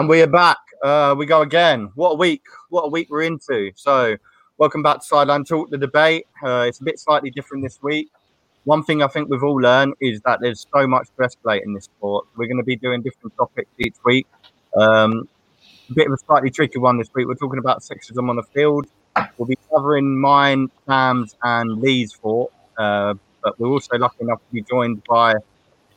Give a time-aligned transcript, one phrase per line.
[0.00, 0.56] And we are back.
[0.82, 1.90] Uh, we go again.
[1.94, 2.40] What a week.
[2.70, 3.70] What a week we're into.
[3.74, 4.16] So,
[4.56, 6.24] welcome back to Sideline Talk, the debate.
[6.42, 8.08] Uh, it's a bit slightly different this week.
[8.64, 11.74] One thing I think we've all learned is that there's so much to escalate in
[11.74, 12.26] this sport.
[12.34, 14.26] We're going to be doing different topics each week.
[14.74, 15.28] Um,
[15.90, 17.26] a bit of a slightly tricky one this week.
[17.26, 18.86] We're talking about sexism on the field.
[19.36, 22.50] We'll be covering mine, Sam's, and Lee's thought.
[22.78, 25.34] Uh, but we're also lucky enough to be joined by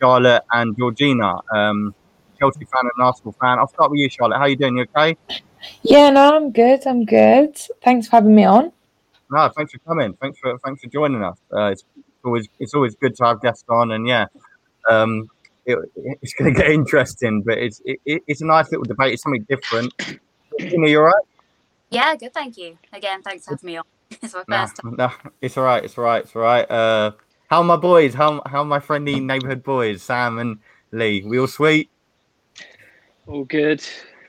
[0.02, 1.96] Charlotte and Georgina, um,
[2.44, 3.60] Chelsea fan and an Arsenal fan.
[3.60, 4.38] I'll start with you, Charlotte.
[4.38, 4.78] How are you doing?
[4.78, 5.18] You okay?
[5.84, 6.86] Yeah, no, I'm good.
[6.88, 7.58] I'm good.
[7.84, 8.72] Thanks for having me on.
[9.32, 10.16] No, thanks for coming.
[10.22, 11.38] Thanks for thanks for joining us.
[11.56, 11.84] Uh, it's
[12.26, 14.28] always it's always good to have guests on, and yeah,
[14.90, 15.30] um,
[15.66, 15.78] it,
[16.22, 17.44] it's going to get interesting.
[17.46, 19.14] But it's it, it's a nice little debate.
[19.14, 19.94] It's something different.
[20.60, 21.26] Georgina, you all right?
[21.92, 22.34] Yeah, good.
[22.34, 22.78] Thank you.
[22.94, 23.86] Again, thanks for having me on.
[24.24, 24.86] it's my No, first time.
[24.86, 25.84] no, it's all right.
[25.86, 26.24] It's all right.
[26.24, 26.70] It's all right.
[26.72, 27.14] Uh,
[27.50, 28.16] how are my boys?
[28.16, 30.60] How how are my friendly neighborhood boys, Sam and
[30.92, 31.24] Lee?
[31.26, 31.92] We all sweet.
[33.28, 33.84] All good.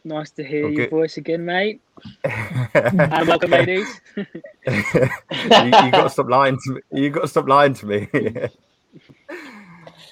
[0.05, 0.91] Nice to hear All your good.
[0.91, 1.81] voice again, mate.
[2.05, 2.31] you,
[2.75, 4.01] And welcome, ladies.
[4.17, 4.25] you
[4.67, 6.81] got to stop lying to me.
[6.93, 8.09] You got to stop lying to me.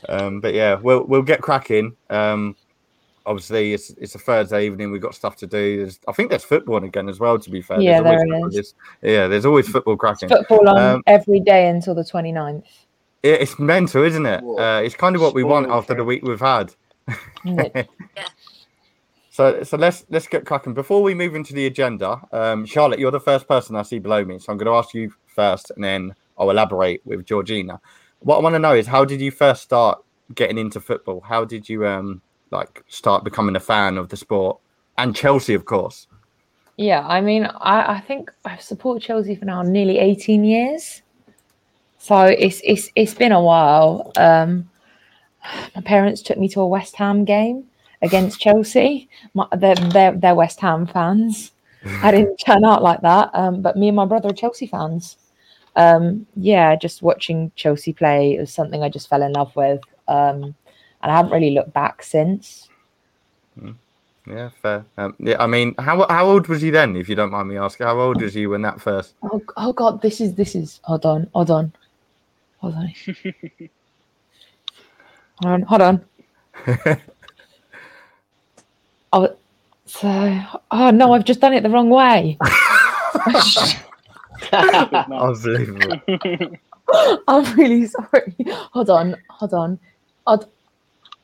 [0.08, 1.94] um, but yeah, we'll we'll get cracking.
[2.08, 2.56] Um,
[3.26, 4.90] obviously, it's it's a Thursday evening.
[4.90, 5.78] We've got stuff to do.
[5.78, 7.38] There's, I think there's football again as well.
[7.38, 8.58] To be fair, Yeah, There's always there football.
[8.60, 8.74] is.
[9.02, 10.28] Yeah, there's always football cracking.
[10.30, 12.64] Football on Um, every day until the 29th.
[13.22, 14.42] It- it's mental, isn't it?
[14.42, 16.74] Uh, it's kind of what we want after the week we've had.
[17.44, 17.88] isn't it?
[19.32, 20.74] So, so let's let's get cracking.
[20.74, 24.22] Before we move into the agenda, um, Charlotte, you're the first person I see below
[24.26, 27.80] me, so I'm going to ask you first, and then I'll elaborate with Georgina.
[28.18, 31.22] What I want to know is how did you first start getting into football?
[31.22, 34.58] How did you um like start becoming a fan of the sport
[34.98, 36.08] and Chelsea, of course?
[36.76, 41.00] yeah, I mean, I, I think I've supported Chelsea for now nearly 18 years.
[41.96, 44.12] So it's it's it's been a while.
[44.16, 44.68] Um,
[45.74, 47.64] my parents took me to a West Ham game
[48.02, 49.08] against Chelsea.
[49.34, 51.52] My, they're, they're, they're West Ham fans.
[52.02, 53.30] I didn't turn out like that.
[53.34, 55.16] Um, but me and my brother are Chelsea fans.
[55.76, 59.80] Um, yeah, just watching Chelsea play was something I just fell in love with.
[60.08, 60.54] Um,
[61.02, 62.68] and I haven't really looked back since.
[64.26, 64.84] Yeah, fair.
[64.98, 67.56] Um, yeah, I mean, how how old was you then, if you don't mind me
[67.56, 67.86] asking?
[67.86, 69.14] How old was you when that first?
[69.22, 70.80] Oh, oh God, this is this is.
[70.84, 71.72] Hold on, hold on,
[72.58, 72.92] hold on.
[75.42, 76.04] hold on, hold on.
[79.12, 79.34] Oh,
[79.86, 80.08] so
[80.70, 82.38] oh no, I've just done it the wrong way.
[84.52, 86.00] Unbelievable.
[87.28, 88.34] I'm really sorry.
[88.72, 89.78] Hold on, hold on.
[90.26, 90.44] I'd,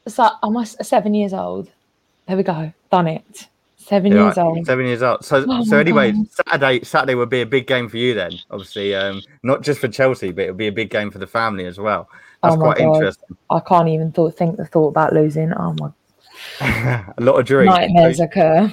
[0.07, 1.71] so I'm I s- seven years old?
[2.27, 2.73] There we go.
[2.91, 3.49] Done it.
[3.77, 4.67] Seven Yeah, years right, old.
[4.67, 5.25] Seven years old.
[5.25, 6.27] So, Oh so anyway, God.
[6.47, 8.39] Saturday, Saturday would be a big game for you then.
[8.51, 11.65] Obviously, um, not just for Chelsea, but it'll be a big game for the family
[11.65, 12.09] as well.
[12.43, 12.95] That's Oh my quite God.
[12.97, 13.37] interesting.
[13.51, 15.53] I can't even thought, think the thought about losing.
[15.55, 15.91] Oh my
[16.61, 17.75] a lot of drinks.
[17.75, 18.73] nightmares occur.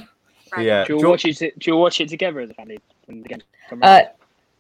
[0.55, 0.65] Right.
[0.65, 0.85] Yeah.
[0.85, 1.59] do you Geor- watch it?
[1.59, 2.79] Do you watch it together as a family?
[3.05, 3.41] when the game
[3.81, 4.01] Uh,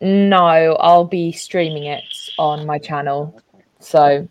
[0.01, 2.03] no, I'll be streaming it
[2.37, 3.41] on my channel.
[3.79, 4.27] So,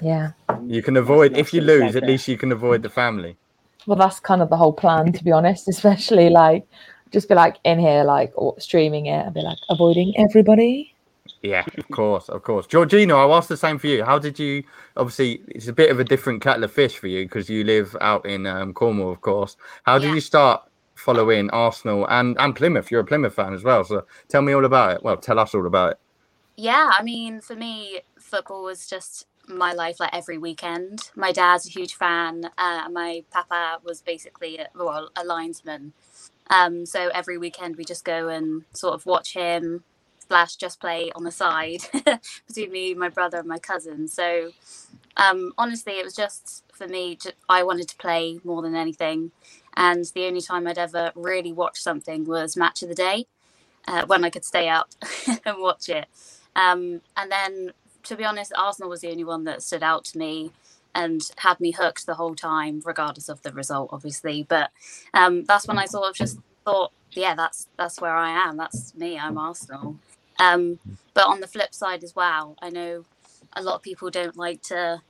[0.00, 0.32] yeah.
[0.66, 1.92] You can avoid if you lose.
[1.92, 3.36] say At least you can avoid the family.
[3.86, 5.68] Well, that's kind of the whole plan, to be honest.
[5.74, 6.66] Especially like,
[7.12, 10.93] just be like in here, like streaming it, and be like avoiding everybody.
[11.44, 12.66] Yeah, of course, of course.
[12.66, 14.04] Georgina, I'll ask the same for you.
[14.04, 14.64] How did you?
[14.96, 17.96] Obviously, it's a bit of a different kettle of fish for you because you live
[18.00, 19.56] out in um, Cornwall, of course.
[19.84, 20.14] How did Yeah.
[20.14, 20.62] you start
[20.96, 22.90] following Arsenal and and Plymouth?
[22.90, 25.04] You're a Plymouth fan as well, so tell me all about it.
[25.04, 26.00] Well, tell us all about it.
[26.56, 31.10] Yeah, I mean, for me, football was just my life like every weekend.
[31.16, 32.50] My dad's a huge fan.
[32.58, 35.92] Uh, my papa was basically a, well, a linesman.
[36.50, 39.84] Um, so every weekend we just go and sort of watch him
[40.28, 41.82] slash just play on the side
[42.48, 44.08] between me, my brother, and my cousin.
[44.08, 44.52] So
[45.16, 47.18] um, honestly, it was just for me.
[47.48, 49.32] I wanted to play more than anything,
[49.76, 53.26] and the only time I'd ever really watch something was Match of the Day,
[53.88, 54.90] uh, when I could stay up
[55.46, 56.06] and watch it.
[56.56, 57.72] Um, and then,
[58.04, 60.52] to be honest, Arsenal was the only one that stood out to me
[60.94, 64.44] and had me hooked the whole time, regardless of the result, obviously.
[64.48, 64.70] But
[65.14, 68.56] um, that's when I sort of just thought, yeah, that's that's where I am.
[68.56, 69.18] That's me.
[69.18, 69.96] I'm Arsenal.
[70.38, 70.80] Um,
[71.14, 73.04] but on the flip side as well, I know
[73.54, 75.02] a lot of people don't like to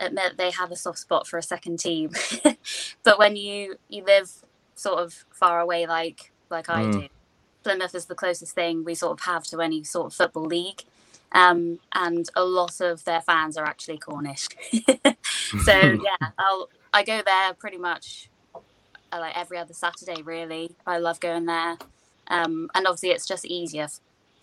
[0.00, 2.10] admit they have a soft spot for a second team.
[3.04, 4.30] but when you you live
[4.76, 6.92] sort of far away, like like I Mm.
[6.92, 7.08] do,
[7.64, 10.82] Plymouth is the closest thing we sort of have to any sort of football league.
[11.32, 14.48] Um, and a lot of their fans are actually Cornish.
[15.58, 18.30] so yeah, I'll I go there pretty much
[19.12, 20.22] uh, like every other Saturday.
[20.22, 21.78] Really, I love going there,
[22.28, 23.88] um, and obviously it's just easier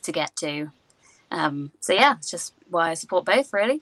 [0.04, 0.72] to get to.
[1.32, 3.54] Um, so yeah, it's just why I support both.
[3.54, 3.82] Really,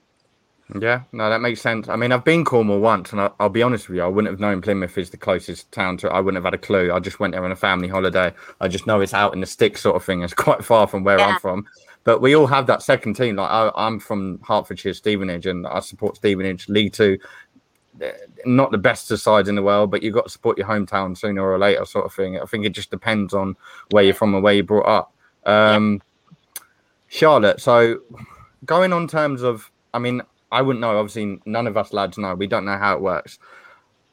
[0.80, 1.88] Yeah, no, that makes sense.
[1.88, 4.32] I mean, I've been Cornwall once, and I, will be honest with you, I wouldn't
[4.32, 6.08] have known Plymouth is the closest town to.
[6.08, 6.12] it.
[6.12, 6.92] I wouldn't have had a clue.
[6.92, 8.34] I just went there on a family holiday.
[8.60, 10.24] I just know it's out in the sticks, sort of thing.
[10.24, 11.28] It's quite far from where yeah.
[11.28, 11.66] I'm from,
[12.04, 13.38] but we all have that second team.
[13.38, 17.18] Like I, I'm from Hertfordshire, Stevenage, and I support Stevenage League Two.
[18.46, 21.18] Not the best of sides in the world, but you've got to support your hometown
[21.18, 22.40] sooner or later, sort of thing.
[22.40, 23.56] I think it just depends on
[23.92, 25.14] where you're from and where you're brought up.
[25.46, 26.07] Um, yeah.
[27.18, 28.02] Charlotte, so
[28.66, 30.22] going on terms of, I mean,
[30.52, 30.98] I wouldn't know.
[30.98, 32.36] Obviously, none of us lads know.
[32.36, 33.40] We don't know how it works.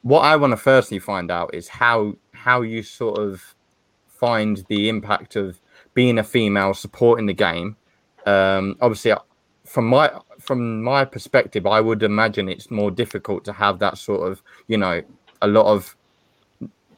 [0.01, 3.55] What I want to firstly find out is how how you sort of
[4.07, 5.61] find the impact of
[5.93, 7.77] being a female supporting the game.
[8.25, 9.19] Um, obviously, uh,
[9.65, 14.29] from my from my perspective, I would imagine it's more difficult to have that sort
[14.29, 15.01] of you know
[15.41, 15.95] a lot of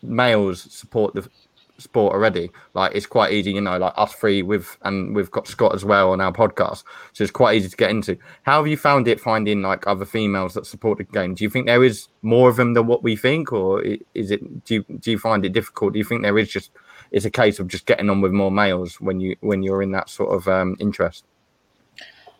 [0.01, 1.29] males support the
[1.77, 2.51] sport already.
[2.73, 5.85] Like it's quite easy, you know, like us three with and we've got Scott as
[5.85, 6.83] well on our podcast.
[7.13, 8.17] So it's quite easy to get into.
[8.43, 11.35] How have you found it finding like other females that support the game?
[11.35, 13.83] Do you think there is more of them than what we think, or
[14.13, 15.93] is it do you do you find it difficult?
[15.93, 16.71] Do you think there is just
[17.11, 19.91] it's a case of just getting on with more males when you when you're in
[19.91, 21.25] that sort of um, interest?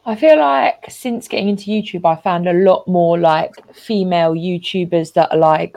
[0.06, 5.14] I feel like since getting into YouTube, I found a lot more like female YouTubers
[5.14, 5.76] that are like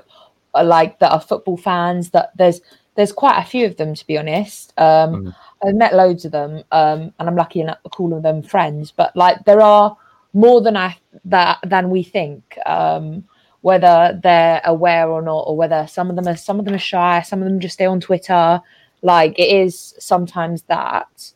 [0.54, 2.10] are like that are football fans.
[2.10, 2.60] That there's
[3.00, 4.75] there's quite a few of them to be honest.
[4.76, 5.35] Um, mm.
[5.64, 8.93] I've met loads of them, um, and I'm lucky enough to call them friends.
[8.93, 9.97] But like, there are
[10.35, 12.58] more than I that than we think.
[12.67, 13.25] Um,
[13.62, 16.79] whether they're aware or not, or whether some of them are some of them are
[16.79, 18.61] shy, some of them just stay on Twitter.
[19.00, 21.32] Like it is sometimes that.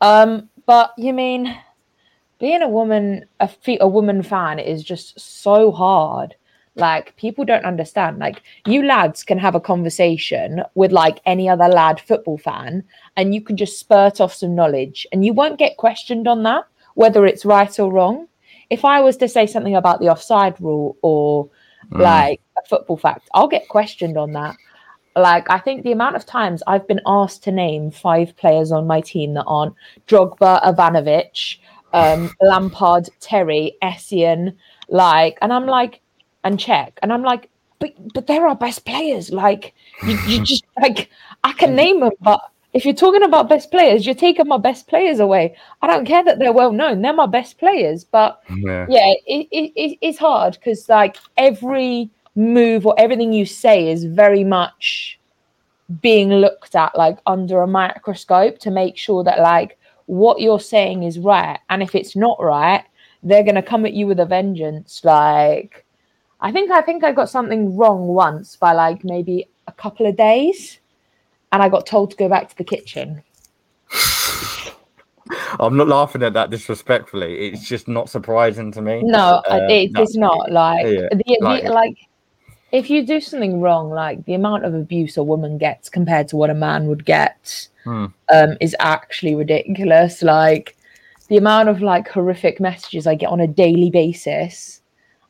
[0.00, 1.56] Um, but you mean
[2.40, 3.48] being a woman, a,
[3.80, 6.34] a woman fan is just so hard
[6.76, 8.18] like people don't understand.
[8.18, 12.84] Like you lads can have a conversation with like any other lad football fan,
[13.16, 16.64] and you can just spurt off some knowledge, and you won't get questioned on that,
[16.94, 18.28] whether it's right or wrong.
[18.68, 21.48] If I was to say something about the offside rule or
[21.90, 22.00] mm.
[22.00, 24.56] like a football fact, I'll get questioned on that.
[25.14, 28.86] Like I think the amount of times I've been asked to name five players on
[28.86, 29.74] my team that aren't
[30.06, 31.58] Drogba, Ivanovic,
[31.94, 34.54] um, Lampard, Terry, Essien,
[34.88, 36.00] like, and I'm like,
[36.46, 36.98] and check.
[37.02, 39.30] And I'm like, but but they're our best players.
[39.30, 39.74] Like
[40.06, 41.10] you, you just like
[41.44, 42.40] I can name them, but
[42.72, 45.56] if you're talking about best players, you're taking my best players away.
[45.82, 48.04] I don't care that they're well known; they're my best players.
[48.04, 53.46] But yeah, yeah it, it, it it's hard because like every move or everything you
[53.46, 55.18] say is very much
[56.02, 61.04] being looked at like under a microscope to make sure that like what you're saying
[61.04, 62.84] is right and if it's not right
[63.22, 65.85] they're going to come at you with a vengeance like
[66.40, 70.16] I think I think I got something wrong once by like maybe a couple of
[70.16, 70.78] days,
[71.52, 73.22] and I got told to go back to the kitchen.
[75.58, 77.48] I'm not laughing at that disrespectfully.
[77.48, 79.02] It's just not surprising to me.
[79.02, 80.02] No, uh, it, no.
[80.02, 81.96] it's not like, yeah, the, like, the, like
[82.72, 86.36] if you do something wrong, like the amount of abuse a woman gets compared to
[86.36, 88.06] what a man would get hmm.
[88.32, 90.22] um, is actually ridiculous.
[90.22, 90.76] Like
[91.28, 94.75] the amount of like horrific messages I get on a daily basis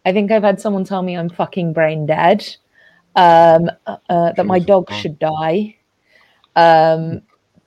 [0.06, 2.46] I think I've had someone tell me I'm fucking brain dead,
[3.16, 5.76] um, uh, uh that my dog should die,
[6.54, 7.22] um,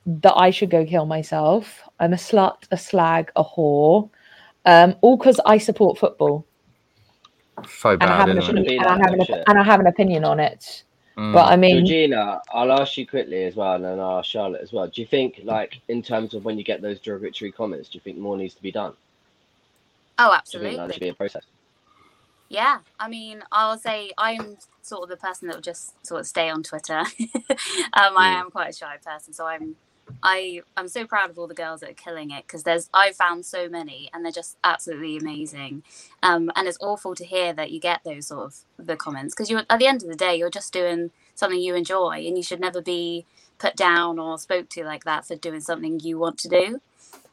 [0.06, 1.82] that I should go kill myself.
[2.00, 4.08] I'm a slut, a slag, a whore,
[4.64, 6.46] um, all because I support football.
[7.68, 9.86] So bad, and I have, an, opinion, and I have, an, and I have an
[9.86, 10.84] opinion on it.
[11.18, 11.34] Mm.
[11.34, 14.62] But I mean, Georgina, I'll ask you quickly as well, and then I'll ask Charlotte
[14.62, 14.86] as well.
[14.86, 18.00] Do you think, like, in terms of when you get those derogatory comments, do you
[18.00, 18.94] think more needs to be done?
[20.18, 20.76] Oh, absolutely.
[20.76, 21.44] that should be a process.
[22.50, 26.26] Yeah, I mean, I'll say I'm sort of the person that will just sort of
[26.26, 26.98] stay on Twitter.
[26.98, 27.06] um,
[28.18, 29.76] I am quite a shy person, so I'm
[30.24, 33.14] I I'm so proud of all the girls that are killing it because there's I've
[33.14, 35.84] found so many and they're just absolutely amazing.
[36.24, 39.48] Um, and it's awful to hear that you get those sort of the comments because
[39.48, 42.42] you at the end of the day you're just doing something you enjoy and you
[42.42, 43.26] should never be
[43.58, 46.80] put down or spoke to like that for doing something you want to do.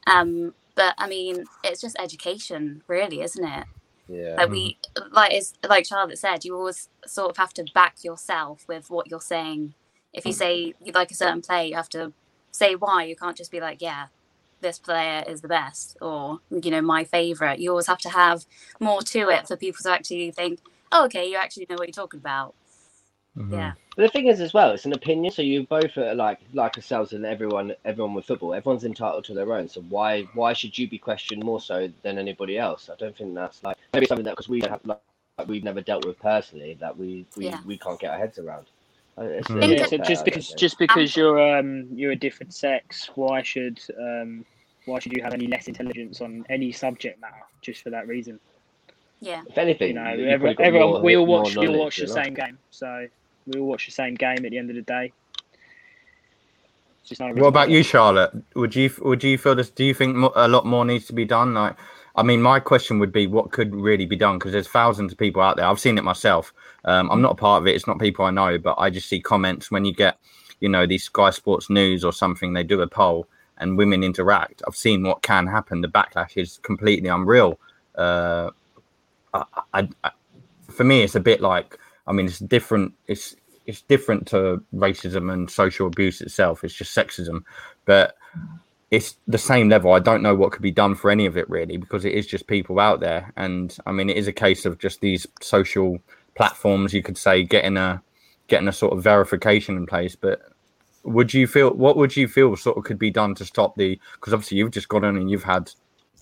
[0.06, 3.64] Um, but I mean, it's just education, really, isn't it?
[4.08, 4.36] Yeah.
[4.38, 4.78] Like we
[5.12, 9.10] like it's like Charlotte said, you always sort of have to back yourself with what
[9.10, 9.74] you're saying.
[10.12, 10.36] If you mm.
[10.36, 12.12] say you like a certain play, you have to
[12.50, 13.04] say why.
[13.04, 14.06] You can't just be like, yeah,
[14.60, 17.60] this player is the best or you know my favorite.
[17.60, 18.46] You always have to have
[18.80, 20.60] more to it for people to actually think,
[20.90, 22.54] oh, okay, you actually know what you're talking about.
[23.38, 23.54] Mm-hmm.
[23.54, 23.72] Yeah.
[23.96, 25.32] But the thing is, as well, it's an opinion.
[25.32, 28.54] So you both are like like ourselves and everyone everyone with football.
[28.54, 29.68] Everyone's entitled to their own.
[29.68, 32.90] So why why should you be questioned more so than anybody else?
[32.90, 35.00] I don't think that's like maybe something that because we have like,
[35.46, 37.60] we've never dealt with personally that we we, yeah.
[37.64, 38.66] we can't get our heads around.
[39.16, 39.62] Uh, mm-hmm.
[39.62, 44.44] Yeah, so just because just because you're um you're a different sex, why should um
[44.86, 48.40] why should you have any less intelligence on any subject matter just for that reason?
[49.20, 49.42] Yeah.
[49.48, 52.06] If anything, You know, you've everyone, everyone more- we all watch we all watch the
[52.06, 53.08] same game, so
[53.48, 55.12] we all watch the same game at the end of the day.
[57.18, 58.32] What about you, Charlotte?
[58.54, 59.70] Would you would you feel this?
[59.70, 61.54] Do you think a lot more needs to be done?
[61.54, 61.74] Like,
[62.14, 64.38] I mean, my question would be, what could really be done?
[64.38, 65.64] Because there's thousands of people out there.
[65.64, 66.52] I've seen it myself.
[66.84, 67.74] Um, I'm not a part of it.
[67.74, 70.18] It's not people I know, but I just see comments when you get,
[70.60, 72.52] you know, these Sky Sports News or something.
[72.52, 73.26] They do a poll
[73.56, 74.62] and women interact.
[74.66, 75.80] I've seen what can happen.
[75.80, 77.58] The backlash is completely unreal.
[77.96, 78.50] Uh,
[79.32, 80.10] I, I, I,
[80.68, 81.78] for me, it's a bit like.
[82.08, 82.94] I mean, it's different.
[83.06, 83.36] It's
[83.66, 86.64] it's different to racism and social abuse itself.
[86.64, 87.42] It's just sexism,
[87.84, 88.16] but
[88.90, 89.92] it's the same level.
[89.92, 92.26] I don't know what could be done for any of it really, because it is
[92.26, 93.30] just people out there.
[93.36, 95.98] And I mean, it is a case of just these social
[96.34, 96.94] platforms.
[96.94, 98.02] You could say getting a
[98.48, 100.16] getting a sort of verification in place.
[100.16, 100.40] But
[101.02, 104.00] would you feel what would you feel sort of could be done to stop the?
[104.14, 105.70] Because obviously you've just gone on and you've had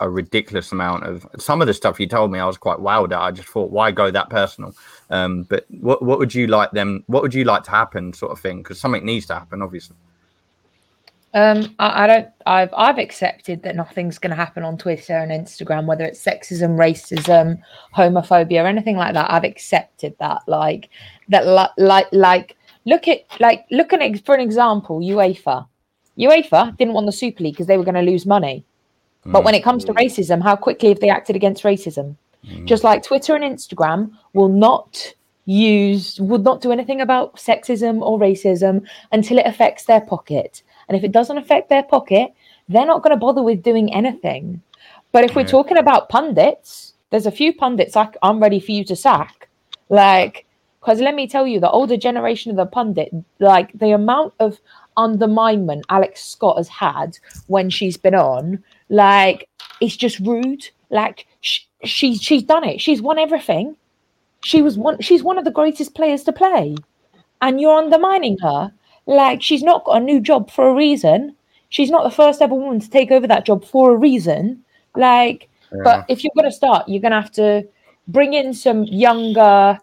[0.01, 2.39] a ridiculous amount of some of the stuff you told me.
[2.39, 3.21] I was quite wowed at.
[3.21, 4.75] I just thought, why go that personal?
[5.11, 7.05] Um, but what what would you like them?
[7.07, 8.59] What would you like to happen, sort of thing?
[8.59, 9.97] Because something needs to happen, obviously.
[11.35, 12.29] Um, I, I don't.
[12.47, 16.77] I've I've accepted that nothing's going to happen on Twitter and Instagram, whether it's sexism,
[16.79, 17.61] racism,
[17.95, 19.31] homophobia, or anything like that.
[19.31, 20.43] I've accepted that.
[20.47, 20.89] Like
[21.29, 21.47] that.
[21.47, 25.01] Like like like look at like look at for an example.
[25.01, 25.67] UEFA,
[26.19, 28.65] UEFA didn't want the Super League because they were going to lose money.
[29.33, 29.99] But when it comes to mm.
[29.99, 32.17] racism, how quickly have they acted against racism?
[32.47, 32.67] Mm.
[32.67, 35.15] Just like Twitter and Instagram will not
[35.47, 40.63] use would not do anything about sexism or racism until it affects their pocket.
[40.89, 42.33] And if it doesn't affect their pocket,
[42.69, 44.61] they're not going to bother with doing anything.
[45.13, 45.49] But if we're Yeah.
[45.49, 49.49] talking about pundits, there's a few pundits I, I'm ready for you to sack.
[49.89, 50.47] Like,
[50.81, 54.61] because let me tell you, the older generation of the pundit, like the amount of
[54.97, 59.49] underminement Alex Scott has had when she's been on, like,
[59.81, 60.69] it's just rude.
[60.91, 62.81] Like, sh- she she's done it.
[62.81, 63.77] She's won everything.
[64.45, 65.01] She was one.
[65.01, 66.77] She's one of the greatest players to play,
[67.43, 68.73] and you're undermining her.
[69.07, 71.37] Like, she's not got a new job for a reason.
[71.69, 74.65] She's not the first ever woman to take over that job for a reason.
[74.95, 75.49] Like,
[75.85, 77.67] but if you're going to start, you're going to have to
[78.09, 79.79] bring in some younger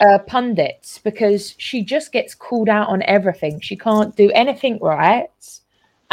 [0.00, 3.60] uh, pundits because she just gets called out on everything.
[3.60, 5.28] She can't do anything right.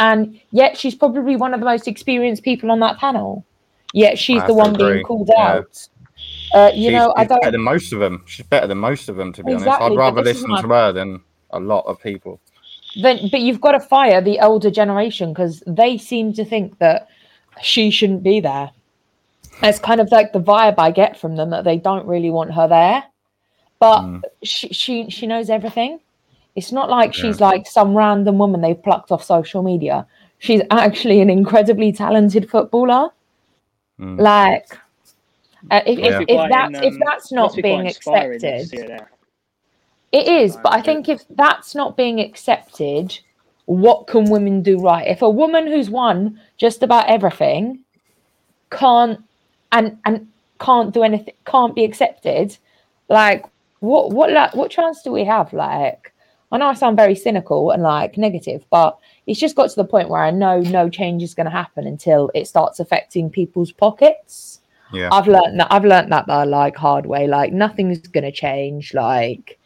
[0.00, 3.44] And yet she's probably one of the most experienced people on that panel.
[3.92, 4.94] Yet she's I the one agree.
[4.94, 5.46] being called Yeah.
[5.52, 5.88] out.
[6.54, 7.40] Uh, you She's- know, I don't.
[7.40, 8.24] better than most of them.
[8.26, 9.68] She's better than most of them, to be honest.
[9.68, 12.40] I'd rather listen to her than a lot of people.
[13.00, 17.06] Then, but you've got to fire the older generation because they seem to think that
[17.62, 18.70] she shouldn't be there.
[19.62, 22.52] It's kind of like the vibe I get from them that they don't really want
[22.54, 23.04] her there.
[23.78, 24.22] But Mm.
[24.42, 26.00] she, she she knows everything.
[26.56, 30.06] It's not like she's like some random woman they plucked off social media.
[30.38, 33.10] She's actually an incredibly talented footballer.
[34.00, 34.20] Mm.
[34.20, 34.66] Like,
[35.70, 36.20] uh, if, Yeah.
[36.20, 39.10] if, if that's in, if um, that's not be being inspiring accepted, see her there.
[40.12, 43.18] it is, but I think if that's not being accepted,
[43.66, 45.06] what can women do right?
[45.06, 47.84] If a woman who's won just about everything
[48.70, 49.20] can't
[49.72, 50.26] and and
[50.58, 52.56] can't do anything, can't be accepted,
[53.08, 53.44] like
[53.80, 55.52] what what like what chance do we have?
[55.52, 56.09] Like,
[56.52, 59.84] I know I sound very cynical and like negative, but it's just got to the
[59.84, 63.70] point where I know no change is going to happen until it starts affecting people's
[63.70, 64.60] pockets.
[64.92, 65.08] Yeah.
[65.12, 67.26] I've learned that I've learned that the like hard way.
[67.26, 68.94] Like nothing is gonna change.
[68.94, 69.58] Like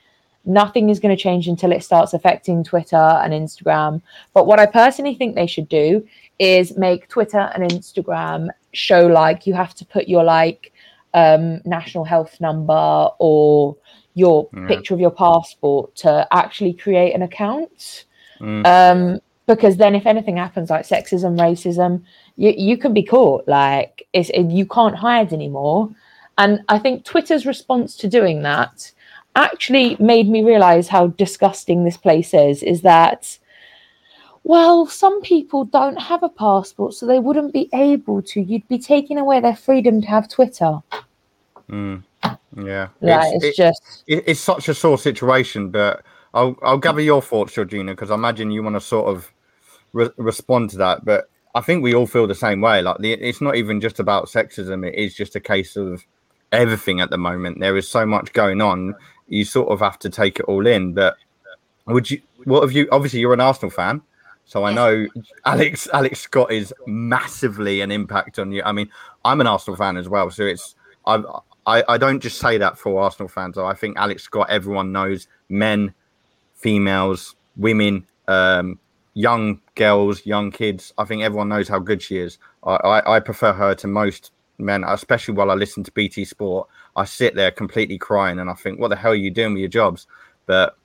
[0.45, 4.03] nothing is gonna change until it starts affecting Twitter and Instagram.
[4.35, 6.07] But what I personally think they should do
[6.38, 10.73] is make Twitter and Instagram show like you have to put your like
[11.14, 13.76] um national health number or
[14.14, 14.66] your Yeah.
[14.68, 18.04] picture of your passport to actually create an account.
[18.40, 18.66] Mm.
[18.66, 22.02] Um because then if anything happens like sexism, racism,
[22.37, 25.90] you, you can be caught like it's it, you can't hide anymore
[26.38, 28.90] and i think twitter's response to doing that
[29.37, 33.38] actually made me realize how disgusting this place is is that
[34.42, 38.78] well some people don't have a passport so they wouldn't be able to you'd be
[38.78, 40.80] taking away their freedom to have twitter
[41.71, 42.02] Mm.
[42.56, 42.88] Yeah.
[43.00, 46.02] like it's, It's- it- just it, it's such a sore situation, but
[46.34, 49.32] I'll I'll gather your thoughts, Georgina, because I imagine you want to sort of
[49.92, 51.04] re- respond to that.
[51.04, 52.82] But I think we all feel the same way.
[52.82, 56.04] Like the, it's not even just about sexism; it is just a case of
[56.52, 57.61] everything at the moment.
[57.61, 58.94] There is so much going on.
[59.28, 60.92] You sort of have to take it all in.
[60.94, 61.16] But
[61.87, 62.20] would you?
[62.44, 62.88] What have you?
[62.92, 64.02] Obviously, you're an Arsenal fan.
[64.46, 65.06] So I know
[65.46, 68.62] Alex Alex Scott is massively an impact on you.
[68.64, 68.90] I mean,
[69.25, 70.75] I'm an Arsenal fan as well, so it's
[71.06, 71.23] I
[71.66, 73.56] I, I don't just say that for Arsenal fans.
[73.56, 75.94] I think Alex Scott, everyone knows, men,
[76.54, 78.78] females, women, um,
[79.14, 80.92] young girls, young kids.
[80.99, 82.38] I think everyone knows how good she is.
[82.64, 86.68] I, I, I prefer her to most men, especially while I listen to BT Sport,
[86.97, 89.61] I sit there completely crying and I think, what the hell are you doing with
[89.61, 90.06] your jobs?
[90.47, 90.76] But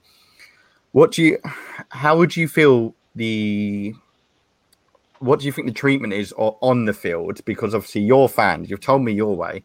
[0.91, 1.37] what do you,
[1.89, 3.93] how would you feel the,
[5.19, 7.43] what do you think the treatment is on the field?
[7.45, 9.63] Because obviously you're fans, you've told me your way.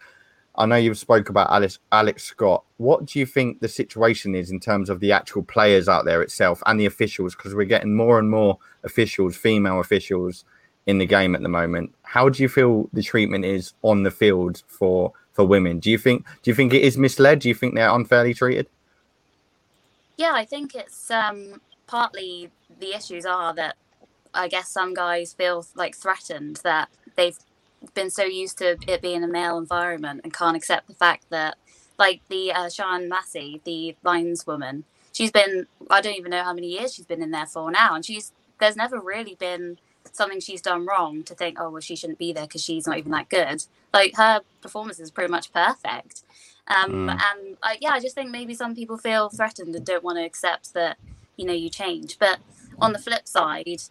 [0.56, 2.64] I know you've spoke about Alex, Alex Scott.
[2.76, 6.22] What do you think the situation is in terms of the actual players out there
[6.22, 7.34] itself and the officials?
[7.34, 10.44] Because we're getting more and more officials, female officials,
[10.86, 11.94] in the game at the moment.
[12.02, 15.78] How do you feel the treatment is on the field for for women?
[15.78, 17.40] Do you think do you think it is misled?
[17.40, 18.66] Do you think they're unfairly treated?
[20.16, 23.76] Yeah, I think it's um, partly the issues are that
[24.32, 27.38] I guess some guys feel like threatened that they've
[27.94, 31.56] been so used to it being a male environment and can't accept the fact that
[31.98, 36.68] like the uh, Sian Massey, the lineswoman, she's been I don't even know how many
[36.68, 39.78] years she's been in there for now, and she's there's never really been
[40.12, 42.98] something she's done wrong to think, oh, well, she shouldn't be there because she's not
[42.98, 43.64] even that good.
[43.92, 46.22] Like her performance is pretty much perfect.
[46.68, 47.10] Um, mm.
[47.10, 50.24] And I, yeah, I just think maybe some people feel threatened and don't want to
[50.24, 50.98] accept that,
[51.36, 52.18] you know, you change.
[52.18, 52.38] But
[52.80, 53.82] on the flip side,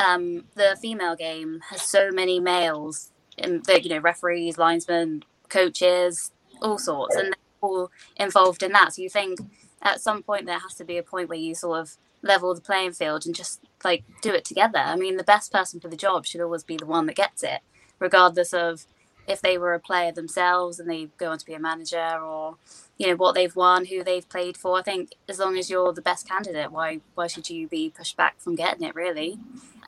[0.00, 6.32] um, the female game has so many males, in the, you know, referees, linesmen, coaches,
[6.62, 8.94] all sorts, and they're all involved in that.
[8.94, 9.38] So you think
[9.82, 12.60] at some point there has to be a point where you sort of level the
[12.60, 14.78] playing field and just like do it together.
[14.78, 17.42] I mean, the best person for the job should always be the one that gets
[17.42, 17.60] it,
[17.98, 18.86] regardless of
[19.26, 22.56] if they were a player themselves and they go on to be a manager or
[23.00, 24.78] you know what they've won, who they've played for.
[24.78, 28.14] I think as long as you're the best candidate, why why should you be pushed
[28.14, 28.94] back from getting it?
[28.94, 29.38] Really.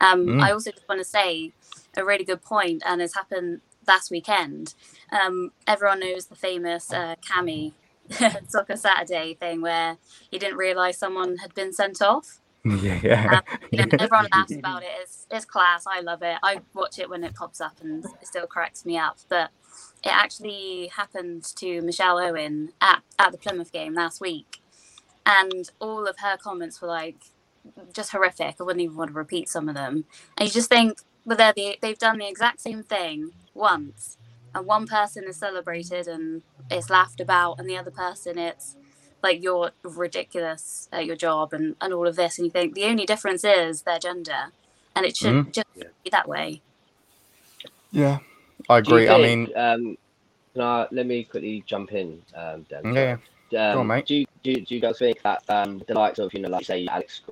[0.00, 0.42] Um, mm.
[0.42, 1.52] I also just want to say
[1.94, 4.72] a really good point, and it's happened last weekend.
[5.12, 7.74] Um, everyone knows the famous uh, Kammy
[8.48, 9.98] Soccer Saturday thing where
[10.30, 12.40] he didn't realise someone had been sent off.
[12.64, 13.26] Yeah, yeah.
[13.30, 13.42] Um,
[13.72, 14.90] you know, everyone laughs about it.
[15.02, 15.86] It's, it's class.
[15.86, 16.38] I love it.
[16.42, 19.18] I watch it when it pops up and it still cracks me up.
[19.28, 19.50] But
[20.04, 24.62] it actually happened to Michelle Owen at, at the Plymouth game last week.
[25.26, 27.18] And all of her comments were like
[27.94, 28.56] just horrific.
[28.60, 30.04] I wouldn't even want to repeat some of them.
[30.38, 34.18] And you just think, well, they're the, they've done the exact same thing once.
[34.54, 38.76] And one person is celebrated and it's laughed about, and the other person it's
[39.22, 42.84] like you're ridiculous at your job and, and all of this and you think the
[42.84, 44.52] only difference is their gender
[44.94, 45.52] and it should mm.
[45.52, 45.84] just yeah.
[46.04, 46.60] be that way
[47.90, 48.18] yeah
[48.68, 49.96] i agree think, i mean um
[50.54, 52.94] no, let me quickly jump in um Dan.
[52.94, 53.16] yeah
[53.72, 54.06] um, on, mate.
[54.06, 56.64] Do, you, do, do you guys think that um the likes of you know like
[56.64, 57.22] say alex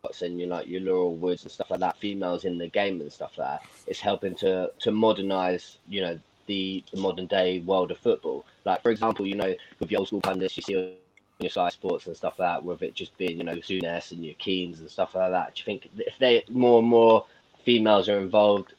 [0.00, 3.00] Scott and you know your Laura Woods and stuff like that, females in the game
[3.00, 7.60] and stuff like that, is helping to to modernize, you know, the, the modern day
[7.60, 8.44] world of football.
[8.64, 10.94] Like for example, you know, with your old school pundits, you see
[11.40, 14.24] your Sky Sports and stuff like that, with it just being, you know, Souness and
[14.24, 15.54] your Keanes and stuff like that.
[15.54, 17.26] Do you think if they more and more
[17.64, 18.74] females are involved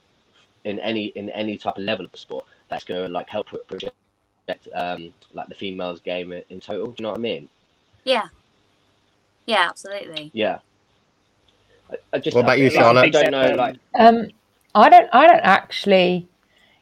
[0.64, 3.68] in any in any type of level of sport, that's going to like help with
[3.68, 3.96] project
[4.76, 6.88] um like the females game in total?
[6.88, 7.50] Do you know what I mean?
[8.04, 8.28] Yeah.
[9.46, 10.32] Yeah, absolutely.
[10.34, 10.60] Yeah.
[11.90, 13.06] I, I just, what about you, Charlotte?
[13.06, 13.56] I don't know.
[13.56, 14.28] Like, um,
[14.76, 15.10] I don't.
[15.14, 16.28] I don't actually.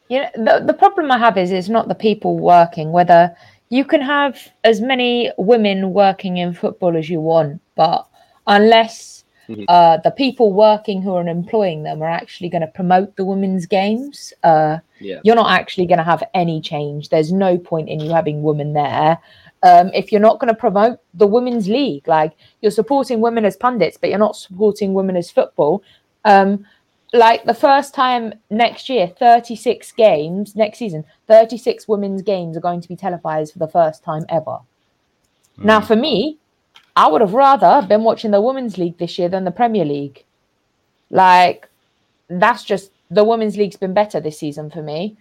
[0.08, 2.92] You know, the the problem I have is it's not the people working.
[2.92, 3.34] Whether
[3.70, 8.06] you can have as many women working in football as you want, but
[8.48, 9.62] unless mm-hmm.
[9.68, 13.66] uh, the people working who are employing them are actually going to promote the women's
[13.66, 15.20] games, uh, yeah.
[15.22, 17.08] you're not actually going to have any change.
[17.08, 19.18] There's no point in you having women there.
[19.62, 23.56] Um, if you're not going to promote the women's league, like you're supporting women as
[23.56, 25.84] pundits, but you're not supporting women as football.
[26.24, 26.66] Um,
[27.12, 32.80] like the first time next year, 36 games next season, 36 women's games are going
[32.80, 34.58] to be televised for the first time ever.
[35.58, 35.64] Mm.
[35.64, 36.38] Now, for me,
[36.96, 40.24] I would have rather been watching the Women's League this year than the Premier League.
[41.10, 41.68] Like,
[42.28, 45.16] that's just the Women's League's been better this season for me.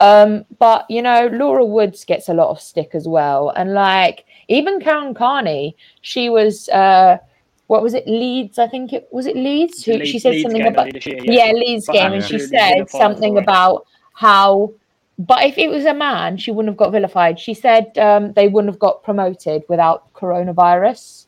[0.00, 3.50] Um, but you know, Laura Woods gets a lot of stick as well.
[3.50, 7.18] And like, even Karen Carney, she was uh
[7.74, 10.64] what was it Leeds I think it was it Leeds who she said Leeds something
[10.64, 11.46] about year, yeah.
[11.46, 11.52] yeah.
[11.52, 14.72] Leeds game and she said something about how
[15.18, 18.46] but if it was a man she wouldn't have got vilified she said um, they
[18.46, 21.26] wouldn't have got promoted without coronavirus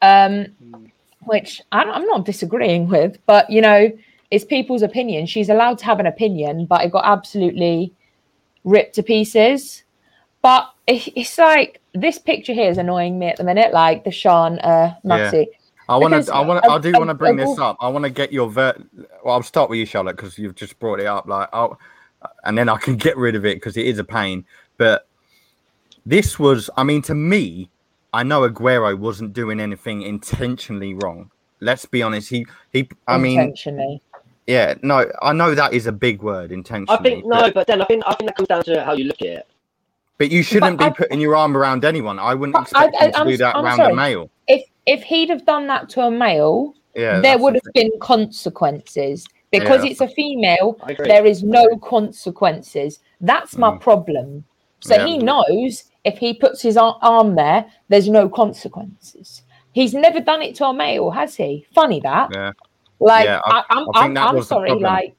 [0.00, 0.90] um, mm.
[1.24, 3.92] which I'm, I'm not disagreeing with but you know
[4.30, 7.92] it's people's opinion she's allowed to have an opinion but it got absolutely
[8.64, 9.82] ripped to pieces
[10.40, 14.58] but it's like this picture here is annoying me at the minute like the Sian
[14.60, 15.48] uh Massey.
[15.50, 15.58] Yeah
[15.92, 16.34] I want to.
[16.34, 16.64] I want.
[16.68, 17.76] I do want to bring this up.
[17.80, 18.74] I want to get your ver.
[19.24, 21.26] Well, I'll start with you, Charlotte, because you've just brought it up.
[21.26, 21.78] Like, I'll,
[22.44, 24.44] and then I can get rid of it because it is a pain.
[24.78, 25.06] But
[26.06, 26.70] this was.
[26.76, 27.68] I mean, to me,
[28.12, 31.30] I know Aguero wasn't doing anything intentionally wrong.
[31.60, 32.30] Let's be honest.
[32.30, 32.46] He.
[32.72, 32.88] He.
[33.06, 33.38] I mean.
[33.40, 34.00] Intentionally.
[34.48, 36.98] Yeah, no, I know that is a big word intentionally.
[36.98, 39.04] I think no, but then I think I think that comes down to how you
[39.04, 39.46] look at it.
[40.18, 42.18] But you shouldn't But be I- putting your arm around anyone.
[42.18, 43.92] I wouldn't expect I- you to I'm do that I'm around sorry.
[43.92, 44.30] a male.
[44.86, 49.26] If if he'd have done that to a male, Yeah, there would have been consequences.
[49.50, 49.90] Because Yeah.
[49.90, 53.00] it's a female, there is no consequences.
[53.20, 53.80] That's my Mm.
[53.80, 54.44] problem.
[54.80, 55.06] So Yeah.
[55.06, 59.42] he knows if he puts his arm there, there's no consequences.
[59.72, 61.66] He's never done it to a male, has he?
[61.74, 62.30] Funny that.
[62.34, 62.52] Yeah,
[63.00, 64.70] Like Yeah, I, I- I'm, I I'm, I'm sorry.
[64.72, 65.16] Like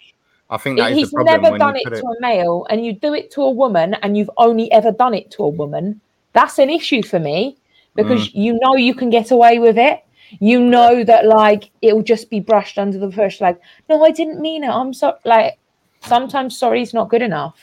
[0.49, 1.95] I think that is he's the never done it it.
[2.01, 5.13] to a male, and you do it to a woman, and you've only ever done
[5.13, 5.99] it to a woman.
[6.33, 7.57] That's an issue for me
[7.95, 8.31] because Mm.
[8.35, 9.99] you know you can get away with it.
[10.39, 13.39] You know that like it'll just be brushed under the bush.
[13.39, 14.69] Like, no, I didn't mean it.
[14.69, 15.57] I'm so like.
[16.05, 17.55] Sometimes sorry is not good enough.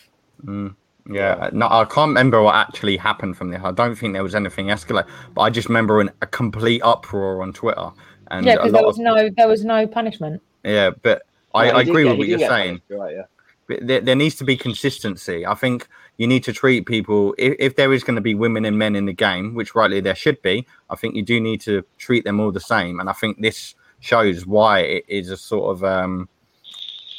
[0.47, 0.75] Mm,
[1.11, 3.61] yeah, no, I can't remember what actually happened from there.
[3.66, 7.43] I don't think there was anything escalate, but I just remember an, a complete uproar
[7.43, 7.90] on Twitter.
[8.31, 10.40] And yeah, because there was of, no there was no punishment.
[10.64, 12.81] yeah, but I, No, he I agree get- with what you're saying.
[12.88, 13.23] punished, Right, yeah.
[13.66, 15.45] But there, there needs to be consistency.
[15.45, 15.87] I think
[16.20, 18.94] you need to treat people if, if there is going to be women and men
[18.94, 20.66] in the game, which rightly there should be.
[20.90, 23.74] I think you do need to treat them all the same, and I think this
[24.00, 25.83] shows why it is a sort of.
[25.83, 26.28] um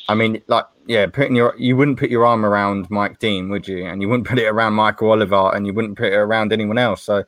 [0.08, 3.68] I mean, like, yeah, putting your you wouldn't put your arm around Mike Dean, would
[3.68, 3.86] you?
[3.86, 6.78] And you wouldn't put it around Michael Oliver, and you wouldn't put it around anyone
[6.78, 7.02] else.
[7.02, 7.24] So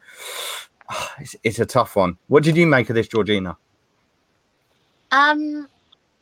[1.19, 2.19] it's, it's a tough one.
[2.27, 3.57] What did you make of this, Georgina?
[5.09, 5.67] Um,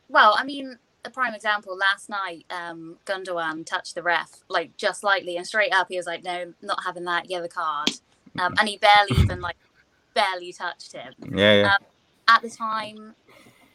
[0.07, 5.03] well, I mean, a prime example last night, um, Gundogan touched the ref like just
[5.03, 7.89] lightly, and straight up he was like, "No, not having that yellow card,"
[8.39, 9.57] um, and he barely even like
[10.13, 11.13] barely touched him.
[11.33, 11.77] Yeah, yeah.
[12.27, 13.15] At the time,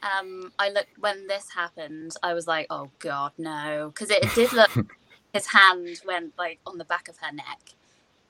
[0.03, 2.15] um, I looked when this happened.
[2.23, 4.71] I was like, "Oh God, no," because it, it did look
[5.33, 7.61] his hand went like on the back of her neck,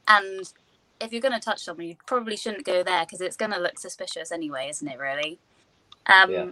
[0.09, 0.52] and
[1.00, 3.61] if you're going to touch someone, you probably shouldn't go there because it's going to
[3.61, 4.98] look suspicious anyway, isn't it?
[4.98, 5.38] Really.
[6.06, 6.50] Um, Yeah.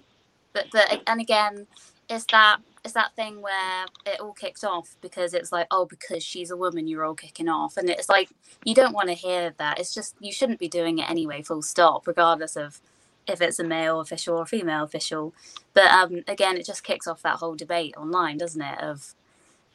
[0.53, 1.67] But but and again,
[2.09, 6.23] it's that it's that thing where it all kicked off because it's like, oh, because
[6.23, 8.31] she's a woman, you're all kicking off, and it's like
[8.65, 9.79] you don't want to hear that.
[9.81, 12.81] It's just you shouldn't be doing it anyway, full stop, regardless of
[13.29, 15.35] if it's a male official or a female official.
[15.75, 18.81] But um, again, it just kicks off that whole debate online, doesn't it?
[18.81, 19.15] Of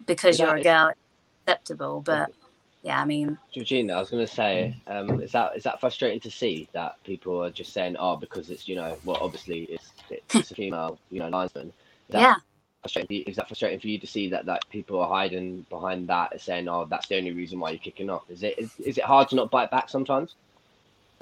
[0.06, 0.94] because Yeah, you're a girl,
[1.48, 2.02] acceptable.
[2.02, 2.32] But
[2.84, 6.20] yeah, I mean, Georgina, I was going to say, um, is that is that frustrating
[6.22, 9.92] to see that people are just saying, oh, because it's you know, well, obviously it's
[10.10, 11.74] it's a female, you know, linesman.
[12.10, 12.36] That yeah.
[12.84, 16.34] frustrating Is that frustrating for you to see that like people are hiding behind that
[16.34, 18.24] and saying, oh, that's the only reason why you're kicking off?
[18.30, 20.36] Is it is, is it hard to not bite back sometimes?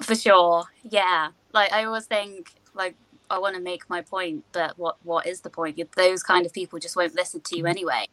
[0.02, 0.64] For sure.
[0.84, 1.30] Yeah.
[1.54, 2.96] Like I always think like
[3.30, 5.80] I want to make my point, but what what is the point?
[5.96, 8.06] Those kind of people just won't listen to you anyway.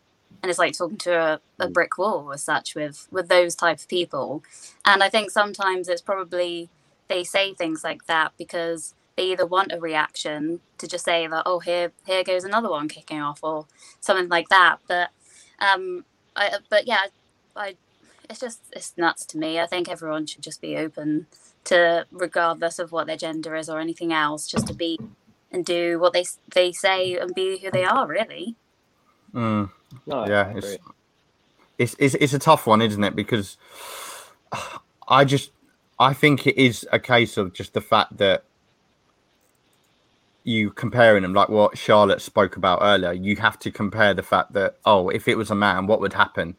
[0.44, 1.74] And it's like talking to a, a Mm.
[1.74, 4.44] brick wall as such with with those type of people.
[4.86, 6.70] And I think sometimes it's probably
[7.10, 11.44] they say things like that because they either want a reaction to just say that
[11.46, 13.66] oh here here goes another one kicking off or
[14.02, 14.78] something like that.
[14.88, 15.10] But
[15.60, 17.06] um I but yeah,
[17.56, 17.78] I
[18.30, 19.60] it's just it's nuts to me.
[19.60, 21.28] I think everyone should just be open
[21.66, 25.00] to regardless of what their gender is or anything else just to be
[25.52, 28.56] and do what they they say and be who they are really
[29.36, 29.70] Mm.
[30.08, 30.78] No, yeah, it's,
[31.78, 33.16] it's it's it's a tough one, isn't it?
[33.16, 33.58] Because
[35.08, 35.52] I just
[36.00, 38.46] I think it is a case of just the fact that
[40.46, 43.12] you comparing them, like what Charlotte spoke about earlier.
[43.12, 46.14] You have to compare the fact that oh, if it was a man, what would
[46.14, 46.56] happen?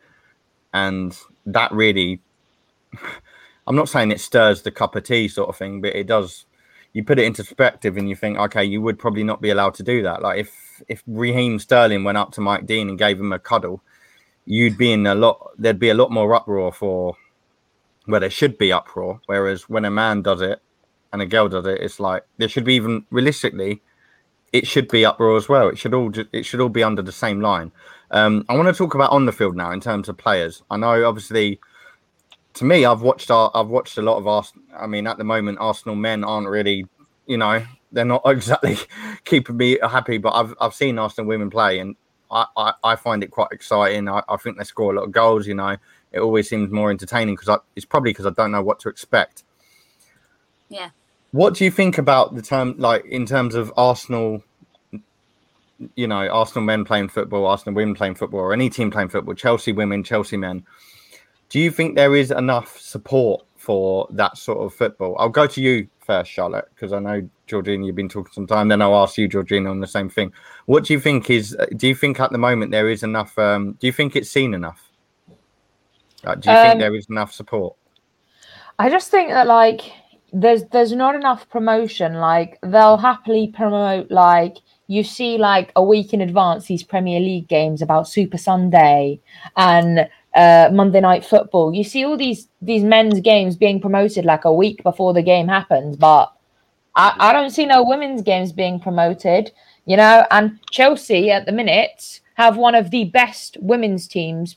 [0.74, 2.20] And that really,
[3.66, 6.46] I'm not saying it stirs the cup of tea sort of thing, but it does.
[6.92, 9.74] You put it into perspective, and you think, okay, you would probably not be allowed
[9.74, 10.20] to do that.
[10.20, 13.82] Like if if Raheem Sterling went up to Mike Dean and gave him a cuddle,
[14.46, 15.52] you'd be in a lot.
[15.58, 17.16] There'd be a lot more uproar for.
[18.08, 19.20] Well, there should be uproar.
[19.26, 20.60] Whereas when a man does it
[21.16, 23.80] and a girl does it, it's like there should be even realistically,
[24.52, 25.68] it should be uproar as well.
[25.68, 27.72] It should all it should all be under the same line.
[28.10, 30.62] Um, I want to talk about on the field now in terms of players.
[30.70, 31.58] I know obviously.
[32.54, 34.64] To me, I've watched our, I've watched a lot of Arsenal.
[34.74, 36.86] I mean, at the moment, Arsenal men aren't really,
[37.26, 38.78] you know, they're not exactly
[39.26, 40.16] keeping me happy.
[40.16, 41.96] But I've I've seen Arsenal women play, and
[42.30, 44.08] I, I, I find it quite exciting.
[44.08, 45.46] I, I think they score a lot of goals.
[45.46, 45.76] You know,
[46.12, 49.44] it always seems more entertaining because it's probably because I don't know what to expect.
[50.68, 50.90] Yeah.
[51.36, 54.42] What do you think about the term, like in terms of Arsenal?
[55.94, 59.34] You know, Arsenal men playing football, Arsenal women playing football, or any team playing football,
[59.34, 60.64] Chelsea women, Chelsea men.
[61.50, 65.14] Do you think there is enough support for that sort of football?
[65.18, 68.68] I'll go to you first, Charlotte, because I know Georgina, you've been talking some time.
[68.68, 70.32] Then I'll ask you, Georgina, on the same thing.
[70.64, 71.54] What do you think is?
[71.76, 73.38] Do you think at the moment there is enough?
[73.38, 74.90] Um, do you think it's seen enough?
[76.24, 77.76] Like, do you think Um, there is enough support?
[78.78, 79.92] I just think that like
[80.40, 82.14] there's there's not enough promotion.
[82.14, 87.48] Like they'll happily promote like you see like a week in advance these Premier League
[87.48, 89.18] games about Super Sunday
[89.56, 91.74] and uh, Monday Night Football.
[91.74, 95.48] You see all these these men's games being promoted like a week before the game
[95.48, 96.32] happens, but
[96.94, 99.52] I, I don't see no women's games being promoted.
[99.86, 104.56] You know, and Chelsea at the minute have one of the best women's teams.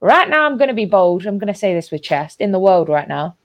[0.00, 1.26] Right now, I'm going to be bold.
[1.26, 3.36] I'm going to say this with chest in the world right now.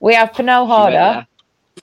[0.00, 1.26] We have Pernille Harder.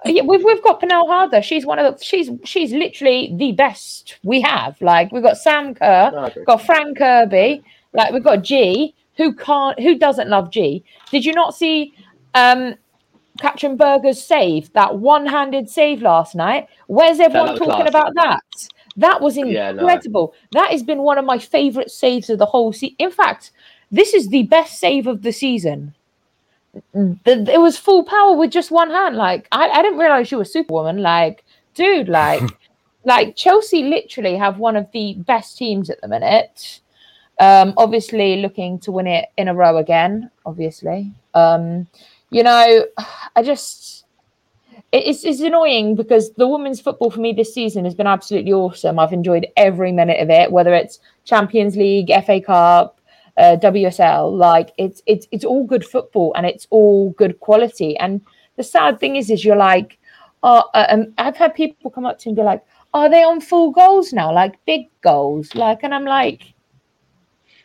[0.06, 1.42] Yeah, we've we've got Pernille Harder.
[1.42, 4.82] She's one of the, she's she's literally the best we have.
[4.82, 8.96] Like we've got Sam Kerr, no, got Fran Kirby, like we've got Ji.
[9.16, 9.80] Who can't?
[9.80, 10.84] Who doesn't love Ji?
[11.12, 11.94] Did you not see
[12.34, 12.76] um
[13.40, 16.68] Katrin Berger's save, that one-handed save last night?
[16.88, 18.42] Where's everyone talking about that?
[18.98, 19.88] That was incredible.
[19.88, 20.62] Yeah, no.
[20.62, 22.96] That has been one of my favorite saves of the whole season.
[23.00, 23.52] In fact,
[23.92, 25.96] this is the best save of the season.
[26.94, 29.16] It was full power with just one hand.
[29.16, 30.98] Like I, I didn't realize you were Superwoman.
[31.02, 31.44] Like,
[31.76, 32.42] dude, like,
[33.06, 36.82] like Chelsea literally have one of the best teams at the minute.
[37.40, 40.30] Um, obviously looking to win it in a row again.
[40.46, 41.88] Obviously, um,
[42.30, 42.86] you know,
[43.36, 44.06] I just
[44.94, 49.00] it's, it's annoying because the women's football for me this season has been absolutely awesome.
[49.00, 53.00] I've enjoyed every minute of it, whether it's Champions League, FA Cup,
[53.38, 54.36] uh, WSL.
[54.38, 57.98] Like it's it's it's all good football and it's all good quality.
[57.98, 58.22] And
[58.58, 59.98] the sad thing is, is you're like,
[60.44, 63.24] oh, uh, um, I've had people come up to me and be like, are they
[63.24, 65.56] on full goals now, like big goals?
[65.56, 66.54] Like, and I'm like,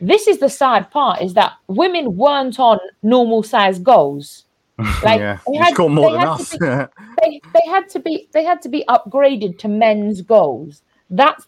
[0.01, 4.45] this is the sad part is that women weren't on normal size goals
[5.03, 6.55] Like yeah, they had, more than us.
[7.21, 10.83] They, they had to be they had to be upgraded to men's goals.
[11.09, 11.45] That's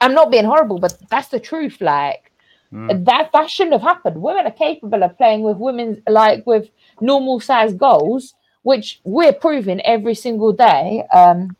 [0.00, 1.80] I'm not being horrible, but that's the truth.
[1.80, 2.27] Like
[2.72, 3.04] mm.
[3.04, 4.20] that that shouldn't have happened.
[4.20, 6.68] Women are capable of playing with women like with
[7.00, 11.04] normal size goals, which we're proving every single day.
[11.12, 11.56] Um,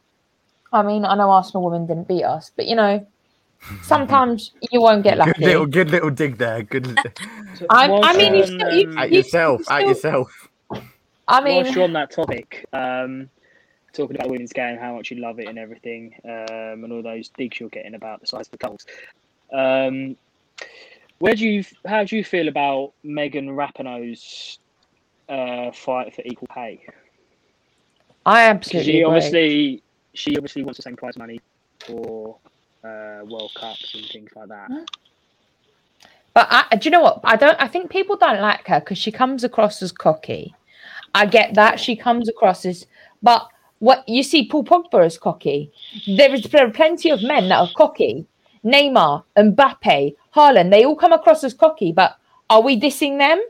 [0.72, 3.06] I mean, I know Arsenal women didn't beat us, but you know,
[3.82, 5.32] sometimes you won't get lucky.
[5.32, 6.62] Good little, good little dig there.
[6.62, 6.98] Good.
[7.70, 10.48] I, I mean, you, still, you, at you, yourself, you still, at yourself.
[11.28, 13.28] I mean, whilst you're on that topic, um,
[13.92, 17.02] talking about the women's game, how much you love it and everything, um, and all
[17.02, 18.86] those digs you're getting about the size of the goals.
[19.52, 20.16] Um,
[21.18, 24.58] where do you, how do you feel about Megan Rapinoe's
[25.28, 26.84] uh, fight for equal pay?
[28.24, 28.92] I absolutely.
[28.92, 29.82] She obviously,
[30.14, 31.40] she obviously wants the same prize money
[31.86, 32.36] for
[32.84, 34.70] uh, World Cups and things like that.
[36.34, 37.20] But I, do you know what?
[37.24, 37.60] I don't.
[37.60, 40.54] I think people don't like her because she comes across as cocky.
[41.14, 42.86] I get that she comes across as,
[43.22, 45.72] but what you see, Paul Pogba is cocky.
[46.06, 48.26] There is there are plenty of men that are cocky.
[48.64, 52.16] Neymar, Mbappe, Haaland, they all come across as cocky, but
[52.48, 53.42] are we dissing them?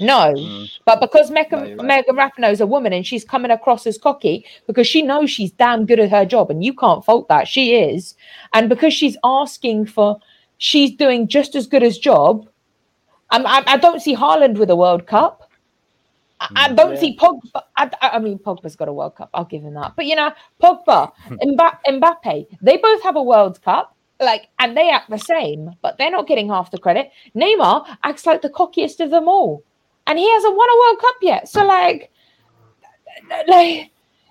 [0.00, 0.34] No.
[0.36, 0.70] Mm.
[0.84, 1.82] But because Megan, no.
[1.82, 5.50] Megan Rapinoe is a woman and she's coming across as cocky because she knows she's
[5.52, 7.48] damn good at her job and you can't fault that.
[7.48, 8.14] She is.
[8.52, 10.20] And because she's asking for,
[10.58, 12.48] she's doing just as good as job.
[13.30, 15.50] I, I, I don't see Haaland with a World Cup.
[16.40, 17.00] I, don't yeah.
[17.00, 17.62] see Pogba.
[17.76, 19.30] I, I, mean, Pogba's got a World Cup.
[19.34, 19.94] I'll give him that.
[19.96, 21.10] But you know, Pogba,
[21.88, 23.96] Mbappe, they both have a World Cup.
[24.20, 27.10] Like, and they act the same, but they're not getting half the credit.
[27.36, 29.62] Neymar acts like the cockiest of them all,
[30.06, 31.48] and he hasn't won a World Cup yet.
[31.48, 32.10] So, like,
[33.46, 33.90] like,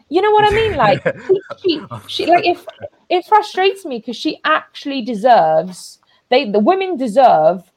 [0.09, 0.75] you know what I mean?
[0.75, 1.05] Like,
[1.63, 2.65] she, she, like, if
[3.09, 5.99] it frustrates me because she actually deserves.
[6.29, 7.71] They, the women deserve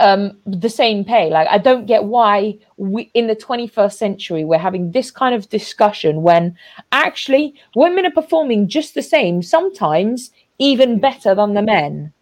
[0.00, 1.30] um, the same pay.
[1.30, 5.48] Like, I don't get why we, in the 21st century, we're having this kind of
[5.48, 6.56] discussion when
[6.90, 10.32] actually women are performing just the same, sometimes
[10.70, 12.12] even better than the men.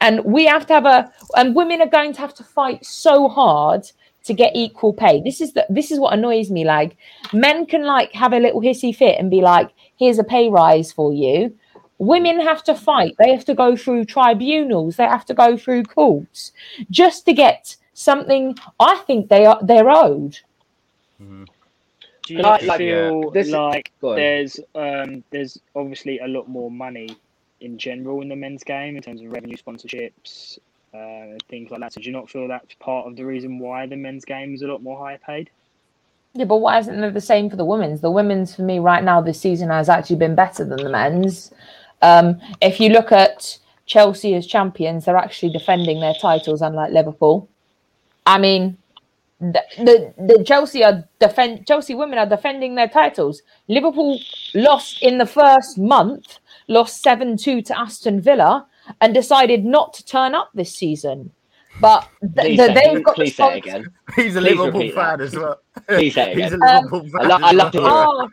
[0.00, 3.28] And we have to have a, and women are going to have to fight so
[3.28, 3.90] hard
[4.24, 5.20] to get equal pay.
[5.20, 6.64] This is the, this is what annoys me.
[6.64, 6.96] Like,
[7.32, 10.92] men can like have a little hissy fit and be like, here's a pay rise
[10.92, 11.58] for you
[11.98, 13.16] Women have to fight.
[13.18, 14.96] They have to go through tribunals.
[14.96, 16.52] They have to go through courts
[16.90, 18.56] just to get something.
[18.78, 20.38] I think they are they're owed.
[21.20, 21.44] Mm-hmm.
[22.22, 27.16] Do you like, feel like, like there's um, there's obviously a lot more money
[27.60, 30.58] in general in the men's game in terms of revenue sponsorships,
[30.94, 31.92] uh, things like that.
[31.92, 34.62] So do you not feel that's part of the reason why the men's game is
[34.62, 35.50] a lot more higher paid?
[36.34, 38.00] Yeah, but why isn't it the same for the women's?
[38.00, 41.52] The women's for me right now this season has actually been better than the men's.
[42.02, 47.48] Um, if you look at Chelsea as champions, they're actually defending their titles, unlike Liverpool.
[48.26, 48.76] I mean,
[49.40, 53.42] the, the, the Chelsea are defend Chelsea women are defending their titles.
[53.68, 54.20] Liverpool
[54.54, 58.66] lost in the first month, lost seven two to Aston Villa,
[59.00, 61.30] and decided not to turn up this season.
[61.80, 63.86] But th- th- they've got please say again.
[64.16, 65.20] He's a please Liverpool fan that.
[65.20, 65.60] as well.
[65.86, 66.44] Please say again.
[66.44, 67.20] He's a Liverpool um, fan.
[67.20, 68.28] I, lo- I love to hear oh,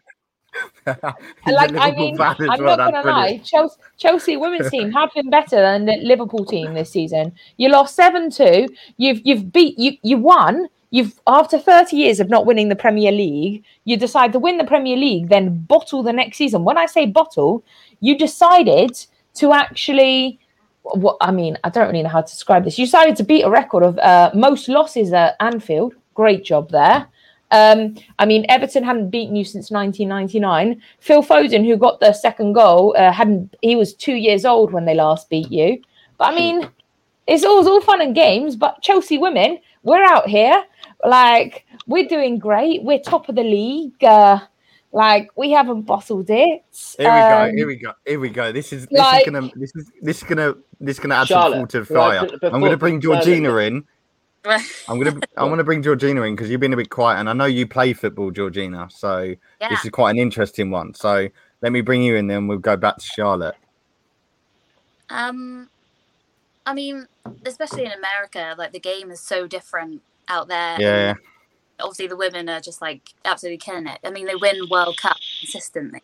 [0.85, 3.05] like I mean, I'm well, not gonna brilliant.
[3.05, 3.37] lie.
[3.43, 7.33] Chelsea, Chelsea women's team have been better than the Liverpool team this season.
[7.57, 8.67] You lost seven two.
[8.97, 10.67] You've you've beat you you won.
[10.91, 14.63] You've after 30 years of not winning the Premier League, you decide to win the
[14.63, 16.63] Premier League, then bottle the next season.
[16.63, 17.65] When I say bottle,
[17.99, 18.97] you decided
[19.35, 20.39] to actually
[20.93, 22.77] what I mean, I don't really know how to describe this.
[22.77, 25.95] You decided to beat a record of uh, most losses at Anfield.
[26.13, 27.07] Great job there.
[27.51, 30.81] Um, I mean, Everton hadn't beaten you since 1999.
[30.99, 33.55] Phil Foden, who got the second goal, uh, hadn't.
[33.61, 35.81] He was two years old when they last beat you.
[36.17, 36.69] But I mean,
[37.27, 38.55] it's all, all fun and games.
[38.55, 40.63] But Chelsea women, we're out here,
[41.03, 42.83] like we're doing great.
[42.83, 44.03] We're top of the league.
[44.03, 44.39] Uh,
[44.95, 46.63] like we haven't bottled it.
[46.97, 47.55] Here we um, go.
[47.55, 47.93] Here we go.
[48.05, 48.51] Here we go.
[48.51, 51.27] This is this like, is gonna this is this is gonna this is gonna add
[51.27, 52.27] Charlotte, some fuel to the fire.
[52.43, 53.85] I'm gonna bring Georgina in
[54.45, 57.33] I'm gonna I'm gonna bring Georgina in because you've been a bit quiet, and I
[57.33, 58.87] know you play football, Georgina.
[58.91, 59.69] So yeah.
[59.69, 60.93] this is quite an interesting one.
[60.93, 61.27] So
[61.61, 63.55] let me bring you in, then we'll go back to Charlotte.
[65.09, 65.69] Um,
[66.65, 67.07] I mean,
[67.45, 70.79] especially in America, like the game is so different out there.
[70.79, 71.13] Yeah.
[71.79, 73.99] Obviously, the women are just like absolutely killing it.
[74.03, 76.01] I mean, they win World Cup consistently,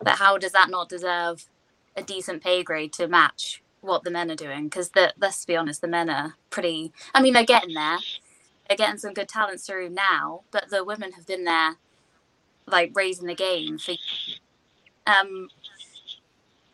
[0.00, 1.48] but how does that not deserve
[1.96, 5.80] a decent pay grade to match what the men are doing because let's be honest,
[5.80, 6.92] the men are pretty.
[7.14, 7.98] I mean, they're getting there.
[8.68, 11.76] They're getting some good talents through now, but the women have been there,
[12.66, 13.94] like raising the game for.
[15.06, 15.48] Um,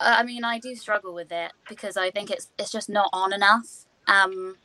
[0.00, 3.32] I mean, I do struggle with it because I think it's it's just not on
[3.32, 3.86] enough.
[4.08, 4.56] Um,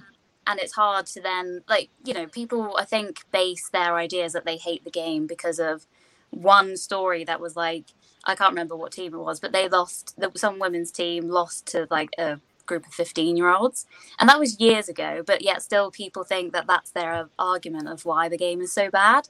[0.52, 4.46] and it's hard to then like you know people I think base their ideas that
[4.46, 5.86] they hate the game because of
[6.30, 7.86] one story that was like
[8.24, 10.16] I can't remember what team it was, but they lost.
[10.36, 13.86] Some women's team lost to like a group of 15 year olds.
[14.20, 18.06] And that was years ago, but yet still people think that that's their argument of
[18.06, 19.28] why the game is so bad.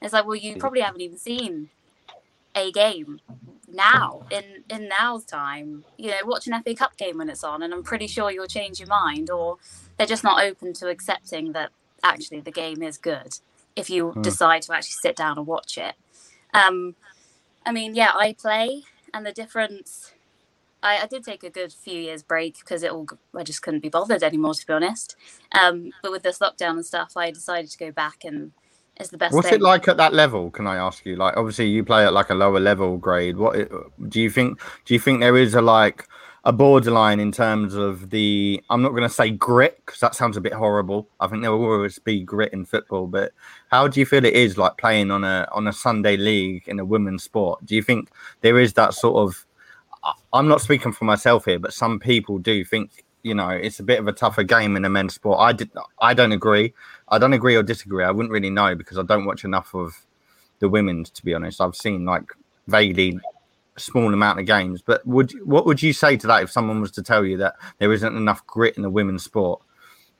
[0.00, 0.58] It's like, well, you hmm.
[0.58, 1.70] probably haven't even seen
[2.54, 3.20] a game
[3.72, 7.62] now in in now's time you know watch an fa cup game when it's on
[7.62, 9.56] and i'm pretty sure you'll change your mind or
[9.96, 11.70] they're just not open to accepting that
[12.04, 13.38] actually the game is good
[13.76, 14.22] if you mm.
[14.22, 15.94] decide to actually sit down and watch it
[16.54, 16.94] um
[17.64, 18.82] I mean, yeah, I play,
[19.14, 20.12] and the difference.
[20.82, 23.06] I, I did take a good few years break because it all
[23.36, 25.16] I just couldn't be bothered anymore, to be honest.
[25.52, 28.52] Um, but with this lockdown and stuff, I decided to go back and
[29.00, 29.34] is the best.
[29.34, 29.60] What's thing.
[29.60, 30.50] it like at that level?
[30.50, 31.16] Can I ask you?
[31.16, 33.36] Like, obviously, you play at like a lower level grade.
[33.36, 33.66] What uh,
[34.08, 34.60] do you think?
[34.84, 36.08] Do you think there is a like
[36.44, 40.36] a borderline in terms of the I'm not going to say grit because that sounds
[40.36, 41.08] a bit horrible.
[41.20, 43.32] I think there will always be grit in football, but
[43.70, 46.80] how do you feel it is like playing on a on a Sunday league in
[46.80, 47.64] a women's sport?
[47.64, 49.46] Do you think there is that sort of
[50.32, 53.84] I'm not speaking for myself here, but some people do think you know it's a
[53.84, 55.38] bit of a tougher game in a men's sport.
[55.38, 56.74] I did I don't agree.
[57.12, 58.04] I don't agree or disagree.
[58.04, 60.04] I wouldn't really know because I don't watch enough of
[60.58, 61.60] the women's to be honest.
[61.60, 62.24] I've seen like
[62.66, 63.20] vaguely
[63.76, 64.82] small amount of games.
[64.82, 67.54] But would what would you say to that if someone was to tell you that
[67.78, 69.60] there isn't enough grit in the women's sport?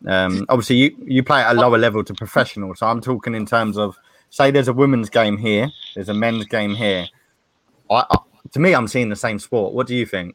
[0.07, 3.47] Um, obviously, you you play at a lower level to professional, so I'm talking in
[3.47, 3.97] terms of
[4.31, 7.07] say there's a women's game here, there's a men's game here.
[7.91, 8.17] I, I,
[8.53, 9.75] to me, I'm seeing the same sport.
[9.75, 10.35] What do you think?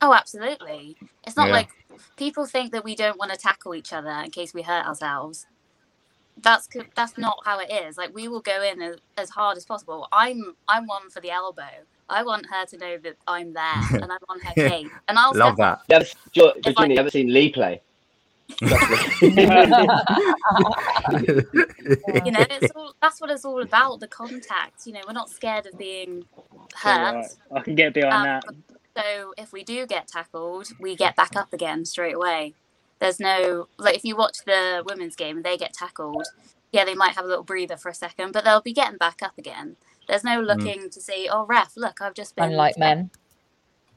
[0.00, 0.96] Oh, absolutely.
[1.26, 1.54] It's not yeah.
[1.54, 1.68] like
[2.16, 5.46] people think that we don't want to tackle each other in case we hurt ourselves.
[6.42, 7.96] That's that's not how it is.
[7.96, 10.06] Like we will go in as, as hard as possible.
[10.12, 11.62] I'm I'm one for the elbow.
[12.08, 14.88] I want her to know that I'm there and I'm on her case.
[15.08, 15.80] And I'll love that.
[15.88, 17.80] You ever, George, Virginia, you ever seen Lee play?
[18.60, 18.70] you
[19.30, 19.42] know,
[22.48, 24.86] it's all, that's what it's all about the contact.
[24.86, 26.24] You know, we're not scared of being
[26.74, 27.14] hurt.
[27.14, 27.26] Right.
[27.52, 28.44] I can get behind um, that.
[28.96, 32.54] So if we do get tackled, we get back up again straight away.
[32.98, 36.26] There's no like if you watch the women's game and they get tackled,
[36.72, 39.20] yeah, they might have a little breather for a second, but they'll be getting back
[39.22, 39.76] up again.
[40.08, 40.46] There's no mm.
[40.46, 40.90] looking mm.
[40.90, 42.50] to see, oh, ref, look, I've just been.
[42.50, 43.10] Unlike men.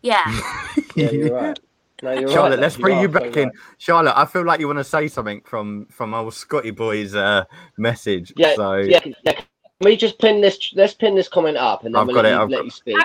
[0.01, 0.23] Yeah.
[0.95, 1.59] yeah, you're right.
[2.01, 2.59] No, you're Charlotte, right.
[2.59, 3.47] let's bring you, you back so in.
[3.49, 3.57] Right.
[3.77, 7.43] Charlotte, I feel like you want to say something from from old Scotty boy's uh,
[7.75, 8.31] message.
[8.37, 9.33] Yeah, so yeah, yeah.
[9.33, 9.45] Can
[9.81, 10.71] we just pin this?
[10.73, 12.35] Let's pin this comment up, and then I've we'll got let, it.
[12.35, 12.63] You, let got...
[12.63, 12.97] you speak.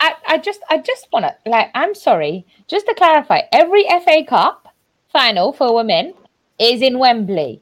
[0.00, 1.70] I, I just, I just want to like.
[1.74, 4.67] I'm sorry, just to clarify, every FA Cup
[5.18, 6.14] final for women
[6.60, 7.60] is in Wembley.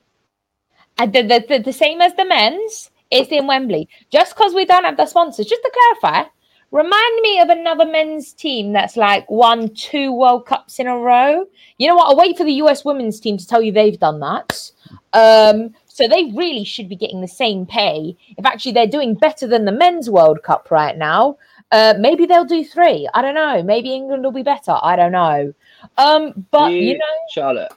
[0.98, 3.88] And the, the, the, the same as the men's is in Wembley.
[4.10, 6.28] Just because we don't have the sponsors, just to clarify,
[6.70, 11.46] remind me of another men's team that's like won two World Cups in a row.
[11.78, 12.08] You know what?
[12.08, 14.70] I'll wait for the US women's team to tell you they've done that.
[15.14, 18.18] Um, so they really should be getting the same pay.
[18.36, 21.38] If actually they're doing better than the men's World Cup right now,
[21.72, 23.08] uh, maybe they'll do three.
[23.14, 23.62] I don't know.
[23.62, 24.78] Maybe England will be better.
[24.82, 25.54] I don't know.
[25.98, 27.72] Um, but you, you know, Charlotte,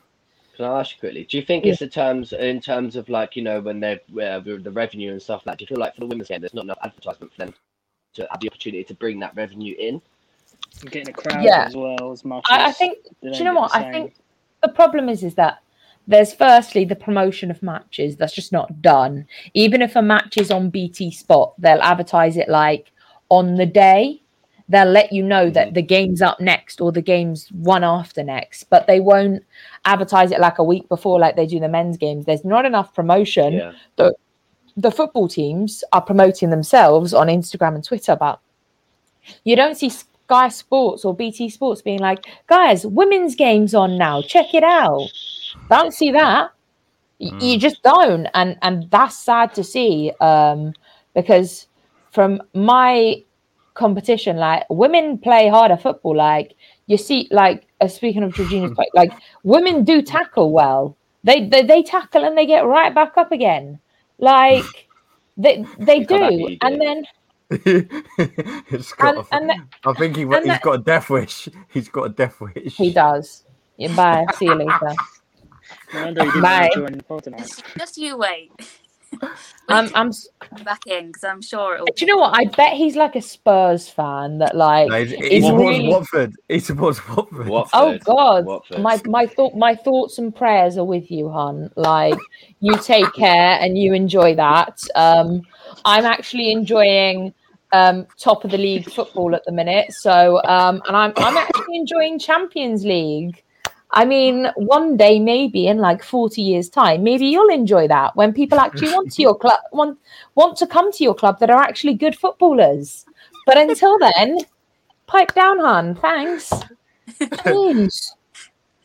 [0.55, 1.25] can I ask you quickly?
[1.25, 1.71] Do you think yeah.
[1.71, 5.21] it's the terms in terms of like you know when they're uh, the revenue and
[5.21, 5.57] stuff like?
[5.57, 7.53] Do you feel like for the women's game there's not enough advertisement for them
[8.13, 10.01] to have the opportunity to bring that revenue in.
[10.81, 11.65] And getting a crowd Yeah.
[11.65, 12.45] as well as much.
[12.49, 12.97] I, I think.
[13.21, 13.75] Do you know what?
[13.75, 14.15] I think
[14.61, 15.59] the problem is is that
[16.07, 19.27] there's firstly the promotion of matches that's just not done.
[19.53, 22.91] Even if a match is on BT Sport, they'll advertise it like
[23.29, 24.21] on the day.
[24.69, 28.65] They'll let you know that the game's up next or the game's one after next,
[28.69, 29.43] but they won't
[29.85, 32.25] advertise it like a week before, like they do the men's games.
[32.25, 33.53] There's not enough promotion.
[33.53, 33.73] Yeah.
[34.77, 38.39] the football teams are promoting themselves on Instagram and Twitter, but
[39.43, 44.21] you don't see Sky Sports or BT Sports being like, guys, women's games on now,
[44.21, 45.09] check it out.
[45.69, 46.51] Don't see that.
[47.19, 47.59] Y- You Mm.
[47.59, 50.13] just don't, and and that's sad to see.
[50.21, 50.73] Um,
[51.13, 51.67] because
[52.11, 53.21] from my
[53.79, 56.15] competition, like women play harder football.
[56.15, 56.55] Like
[56.87, 59.11] you see, like uh, speaking of Georgina's play, like
[59.43, 60.95] women do tackle well.
[61.23, 63.79] They, they they tackle and they get right back up again.
[64.19, 64.65] Like
[65.37, 67.03] they they Look how happy do, and then
[68.69, 71.09] it's got and, a- and then I think he, and he's that- got a death
[71.09, 71.49] wish.
[71.73, 72.75] He's got a death wish.
[72.75, 73.43] he does.
[73.77, 74.25] Yeah, bye.
[74.37, 74.93] See you later.
[75.93, 76.59] No wonder he didn't Bye.
[76.61, 77.39] want to join the pod tonight.
[77.39, 78.51] Just, just you wait.
[79.67, 80.11] I'm I'm.
[80.63, 81.85] back in because I'm sure it'll.
[81.87, 82.33] Do you know what?
[82.35, 84.89] I bet he's like a Spurs fan that like.
[84.89, 86.35] No, he's, he It's supports really- Watford.
[86.47, 87.47] He supports Watford.
[87.47, 87.71] Watford.
[87.79, 88.79] Oh God, Watford.
[88.81, 91.71] my my thought my thoughts and prayers are with you, hon.
[91.75, 92.17] Like
[92.61, 94.79] you take care and you enjoy that.
[94.95, 95.41] Um,
[95.85, 97.33] I'm actually enjoying
[97.71, 99.91] um top of the league football at the minute.
[99.93, 103.43] So um, and I'm I'm actually enjoying Champions League.
[103.91, 108.33] I mean, one day maybe in like 40 years' time, maybe you'll enjoy that when
[108.33, 109.97] people actually want to your club want
[110.35, 113.05] want to come to your club that are actually good footballers.
[113.45, 114.37] But until then,
[115.07, 115.95] pipe down, hon.
[115.95, 116.53] Thanks.
[117.19, 118.11] Jeez.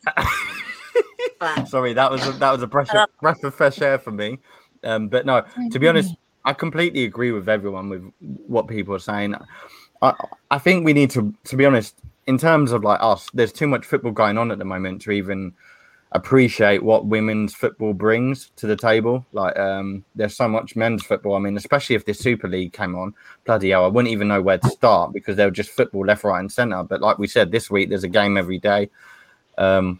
[1.67, 4.39] Sorry, that was a, that was a breath of, breath of fresh air for me.
[4.83, 8.11] Um, but no, to be honest, I completely agree with everyone with
[8.47, 9.35] what people are saying.
[10.01, 10.13] I,
[10.51, 11.95] I think we need to, to be honest,
[12.27, 15.11] in terms of like us, there's too much football going on at the moment to
[15.11, 15.53] even
[16.11, 19.25] appreciate what women's football brings to the table.
[19.33, 21.35] Like, um, there's so much men's football.
[21.35, 23.13] I mean, especially if the Super League came on,
[23.43, 26.23] bloody hell, I wouldn't even know where to start because they were just football left,
[26.23, 26.83] right, and centre.
[26.83, 28.89] But like we said, this week there's a game every day.
[29.57, 29.99] Um,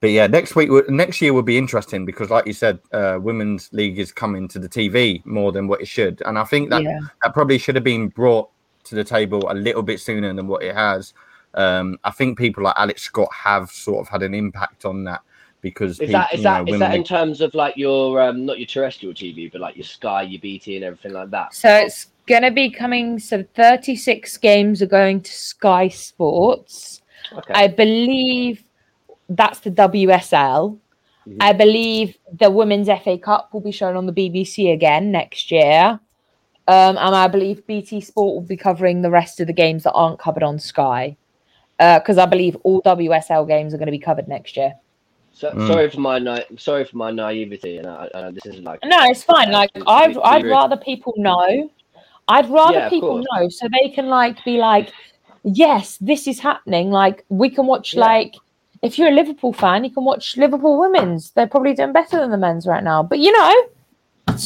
[0.00, 3.68] but yeah, next week, next year will be interesting because, like you said, uh, women's
[3.72, 6.82] league is coming to the TV more than what it should, and I think that
[6.84, 7.00] Yeah.
[7.24, 8.48] that probably should have been brought
[8.84, 11.14] to the table a little bit sooner than what it has.
[11.58, 15.22] Um, I think people like Alex Scott have sort of had an impact on that
[15.60, 18.22] because Is peop- that is that know, is that women in terms of like your
[18.22, 21.52] um not your terrestrial TV but like your Sky, your BT, and everything like that?
[21.52, 23.18] So it's gonna be coming.
[23.18, 27.02] So 36 games are going to Sky Sports.
[27.32, 27.52] Okay.
[27.52, 28.62] I believe
[29.28, 30.78] that's the WSL.
[31.26, 31.36] Mhm.
[31.40, 35.98] I believe the Women's FA Cup will be shown on the BBC again next year.
[36.68, 39.92] Um, and I believe BT Sport will be covering the rest of the games that
[39.92, 41.16] aren't covered on Sky.
[41.78, 44.74] Because I believe all WSL games are going to be covered next year.
[45.32, 45.68] So, Mm.
[45.68, 48.98] Sorry for my na- sorry for my naivety, and I, I, this is like No,
[49.04, 49.52] it's fine.
[49.52, 50.50] Like To- to I'd be- to be I'd rude.
[50.50, 51.70] rather people know.
[52.26, 54.92] I'd rather Yeah, people know so they can like be like,
[55.44, 56.90] yes, this is happening.
[56.90, 58.00] Like we can watch Yeah.
[58.00, 58.34] like
[58.82, 61.30] if you're a Liverpool fan, you can watch Liverpool women's.
[61.30, 63.02] They're probably doing better than the men's right now.
[63.04, 63.54] But you know,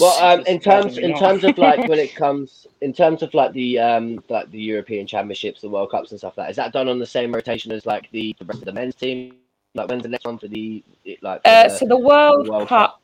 [0.00, 3.52] Well, um, in terms in terms of like when it comes in terms of like
[3.52, 6.72] the um like the European Championships, the World Cups and stuff like that, is that
[6.72, 9.36] done on the same rotation as like the, the rest of the men's team?
[9.74, 10.82] Like when's the next one for the
[11.22, 11.42] like?
[11.42, 13.00] for uh, the- so the World, World Cup,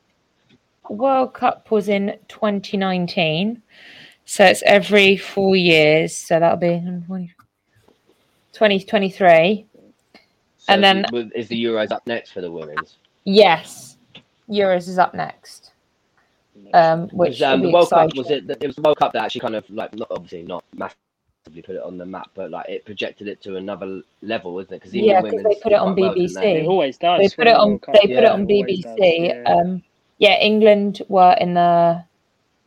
[0.88, 3.62] World Cup was in 2019.
[4.24, 6.14] So it's every four years.
[6.14, 7.32] So that'll be 20,
[8.52, 9.66] 2023.
[10.58, 11.04] so and then-
[11.34, 12.98] is the Euros up next for the women's?
[13.24, 13.96] Yes,
[14.50, 15.67] Euros is up next.
[16.74, 18.48] Um, which um, the be World Cup was it?
[18.50, 21.76] It was the World Cup that actually kind of like not obviously not massively put
[21.76, 24.78] it on the map, but like it projected it to another level, isn't it?
[24.80, 26.36] Because Yeah, 'cause they put it on BBC.
[26.42, 27.20] It always does.
[27.20, 27.72] They put it on.
[27.72, 28.84] They put it Yeah, on always BBC.
[28.84, 28.96] does,
[29.46, 29.54] yeah.
[29.54, 29.82] Um,
[30.18, 32.04] yeah, England were in the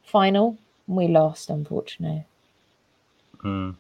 [0.03, 0.57] final.
[0.87, 2.25] We lost, unfortunately.
[3.43, 3.75] Mm.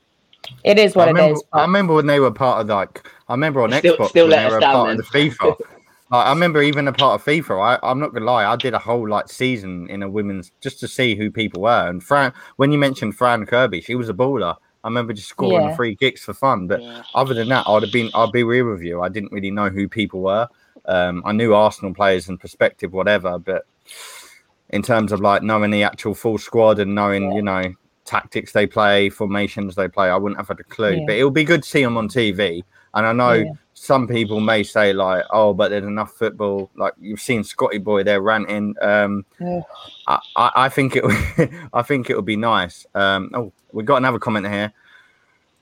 [0.63, 1.43] It is what I it remember, is.
[1.53, 4.31] I remember when they were part of like I remember on Still- Xbox still when
[4.31, 4.99] let they us were down part then.
[4.99, 5.57] of the FIFA.
[6.11, 7.79] Like, I remember even a part of FIFA.
[7.83, 10.79] I, I'm not gonna lie, I did a whole like season in a women's just
[10.81, 11.87] to see who people were.
[11.87, 14.55] And Fran, when you mentioned Fran Kirby, she was a baller.
[14.83, 15.75] I remember just scoring Yeah.
[15.75, 16.67] free kicks for fun.
[16.67, 17.03] But Yeah.
[17.15, 19.01] other than that, I'd have been I'd be real with you.
[19.01, 20.47] I didn't really know who people were.
[20.85, 23.65] Um, I knew Arsenal players and perspective, whatever, but
[24.69, 27.61] in terms of like knowing the actual full squad and knowing, you know,
[28.05, 30.95] tactics they play, formations they play, I wouldn't have had a clue.
[30.95, 31.03] Yeah.
[31.05, 32.63] But it'll be good to see them on TV.
[32.93, 33.51] And I know Yeah.
[33.81, 36.69] Some people may say like, oh, but there's enough football.
[36.75, 38.75] Like you've seen Scotty Boy there ranting.
[38.79, 39.61] Um, Yeah.
[40.05, 41.03] I, I, I think it,
[41.73, 42.85] I think it would be nice.
[42.93, 44.71] Um, oh, we've got another comment here.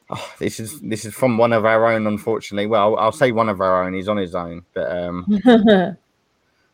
[0.09, 2.67] Oh, this is this is from one of our own, unfortunately.
[2.67, 3.93] Well, I'll say one of our own.
[3.93, 5.23] He's on his own, but um,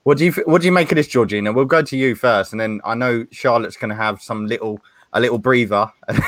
[0.03, 1.53] what do you what do you make of this, Georgina?
[1.53, 4.79] We'll go to you first, and then I know Charlotte's going to have some little
[5.13, 6.23] a little breather, and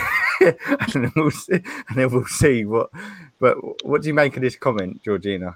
[0.93, 2.91] then we'll see, and then we'll see what.
[3.39, 5.55] But what do you make of this comment, Georgina?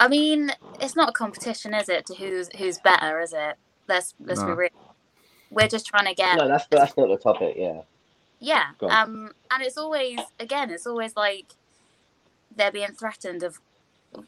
[0.00, 2.06] I mean, it's not a competition, is it?
[2.06, 3.56] To who's who's better, is it?
[3.88, 4.70] Let's let's be real.
[5.50, 7.56] We're just trying to get No, that's that's not the topic.
[7.58, 7.82] Yeah.
[8.38, 8.66] yeah.
[8.88, 11.54] Um, and it's always again, it's always like
[12.56, 13.60] they're being threatened of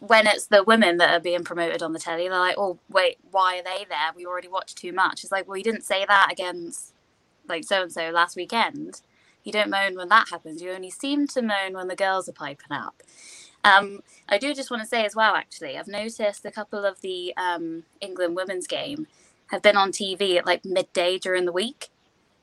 [0.01, 2.29] when it's the women that are being promoted on the telly.
[2.29, 4.13] They're like, oh wait, why are they there?
[4.15, 5.23] We already watched too much.
[5.23, 6.93] It's like, well, you didn't say that against
[7.49, 9.01] like so and so last weekend.
[9.45, 10.63] You don't moan when that happens.
[10.63, 13.03] You only seem to moan when the girls are piping up.
[13.65, 17.01] Um, I do just want to say as well, actually, I've noticed a couple of
[17.01, 19.07] the um, England women's game
[19.49, 21.89] have been on TV at like midday during the week.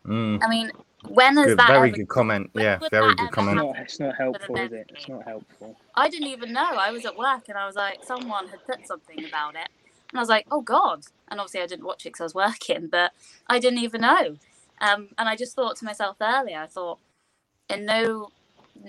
[0.06, 0.72] Mm, I mean,
[1.08, 2.50] when is has good, that very ever good comment.
[2.54, 3.58] when Yeah, very good comment.
[3.58, 4.92] not, it's not helpful, is it?
[4.94, 5.76] It's not helpful.
[5.96, 6.76] I didn't even know.
[6.76, 9.70] I was at work and I was like, someone had put something about it.
[10.12, 11.04] And I was like, oh God.
[11.30, 13.12] And obviously I didn't watch it because I was working, but
[13.48, 14.38] I didn't even know.
[14.82, 17.00] Um, and I just thought to myself earlier, I thought,
[17.70, 18.32] in no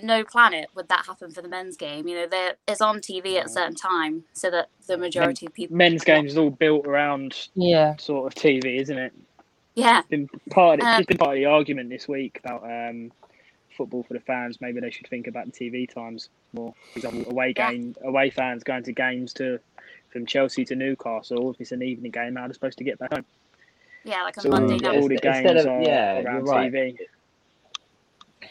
[0.01, 2.07] no planet would that happen for the men's game.
[2.07, 5.75] You know, it's on TV at a certain time so that the majority of people
[5.75, 7.97] Men's games is all built around yeah.
[7.97, 9.13] sort of TV, isn't it?
[9.75, 10.01] Yeah.
[10.09, 13.11] been part of, Um, it's been part of the argument this week about um,
[13.75, 14.59] football for the fans.
[14.61, 16.73] Maybe they should think about the TV times more.
[16.93, 17.71] For example, away Yeah.
[17.71, 19.59] game, away fans going to games to
[20.09, 21.51] from Chelsea to Newcastle.
[21.51, 23.25] If it's an evening game, how are they supposed to get back home?
[24.03, 24.97] Yeah, like a So Monday night.
[24.99, 26.71] all the Instead of- are yeah, around you're right.
[26.71, 26.97] TV.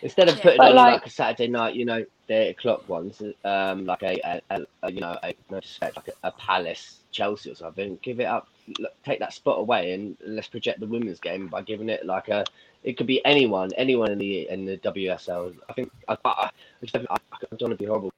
[0.03, 0.42] Instead of Yeah.
[0.42, 3.84] putting But on like- like, a Saturday night, you know, the eight o'clock ones, um,
[3.84, 7.51] like a, a, a, a you know, a, no disrespect, like a, a Palace, Chelsea
[7.51, 8.48] or something, give it up,
[8.78, 12.28] look, take that spot away, and let's project the women's game by giving it like
[12.28, 12.44] a.
[12.84, 15.55] It could be anyone, anyone in the in the WSL.
[15.68, 16.51] I think I, I, I,
[16.82, 18.12] just don't, I, I don't want to be horrible,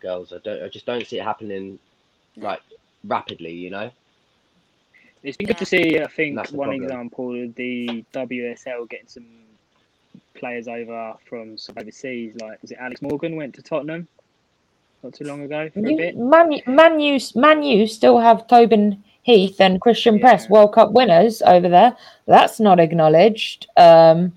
[0.00, 0.32] girls.
[0.32, 0.62] I don't.
[0.64, 1.78] I just don't see it happening
[2.36, 2.60] like
[3.04, 3.52] rapidly.
[3.52, 3.90] You know.
[5.24, 5.98] It's been good to see.
[6.00, 6.82] I think one problem.
[6.82, 9.26] example of the WSL getting some
[10.34, 12.34] players over from overseas.
[12.40, 14.06] Like was it Alex Morgan went to Tottenham
[15.02, 16.16] not too long ago for a You- bit.
[16.16, 21.40] Man, Man, U, Man U still have Tobin Heath and Christen Press, World Cup winners
[21.42, 21.96] over there.
[22.26, 23.66] That's not acknowledged.
[23.78, 24.34] Um,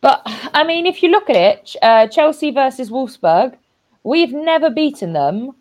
[0.00, 0.22] but
[0.54, 3.56] I mean, if you look at it, uh, Chelsea versus Wolfsburg,
[4.04, 5.52] we've never beaten them.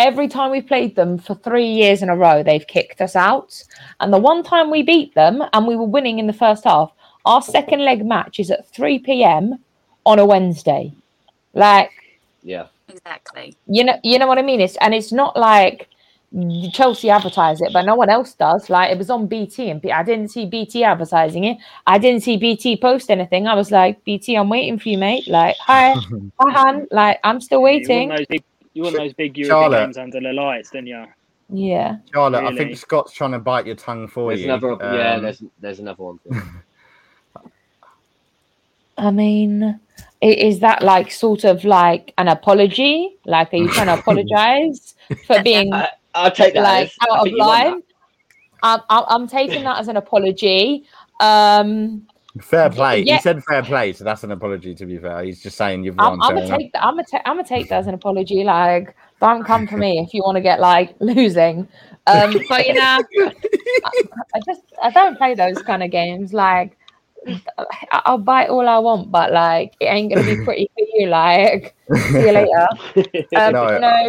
[0.00, 3.62] Every time we've played them for three years in a row, they've kicked us out.
[4.00, 6.90] And the one time we beat them and we were winning in the first half,
[7.26, 9.58] our second leg match is at 3 p.m.
[10.06, 10.94] on a Wednesday.
[11.52, 11.90] Like,
[12.42, 12.68] Yeah.
[12.88, 13.54] Exactly.
[13.66, 14.60] you know, you know what I mean.
[14.62, 15.86] It's and it's not like
[16.72, 18.70] Chelsea advertise it, but no one else does.
[18.70, 21.58] Like it was on BT, and B- I didn't see BT advertising it.
[21.86, 23.46] I didn't see BT post anything.
[23.46, 25.28] I was like, BT, I'm waiting for you, mate.
[25.28, 25.94] Like, hi,
[26.40, 26.86] hi, Han.
[26.90, 28.08] Like, I'm still You waiting.
[28.74, 29.84] Want those you want those big European Charlotte.
[29.84, 31.04] games under the lights, don't you?
[31.52, 34.52] Yeah, Charlotte, I think Scott's trying to bite your tongue for There's you.
[34.52, 34.76] another.
[34.80, 35.14] yeah.
[35.14, 36.20] Um, There's there's another one.
[38.98, 39.80] I mean,
[40.20, 43.16] is that like sort of like an apology?
[43.24, 44.94] Like, are you trying to apologize
[45.26, 46.62] for being I, I'll take that.
[46.62, 46.96] like Alice.
[47.00, 47.70] I out of think you want that.
[47.70, 47.82] line?
[48.62, 50.84] I'm, I'm, I'm taking that as an apology.
[51.18, 52.06] Um,
[52.40, 53.02] Fair play.
[53.02, 53.16] Yeah.
[53.16, 54.74] He said fair play, so that's an apology.
[54.76, 56.22] To be fair, he's just saying you've I'm, won.
[56.22, 56.84] I'm gonna take that.
[56.84, 57.22] I'm gonna take.
[57.24, 58.44] I'm gonna take that as an apology.
[58.44, 61.66] Like, don't come for me if you want to get like losing.
[62.06, 63.00] Um, but you know, I,
[64.34, 66.32] I just I don't play those kind of games.
[66.32, 66.78] Like,
[67.90, 71.08] I'll bite all I want, but like, it ain't gonna be pretty for you.
[71.08, 71.74] Like,
[72.12, 72.68] see you later.
[73.36, 74.06] Um, No, you know,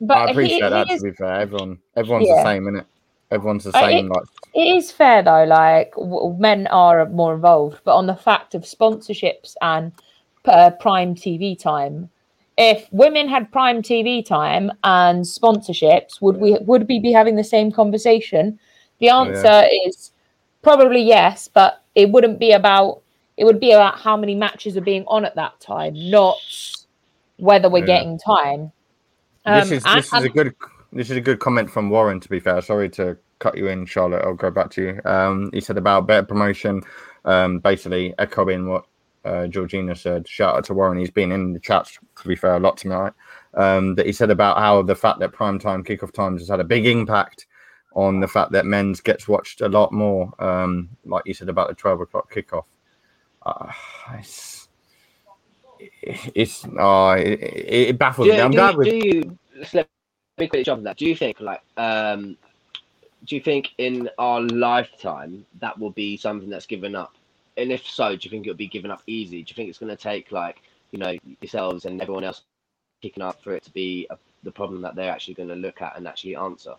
[0.00, 0.90] but I he- appreciate he that.
[0.90, 2.36] is- To be fair, everyone, everyone's Yeah.
[2.36, 2.84] the same, innit?
[3.30, 4.08] Everyone's the same.
[4.08, 4.22] like,
[4.54, 8.62] it is fair though like w- men are more involved but on the fact of
[8.62, 9.92] sponsorships and
[10.46, 12.10] uh, prime tv time
[12.58, 17.44] if women had prime tv time and sponsorships would we would we be having the
[17.44, 18.58] same conversation
[18.98, 19.20] the Yeah.
[19.20, 20.10] answer is
[20.62, 23.02] probably yes but it wouldn't be about
[23.36, 26.36] it would be about how many matches are being on at that time not
[27.36, 27.86] whether we're Yeah.
[27.98, 28.72] getting time
[29.46, 30.54] this Um, is and- this is a good
[30.92, 32.20] this is a good comment from Warren.
[32.20, 34.24] To be fair, sorry to cut you in, Charlotte.
[34.24, 35.00] I'll go back to you.
[35.10, 36.82] Um, he said about better promotion,
[37.24, 38.84] um, basically echoing what
[39.24, 40.28] uh, Georgina said.
[40.28, 40.98] Shout out to Warren.
[40.98, 41.90] He's been in the chat.
[42.22, 43.12] To be fair, a lot tonight.
[43.54, 46.60] Um, that he said about how the fact that prime time kickoff times has had
[46.60, 47.46] a big impact
[47.94, 50.32] on the fact that men's gets watched a lot more.
[50.42, 52.64] Um, like you said about the twelve o'clock kickoff.
[53.44, 53.72] Uh,
[54.18, 54.68] it's,
[56.34, 58.40] it's oh, it, it baffles Do, me.
[58.40, 59.38] I'm do, glad you- with do you
[60.40, 60.96] quickly jump on that.
[60.96, 62.36] Do you think like um
[63.26, 67.12] do you think in our lifetime that will be something that's given up?
[67.58, 69.42] And if so, do you think it'll be given up easy?
[69.42, 70.62] Do you think it's going to take like
[70.92, 72.40] you know yourselves and everyone else
[73.02, 75.82] kicking up for it to be a, the problem that they're actually going to look
[75.82, 76.74] at and actually answer?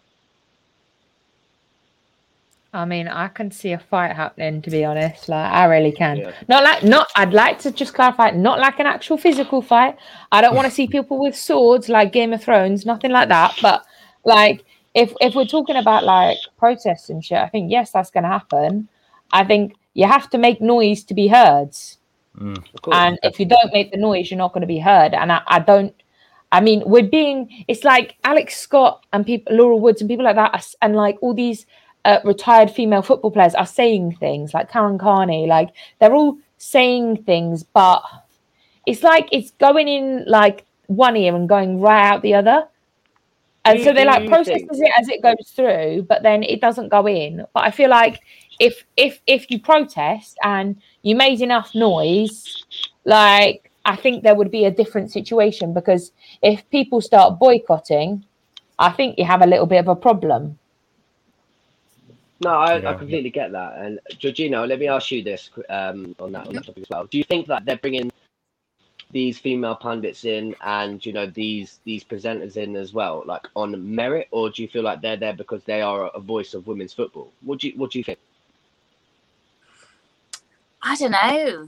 [2.74, 4.62] I mean, I can see a fight happening.
[4.62, 6.18] To be honest, like I really can.
[6.18, 6.32] Yeah.
[6.48, 7.10] Not like not.
[7.16, 9.98] I'd like to just clarify, not like an actual physical fight.
[10.32, 13.58] I don't want to see people with swords like Game of Thrones, nothing like that.
[13.62, 13.84] But
[14.24, 14.64] like,
[14.94, 18.30] if if we're talking about like protests and shit, I think yes, that's going to
[18.30, 18.88] happen.
[19.34, 21.76] I think you have to make noise to be heard,
[22.40, 22.58] Mm.
[22.74, 22.96] Of course.
[22.96, 25.14] and if you don't make the noise, you're not going to be heard.
[25.14, 25.94] And I, I don't.
[26.54, 27.66] I mean, we're being.
[27.68, 31.34] It's like Alex Scott and people, Laura Woods and people like that, and like all
[31.34, 31.66] these
[32.06, 37.24] uh, retired female football players are saying things like Karen Carney, like they're all saying
[37.24, 38.02] things, but
[38.86, 42.68] it's like it's going in like one ear and going right out the other.
[43.64, 46.62] And Do so they like processes think- it as it goes through, but then it
[46.62, 47.46] doesn't go in.
[47.54, 48.20] But I feel like
[48.60, 52.66] if if if you protest and you made enough noise,
[53.06, 58.26] like I think there would be a different situation because if people start boycotting,
[58.80, 60.58] I think you have a little bit of a problem.
[62.42, 62.90] No, I, Yeah.
[62.90, 63.78] I completely get that.
[63.78, 67.06] And Georgina, let me ask you this um, on that on that topic as well.
[67.06, 68.12] Do you think that they're bringing
[69.12, 73.96] these female pundits in and you know these these presenters in as well, like on
[73.96, 76.94] merit, or do you feel like they're there because they are a voice of women's
[76.94, 77.32] football?
[77.42, 78.20] What do you What do you think?
[80.82, 81.68] I don't know.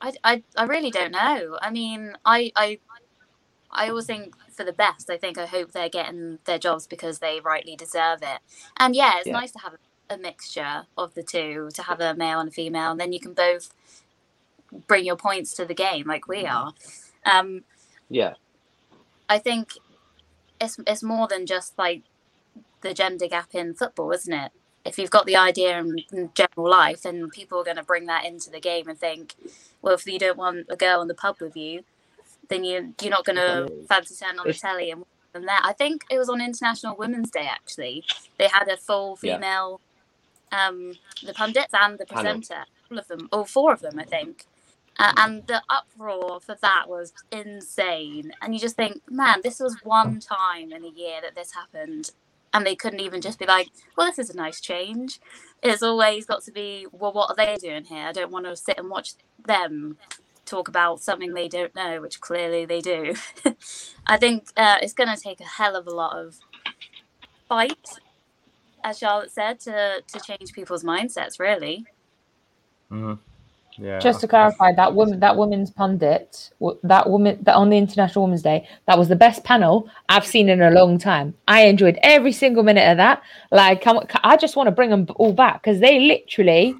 [0.00, 1.58] I, I, I really don't know.
[1.60, 2.78] I mean, I, I
[3.70, 5.10] I always think for the best.
[5.10, 8.40] I think I hope they're getting their jobs because they rightly deserve it.
[8.78, 9.34] And yeah, it's Yeah.
[9.34, 9.76] nice to have
[10.10, 13.20] a mixture of the two, to have a male and a female, and then you
[13.20, 13.74] can both
[14.86, 16.72] bring your points to the game like we are.
[17.24, 17.64] Um,
[18.08, 18.34] Yeah,
[19.28, 19.72] I think
[20.60, 22.02] it's it's more than just like
[22.82, 24.52] the gender gap in football, isn't it?
[24.84, 28.06] If you've got the idea in, in general life, then people are going to bring
[28.06, 29.34] that into the game and think,
[29.82, 31.84] well, if you don't want a girl in the pub with you,
[32.48, 35.58] then you you're not going to fancy turn on the telly and and there.
[35.62, 38.04] I think it was on International Women's Day actually.
[38.38, 39.36] They had a full Yeah.
[39.36, 39.80] female,
[40.52, 44.46] um, the pundits and the presenter, all of them, all four of them, I think.
[44.98, 48.32] Uh, and the uproar for that was insane.
[48.42, 52.10] And you just think, man, this was one time in a year that this happened.
[52.54, 55.20] And they couldn't even just be like, well, this is a nice change.
[55.62, 58.06] It's always got to be, well, what are they doing here?
[58.06, 59.12] I don't want to sit and watch
[59.46, 59.98] them
[60.48, 63.14] talk about something they don't know, which clearly they do.
[64.06, 66.38] I think uh, it's going to take a hell of a lot of
[67.48, 67.88] fight,
[68.84, 71.84] as Charlotte said, to, to change people's mindsets, really.
[72.90, 73.18] Mhm.
[73.80, 74.00] Yeah.
[74.00, 76.50] Just to clarify, that woman, that woman's pundit,
[76.82, 80.48] that woman, that on the International Women's Day, that was the best panel I've seen
[80.48, 81.34] in a long time.
[81.46, 83.22] I enjoyed every single minute of that.
[83.52, 86.74] Like, come, I just want to bring them all back because they literally,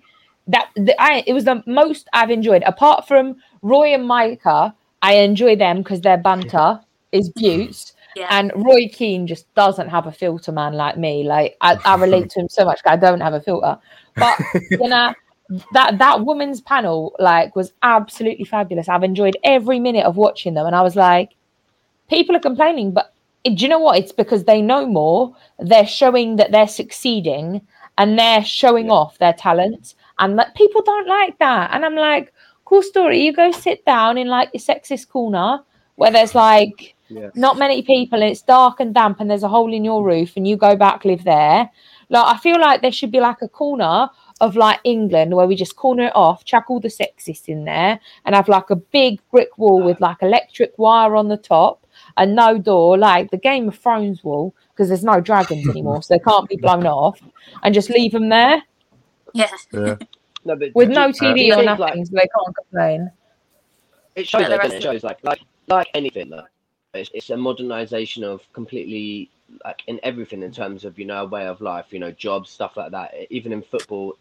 [0.48, 2.64] that the, I, it was the most I've enjoyed.
[2.66, 6.80] Apart from Roy and Micah, I enjoy them because their banter
[7.12, 7.94] is buttes.
[8.16, 8.26] Yeah.
[8.30, 11.22] And Roy Keane just doesn't have a filter, man, like me.
[11.24, 12.82] Like I, I relate to him so much.
[12.82, 13.78] 'cause I don't have a filter,
[14.16, 14.38] but
[14.70, 15.14] you know
[15.72, 18.88] that that women's panel like was absolutely fabulous.
[18.88, 21.34] I've enjoyed every minute of watching them, and I was like,
[22.08, 23.12] people are complaining, but
[23.44, 23.98] do you know what?
[23.98, 25.34] It's because they know more.
[25.58, 27.60] They're showing that they're succeeding,
[27.98, 28.92] and they're showing Yeah.
[28.92, 31.70] off their talent, and that people don't like that.
[31.72, 32.32] And I'm like,
[32.68, 33.18] cool story.
[33.24, 35.60] You go sit down in like your sexist corner
[35.96, 37.30] where there's like Yeah.
[37.34, 40.30] not many people and it's dark and damp and there's a hole in your roof
[40.36, 41.70] and you go back live there
[42.10, 44.08] like i feel like there should be like a corner
[44.46, 47.98] of like england where we just corner it off chuck all the sexists in there
[48.24, 51.86] and have like a big brick wall with like electric wire on the top
[52.18, 56.14] and no door like the game of thrones wall because there's no dragons anymore so
[56.14, 57.18] they can't be blown off
[57.62, 58.62] and just leave them there
[59.32, 59.50] Yeah.
[59.72, 59.96] Yeah.
[60.48, 63.10] No, but with no tv do or nothing like, so they can't complain
[64.18, 64.76] it shows, But the though, doesn't rest it?
[64.76, 66.46] It shows like like like anything though.
[66.94, 69.30] It's, it's a modernization of completely
[69.64, 72.50] like in everything in terms of you know a way of life, you know, jobs,
[72.50, 73.14] stuff like that.
[73.30, 74.16] Even in football,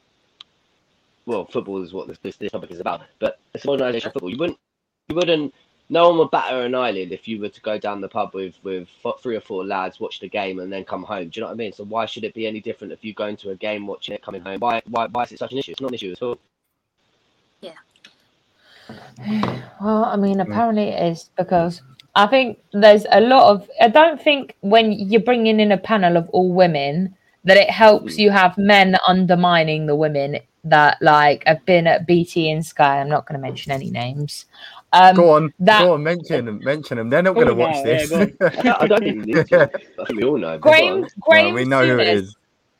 [1.26, 3.02] well, football is what this this, this topic is about.
[3.20, 4.30] But it's a modernization of football.
[4.30, 4.60] You wouldn't
[5.10, 5.54] you wouldn't.
[5.90, 8.56] No one would batter an eyelid if you were to go down the pub with
[8.64, 8.90] with
[9.22, 11.30] three or four lads, watch the game, and then come home.
[11.30, 11.72] Do you know what I mean?
[11.72, 14.22] So why should it be any different if you go into a game, watching it,
[14.22, 14.60] coming home?
[14.60, 15.72] Why why why is it such an issue?
[15.72, 16.38] It's not an issue at all.
[17.62, 17.74] Yeah.
[19.80, 20.42] Well, I mean, mm.
[20.42, 21.84] apparently it is because
[22.16, 23.70] I think there's a lot of.
[23.80, 28.16] I don't think when you're bringing in a panel of all women that it helps
[28.16, 28.22] hmm.
[28.22, 33.00] you have men undermining the women that like have been at BT and Sky.
[33.00, 34.46] I'm not going to mention any names.
[34.94, 37.10] Um, go on, that- go on, mention them, mention them.
[37.10, 38.10] They're not going to watch now, yeah, this.
[38.10, 38.22] go.
[38.22, 39.64] I don't, I don't think you need to.
[40.00, 40.58] I think we all know.
[40.58, 41.08] but Graham.
[41.22, 42.36] Graham Well, we know who it is.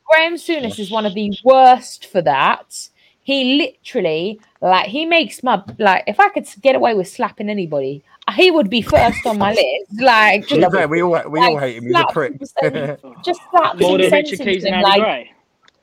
[0.06, 2.88] Graham Souness is one of the worst for that.
[3.22, 6.04] He literally, like, he makes my like.
[6.06, 8.02] If I could get away with slapping anybody,
[8.34, 10.00] he would be first on my list.
[10.00, 11.84] Like, just, fair, we all we all hate him.
[11.84, 12.40] He's a prick.
[12.40, 15.32] people, just slaps More than Richard sentences Keys and him, like, Gray.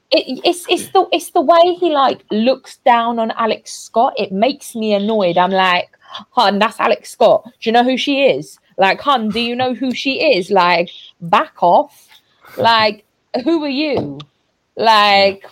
[0.10, 4.14] it, it's it's the it's the way he like looks down on Alex Scott.
[4.18, 5.38] It makes me annoyed.
[5.38, 5.90] I'm like,
[6.32, 7.44] hun, that's Alex Scott.
[7.46, 8.60] Do you know who she is?
[8.78, 10.52] Like, hun, do you know who she is?
[10.52, 10.90] Like,
[11.22, 12.08] back off.
[12.58, 13.06] Like,
[13.44, 14.20] who are you?
[14.76, 15.46] Like,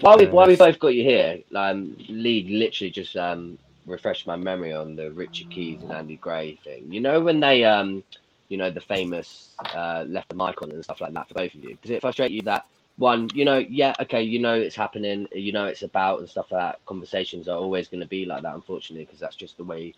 [0.00, 4.36] While we while we both got you here, um, Lee literally just um refreshed my
[4.36, 6.92] memory on the Richard Keys and Andy Gray thing.
[6.92, 8.02] You know when they um,
[8.48, 11.54] you know the famous uh left the mic on and stuff like that for both
[11.54, 11.78] of you.
[11.80, 12.66] Does it frustrate you that
[12.96, 16.52] one, you know, yeah, okay, you know it's happening, you know it's about and stuff
[16.52, 16.86] like that.
[16.86, 19.94] Conversations are always going to be like that, unfortunately, because that's just the way.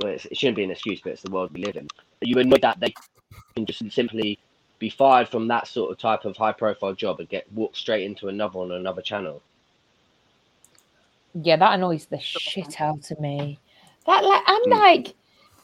[0.00, 1.88] Well, it's, it shouldn't be an excuse, but it's the world we live in.
[2.20, 2.92] You annoyed that they
[3.54, 4.38] can just simply
[4.80, 8.04] be fired from that sort of type of high profile job and get walked straight
[8.04, 9.40] into another on another channel?
[11.34, 13.58] yeah, that annoys the shit out of me.
[14.06, 14.70] That like, I'm hmm.
[14.70, 15.14] like,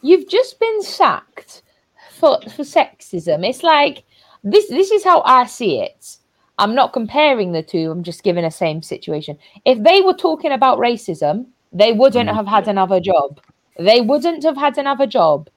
[0.03, 1.63] you've just been sacked
[2.11, 3.49] for for sexism.
[3.49, 4.05] It's like
[4.43, 4.69] this.
[4.69, 6.17] This is how I see it.
[6.61, 7.91] I'm not comparing the two.
[7.91, 9.39] I'm just giving a same situation.
[9.65, 12.35] If they were talking about racism, they wouldn't Mm.
[12.35, 13.41] have had another job.
[13.79, 15.49] They wouldn't have had another job.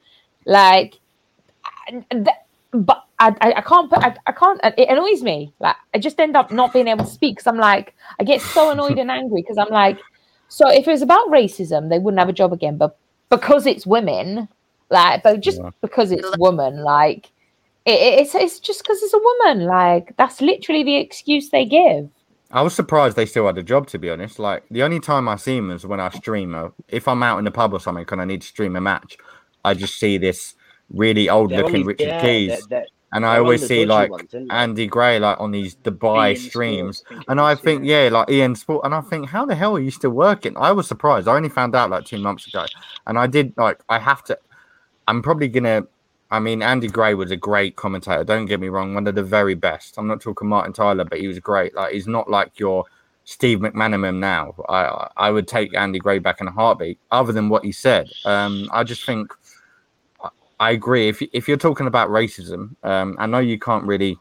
[0.46, 1.00] Like,
[2.12, 2.28] th-
[2.72, 4.00] but I, I, I can't put.
[4.04, 4.60] I, I can't.
[4.78, 5.54] It annoys me.
[5.60, 8.42] Like, I just end up not being able to speak because I'm like, I get
[8.42, 10.00] so annoyed and angry because I'm like,
[10.48, 12.78] so if it was about racism, they wouldn't have a job again.
[12.78, 12.98] But
[13.30, 14.48] because it's women,
[14.90, 15.72] like, but just Yeah.
[15.82, 17.32] because it's woman, like,
[17.86, 19.66] it, it- it's it's just because it's a woman.
[19.66, 22.10] Like, that's literally the excuse they give.
[22.52, 24.38] I was surprised they still had a job, to be honest.
[24.38, 26.56] Like the only time I see them is when I stream.
[26.88, 29.18] If I'm out in the pub or something and I need to stream a match,
[29.66, 30.54] I just see this
[30.90, 34.34] really old-looking only- Richard yeah, Keys, they're- they're- and I always see like ones.
[34.50, 37.60] Andy Gray like on these Dubai Ian streams, Sports, I think it and I was,
[37.60, 40.56] think yeah, like Ian Sport, and I think how the hell are you still working?
[40.58, 41.28] I was surprised.
[41.28, 42.66] I only found out like two months ago,
[43.08, 44.38] and I did like I have to.
[45.08, 45.84] I'm probably gonna.
[46.34, 48.24] I mean, Andy Gray was a great commentator.
[48.24, 49.98] Don't get me wrong, one of the very best.
[50.00, 51.76] I'm not talking Martin Tyler, but he was great.
[51.76, 52.86] Like he's not like your
[53.24, 54.56] Steve McManaman now.
[54.68, 56.98] I I would take Andy Gray back in a heartbeat.
[57.12, 59.32] Other than what he said, um, I just think
[60.60, 61.08] I- agree.
[61.08, 64.18] If if you're talking about racism, um, I know you can't really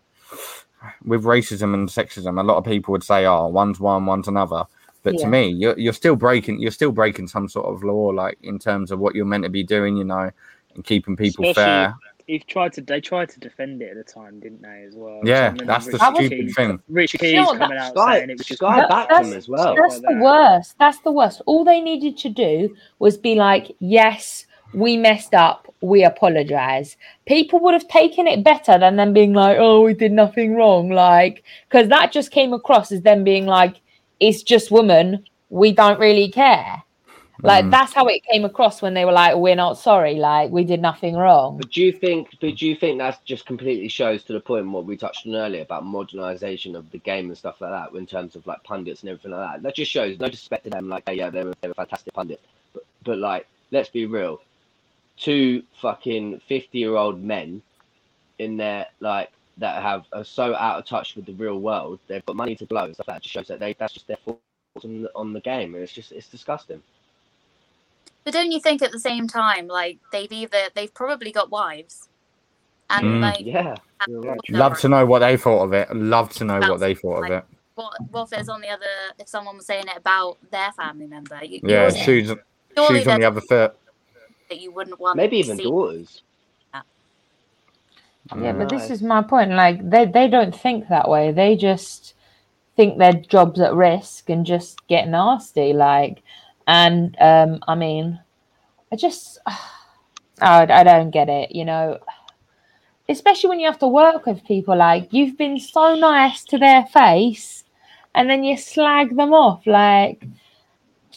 [1.04, 2.38] with racism and sexism.
[2.38, 4.64] A lot of people would say, "Oh, one's one, one's another."
[5.02, 5.20] But Yeah.
[5.24, 8.58] to me, you're you're still breaking you're still breaking some sort of law, like in
[8.58, 10.30] terms of what you're meant to be doing, you know,
[10.74, 11.94] and keeping people Especially- fair.
[12.28, 12.80] He tried to.
[12.80, 14.84] They tried to defend it at the time, didn't they?
[14.86, 15.20] As well.
[15.24, 16.80] Yeah, Some of them that's the Richard stupid Keys- thing.
[16.88, 18.58] Richard Keys You know what, coming out Sky, saying it was just.
[18.58, 19.74] Sky That- backed that's- him as well.
[19.74, 20.22] That's like the that.
[20.22, 20.78] worst.
[20.78, 21.42] That's the worst.
[21.46, 25.66] All they needed to do was be like, yes, we messed up.
[25.80, 26.96] We apologize.
[27.26, 30.90] People would have taken it better than them being like, oh, we did nothing wrong.
[30.90, 33.80] Like, because that just came across as them being like,
[34.20, 35.24] it's just women.
[35.50, 36.82] We don't really care.
[37.44, 37.70] Like, Mm.
[37.72, 40.14] that's how it came across when they were like, we're not sorry.
[40.14, 41.56] Like, we did nothing wrong.
[41.58, 42.28] But do you think?
[42.40, 45.34] But do you think that just completely shows to the point what we touched on
[45.34, 49.00] earlier about modernization of the game and stuff like that, in terms of like pundits
[49.00, 49.62] and everything like that?
[49.62, 50.88] That just shows no disrespect to them.
[50.88, 54.40] Like, yeah, yeah, they were they were fantastic pundits, but but like, let's be real.
[55.16, 57.60] Two fucking fifty-year-old men
[58.38, 61.98] in there, like that have are so out of touch with the real world.
[62.06, 63.22] They've got money to blow and stuff like that.
[63.22, 64.40] Just shows that they that's just their thoughts
[64.84, 66.80] on the, on the game, and it's just it's disgusting.
[68.24, 72.08] But don't you think at the same time, like they've either they've probably got wives,
[72.90, 73.20] and Mm.
[73.20, 73.74] like Yeah.
[74.06, 74.38] and right.
[74.50, 75.94] Love to know what they thought of it.
[75.94, 77.44] Love to know what they thought of it.
[77.74, 78.84] what what if there's on the other
[79.18, 82.32] if someone was saying it about their family member you, Yeah, yours- shoes
[82.76, 83.74] surely on the other foot.
[84.50, 85.64] that you wouldn't want Maybe even see.
[85.64, 86.22] daughters.
[88.38, 89.50] Yeah, but this is my point.
[89.50, 91.32] Like they, they don't think that way.
[91.32, 92.14] They just
[92.76, 95.72] think their job's at risk and just get nasty.
[95.72, 96.22] Like,
[96.66, 98.20] and um, I mean,
[98.90, 101.52] I just, I, I don't get it.
[101.52, 101.98] You know,
[103.08, 104.76] especially when you have to work with people.
[104.76, 107.64] Like you've been so nice to their face,
[108.14, 109.66] and then you slag them off.
[109.66, 110.24] Like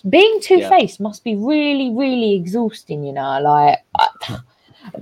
[0.08, 3.04] being two faced must be really, really exhausting.
[3.04, 3.80] You know, like.
[3.98, 4.08] I,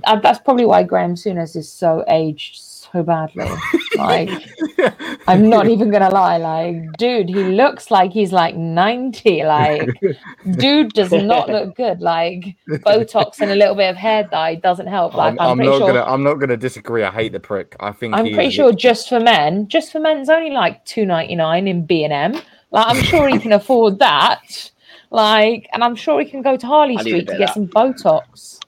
[0.04, 2.56] uh, that's probably why Graham Souness is so aged
[2.94, 3.48] so badly.
[3.96, 4.28] Like,
[5.28, 6.36] I'm not even gonna lie.
[6.36, 9.44] Like, dude, he looks like he's like 90.
[9.44, 9.88] Like,
[10.58, 12.00] dude does not look good.
[12.00, 15.14] Like, Botox and a little bit of hair dye doesn't help.
[15.14, 15.86] Like, I'm, I'm, I'm pretty not sure.
[15.86, 16.12] gonna.
[16.12, 17.04] I'm not gonna disagree.
[17.04, 17.76] I hate the prick.
[17.78, 21.86] I think I'm pretty sure just for men, just for men's only like 2.99 in
[21.86, 22.32] B and M.
[22.72, 24.72] Like, I'm sure he can afford that.
[25.10, 27.46] Like, and I'm sure he can go to Harley I need a Street to get
[27.46, 27.54] that.
[27.54, 28.58] some Botox.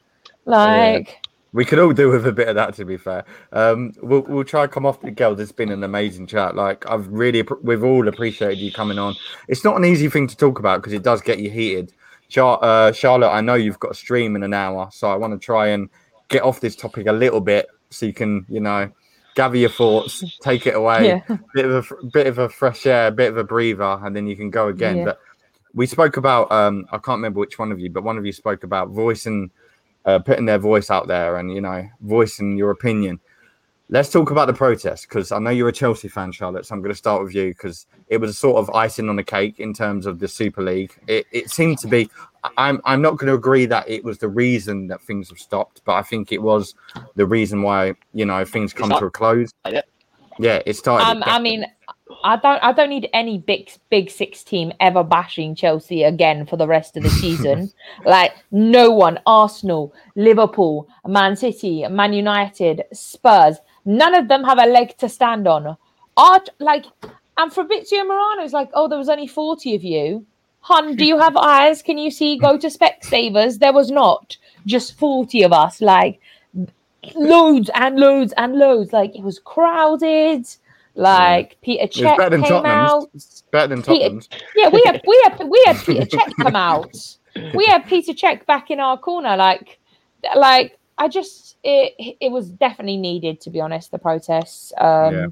[0.45, 1.19] Like,
[1.57, 3.25] We could all do with a bit of that, to be fair.
[3.51, 5.41] Um, we'll we'll try and come off the girls.
[5.41, 6.55] It's been an amazing chat.
[6.55, 9.15] Like I've really, we've all appreciated you coming on.
[9.49, 11.95] It's not an easy thing to talk about because it does get you heated.
[12.29, 15.33] Char- uh, Charlotte, I know you've got a stream in an hour, so I want
[15.33, 15.89] to try and
[16.29, 18.91] get off this topic a little bit so you can, you know,
[19.35, 23.11] gather your thoughts, take it away, yeah, bit of a bit of a fresh air,
[23.11, 24.99] bit of a breather, and then you can go again.
[24.99, 25.05] Yeah.
[25.07, 25.21] But
[25.73, 28.33] we spoke about um, I can't remember which one of you, but one of you
[28.33, 29.51] spoke about voicing,
[30.07, 33.21] uh, putting their voice out there, and you know, voicing your opinion.
[33.89, 36.67] Let's talk about the protest because I know you're a Chelsea fan, Charlotte.
[36.67, 39.23] So I'm going to start with you because it was sort of icing on the
[39.23, 40.93] cake in terms of the Super League.
[41.07, 42.11] It, it seemed to be.
[42.57, 45.83] I'm I'm not going to agree that it was the reason that things have stopped,
[45.85, 46.75] but I think it was
[47.15, 49.53] the reason why you know things come to a close.
[49.69, 49.83] Yeah.
[50.39, 51.07] Yeah, it started.
[51.07, 51.65] um, I mean,
[52.23, 56.57] I don't, I don't need any big, big six team ever bashing Chelsea again for
[56.57, 57.73] the rest of the season.
[58.05, 64.67] like no one, Arsenal, Liverpool, Man City, Man United, Spurs, none of them have a
[64.67, 65.77] leg to stand on.
[66.17, 66.87] Art, like,
[67.37, 70.25] and Fabrizio Romano is like, oh, there was only forty of you.
[70.67, 71.81] Hun, do you have eyes?
[71.81, 72.37] Can you see?
[72.37, 73.61] Go to Specsavers.
[73.61, 74.37] There was not
[74.67, 75.81] just 40 of us.
[75.81, 76.21] Like,
[77.15, 78.93] loads and loads and loads.
[78.93, 80.45] Like, it was crowded.
[80.97, 82.65] Like, Peter Cech better than came out.
[82.65, 83.45] Tottenham's.
[83.53, 84.29] Better than Peter- Tottenham's.
[84.57, 86.97] Yeah, we had we had we had Peter Cech come out.
[87.55, 89.37] We had Peter Cech back in our corner.
[89.37, 89.79] Like,
[90.35, 93.91] like I just it it was definitely needed to be honest.
[93.91, 95.27] The protests, um, Yeah.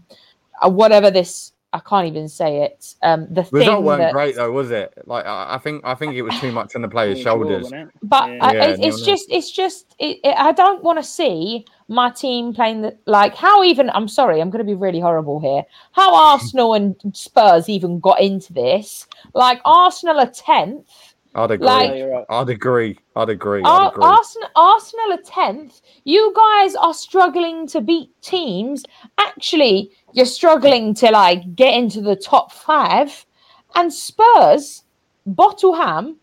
[0.63, 2.95] uh, whatever this, I can't even say it.
[3.03, 4.95] Um, the Result thing weren't that, great though, was it?
[5.07, 7.69] Like I I think I think it was too much on the players' shoulders.
[8.01, 8.39] but Yeah.
[8.41, 9.05] I, Yeah, it, it's nil-nil.
[9.05, 13.35] just it's just it, it, I don't want to see my team playing the like
[13.35, 15.65] how even I'm sorry I'm going to be really horrible here.
[15.91, 19.09] How Arsenal and Spurs even got into this?
[19.35, 21.14] Like Arsenal are tenth.
[21.35, 21.67] I'd agree.
[21.67, 22.25] Like- Yeah, right.
[22.29, 22.99] I'd agree.
[23.17, 23.63] I'd agree.
[23.65, 24.05] I'd agree.
[24.05, 25.81] Arsenal, Arsenal are tenth.
[26.05, 28.85] You guys are struggling to beat teams.
[29.19, 33.27] Actually, you're struggling to like get into the top five.
[33.75, 34.85] And Spurs,
[35.29, 36.17] Bottleham,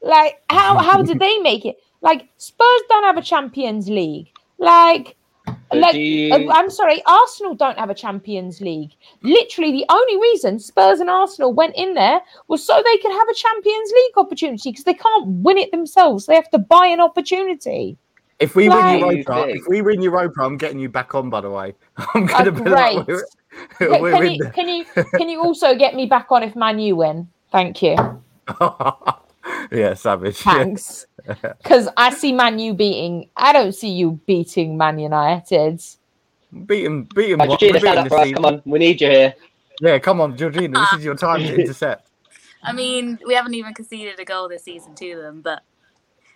[0.00, 1.76] like how how did they make it?
[2.00, 4.28] Like Spurs don't have a Champions League.
[4.58, 5.14] Like So
[5.72, 8.92] like you- uh, I'm sorry, Arsenal don't have a Champions League.
[9.22, 13.28] Literally, the only reason Spurs and Arsenal went in there was so they could have
[13.28, 16.26] a Champions League opportunity because they can't win it themselves.
[16.26, 17.96] They have to buy an opportunity.
[18.38, 21.30] If we Like- win Europa, if we win Europa, I'm getting you back on.
[21.30, 21.74] By the way,
[22.14, 23.06] I'm gonna put it up.
[23.06, 23.06] great.
[23.06, 23.26] We're,
[23.78, 24.84] Can, we're can you can you
[25.18, 27.28] can you also get me back on if Man U win?
[27.52, 27.96] Thank you.
[29.70, 30.36] the- yeah, savage.
[30.38, 31.06] Thanks.
[31.62, 33.30] Because I see Man U beating.
[33.36, 35.80] I don't see you beating Man United.
[36.66, 37.38] Beat him, beat him.
[37.38, 38.32] Right, Georgina, beat stand up for us.
[38.32, 39.34] Come on, we need you here.
[39.80, 40.80] Yeah, come on, Georgina.
[40.80, 42.10] This is your time to intercept.
[42.62, 45.62] I mean, we haven't even conceded a goal this season to them, but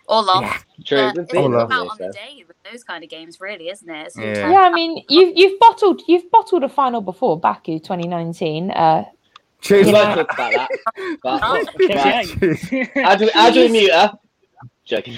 [0.07, 0.65] or lost.
[0.85, 0.97] True.
[0.97, 3.03] But we've it's been All all of there, about on the day with those kind
[3.03, 4.13] of games, really, isn't it?
[4.17, 4.51] Yeah.
[4.51, 8.71] Yeah, I mean you've you've bottled you've bottled a final before Baku 2019.
[8.71, 9.05] Uh,
[9.61, 9.87] Cheers.
[9.87, 10.15] We Yeah.
[10.15, 10.69] won't talk about that.
[10.95, 14.11] But, but how do we, how do we mute her?
[14.85, 15.15] Joking.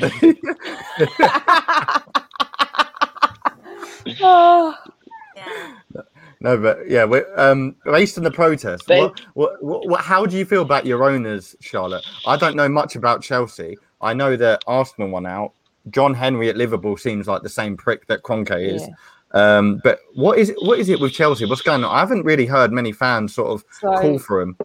[4.21, 4.75] oh,
[5.35, 5.45] yeah.
[6.41, 8.87] No, but yeah, we're um based on the protest.
[8.87, 12.05] They- What, what, what, what, how do you feel about your owners, Charlotte?
[12.25, 13.77] I don't know much about Chelsea.
[14.01, 15.53] I know that Arsenal won out.
[15.89, 18.83] John Henry at Liverpool seems like the same prick that Kroenke is.
[18.83, 18.89] yeah.
[19.31, 20.57] Um, but what is it?
[20.61, 21.45] What is it with Chelsea?
[21.45, 21.95] What's going on?
[21.95, 24.57] I haven't really heard many fans sort of So call for him.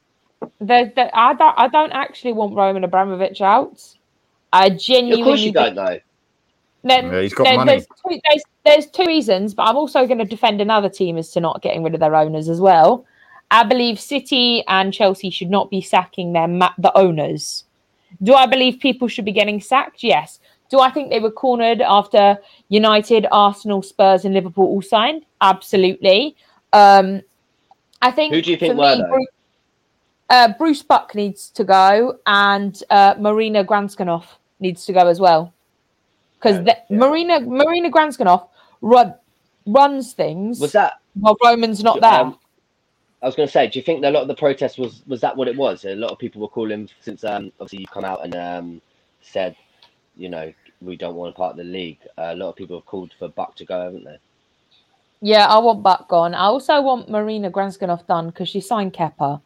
[0.60, 3.82] there, there, I don't I don't actually want Roman Abramovich out.
[4.52, 5.98] I genuinely of course you don't know.
[6.84, 7.72] Then, Yeah, he's got then money.
[7.72, 11.30] There's two, there's, there's two reasons, but I'm also going to defend another team as
[11.30, 13.06] to not getting rid of their owners as well.
[13.50, 17.64] I believe City and Chelsea should not be sacking their ma- the owners.
[18.22, 20.02] Do I believe people should be getting sacked?
[20.04, 20.40] Yes.
[20.74, 22.36] Do I think they were cornered after
[22.68, 25.24] United, Arsenal, Spurs, and Liverpool all signed?
[25.40, 26.34] Absolutely.
[26.72, 27.22] Um,
[28.02, 28.34] I think.
[28.34, 29.04] Who do you think were, me.
[29.08, 29.28] Bruce,
[30.30, 34.24] uh, Bruce Buck needs to go, and uh, Marina Granskanoff
[34.58, 35.54] needs to go as well
[36.34, 36.96] because Yeah, yeah.
[36.96, 38.48] Marina Marina Granskanoff
[38.82, 39.14] run,
[39.66, 40.94] runs things Was that?
[41.14, 42.12] while Roman's not there.
[42.12, 42.36] Um,
[43.22, 45.04] I was going to say, do you think that a lot of the protest was
[45.06, 45.84] was that what it was?
[45.84, 48.82] A lot of people were calling since um, obviously you've come out and um,
[49.20, 49.54] said,
[50.16, 51.98] you know, we don't want to part of the league.
[52.18, 54.18] Uh, a lot of people have called for Buck to go, haven't they?
[55.20, 56.34] Yeah, I want Buck gone.
[56.34, 59.40] I also want Marina Granskanoff done because she signed Kepa,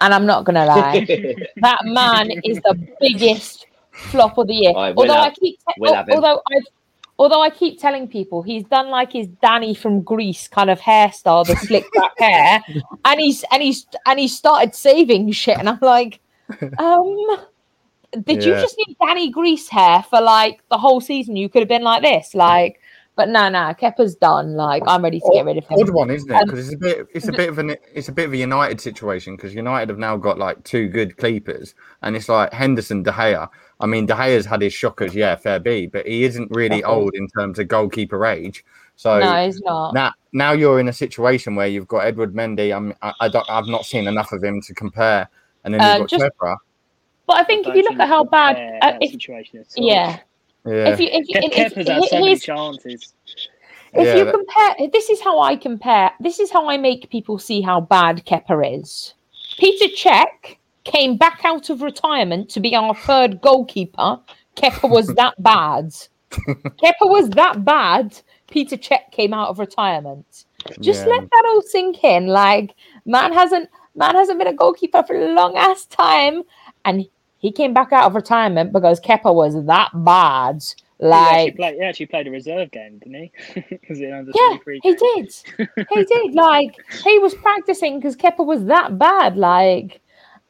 [0.00, 1.06] and I'm not gonna lie,
[1.56, 4.72] that man is the biggest flop of the year.
[4.74, 6.60] Right, we'll although I keep, te- we'll although I,
[7.18, 11.46] although I keep telling people he's done like his Danny from Grease kind of hairstyle,
[11.46, 12.62] the slick back hair,
[13.04, 16.20] and he's and he's and he started saving shit, and I'm like,
[16.78, 17.16] um,
[18.24, 21.36] did you just need Danny Grease hair for like the whole season?
[21.36, 22.80] You could have been like this, like.
[23.14, 24.54] But no, no, Kepa's done.
[24.54, 25.80] Like I'm ready to get rid of him.
[25.80, 26.34] Odd one, isn't it?
[26.34, 28.38] Um, Because it's a bit, it's a bit of an, it's a bit of a
[28.38, 33.02] United situation because United have now got like two good keepers, and it's like Henderson,
[33.02, 33.50] De Gea.
[33.80, 37.14] I mean, De Gea's had his shockers, yeah, fair be, but he isn't really old
[37.14, 38.64] in terms of goalkeeper age.
[38.96, 39.92] So no, he's not.
[39.92, 42.74] now, now you're in a situation where you've got Edward Mendy.
[42.74, 45.28] I'm, I, I don't, I've not seen enough of him to compare,
[45.64, 46.56] and then Uh, you've got just- Kepa.
[47.32, 49.86] But I think if you look at how bad, uh, if, situation at all.
[49.88, 50.18] yeah,
[50.66, 53.14] Yeah, if you if you Ke- if, if, Kepa's had so many chances.
[53.94, 56.10] if Yeah, you that- compare, this is how I compare.
[56.20, 59.14] This is how I make people see how bad Kepa is.
[59.58, 64.18] Peter Cech came back out of retirement to be our third goalkeeper.
[64.56, 65.94] Kepa was that bad.
[66.30, 68.18] Kepa was that bad.
[68.50, 70.44] Peter Cech came out of retirement.
[70.80, 71.14] Just yeah.
[71.14, 72.26] let that all sink in.
[72.26, 72.74] Like
[73.06, 76.42] man hasn't man hasn't been a goalkeeper for a long ass time,
[76.84, 77.06] and
[77.42, 80.62] he came back out of retirement because Kepa was that bad.
[81.00, 83.78] he, actually Like played, he actually played a reserve game, didn't he?
[83.90, 84.22] Yeah,
[84.82, 85.34] he did.
[85.90, 86.34] He did.
[86.34, 89.36] Like he was practicing because Kepa was that bad.
[89.36, 90.00] Like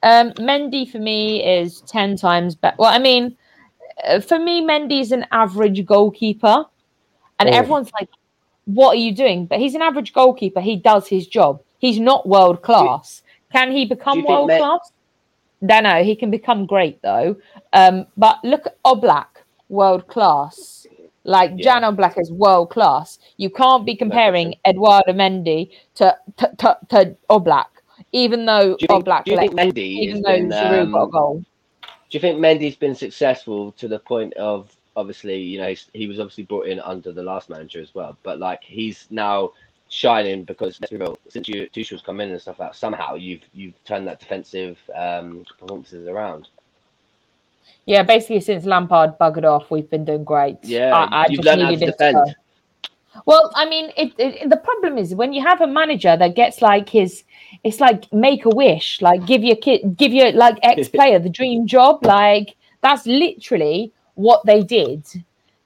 [0.04, 2.76] um Mendy for me is ten times better.
[2.78, 3.36] Well, I mean,
[4.04, 6.66] uh, for me, Mendy's an average goalkeeper,
[7.38, 7.52] and Oh.
[7.52, 8.08] everyone's like,
[8.66, 10.60] "What are you doing?" But he's an average goalkeeper.
[10.60, 11.62] He does his job.
[11.78, 13.22] He's not world class.
[13.52, 14.92] Can he become world Men- class?
[15.62, 16.02] Know.
[16.02, 17.36] He can become great though.
[17.72, 19.26] Um, but look at Oblak,
[19.68, 20.86] world class.
[21.24, 21.80] Like Yeah.
[21.80, 23.18] Jan Oblak is world class.
[23.36, 27.68] You can't be comparing Eduardo Mendy to to, to, to Oblak,
[28.10, 31.02] even though Do think, Oblak do you think Mendy even though been, Giroud got a
[31.02, 31.44] um, goal.
[31.82, 36.06] Do you think Mendy's been successful to the point of obviously, you know, he's, he
[36.06, 39.52] was obviously brought in under the last manager as well, but like he's now
[39.92, 43.14] shining because let's be real, since you Tuchel's come in and stuff like that, somehow
[43.14, 46.48] you've you've turned that defensive um, performances around.
[47.86, 50.56] Yeah, basically since Lampard buggered off, we've been doing great.
[50.62, 52.14] Yeah, I, I you've just learned how to defend.
[52.14, 52.32] go.
[53.26, 56.62] Well, I mean, it, it, the problem is when you have a manager that gets
[56.62, 57.24] like his,
[57.62, 61.28] it's like make a wish, like give your kid, give your like ex player the
[61.28, 62.04] dream job.
[62.04, 65.06] Like that's literally what they did.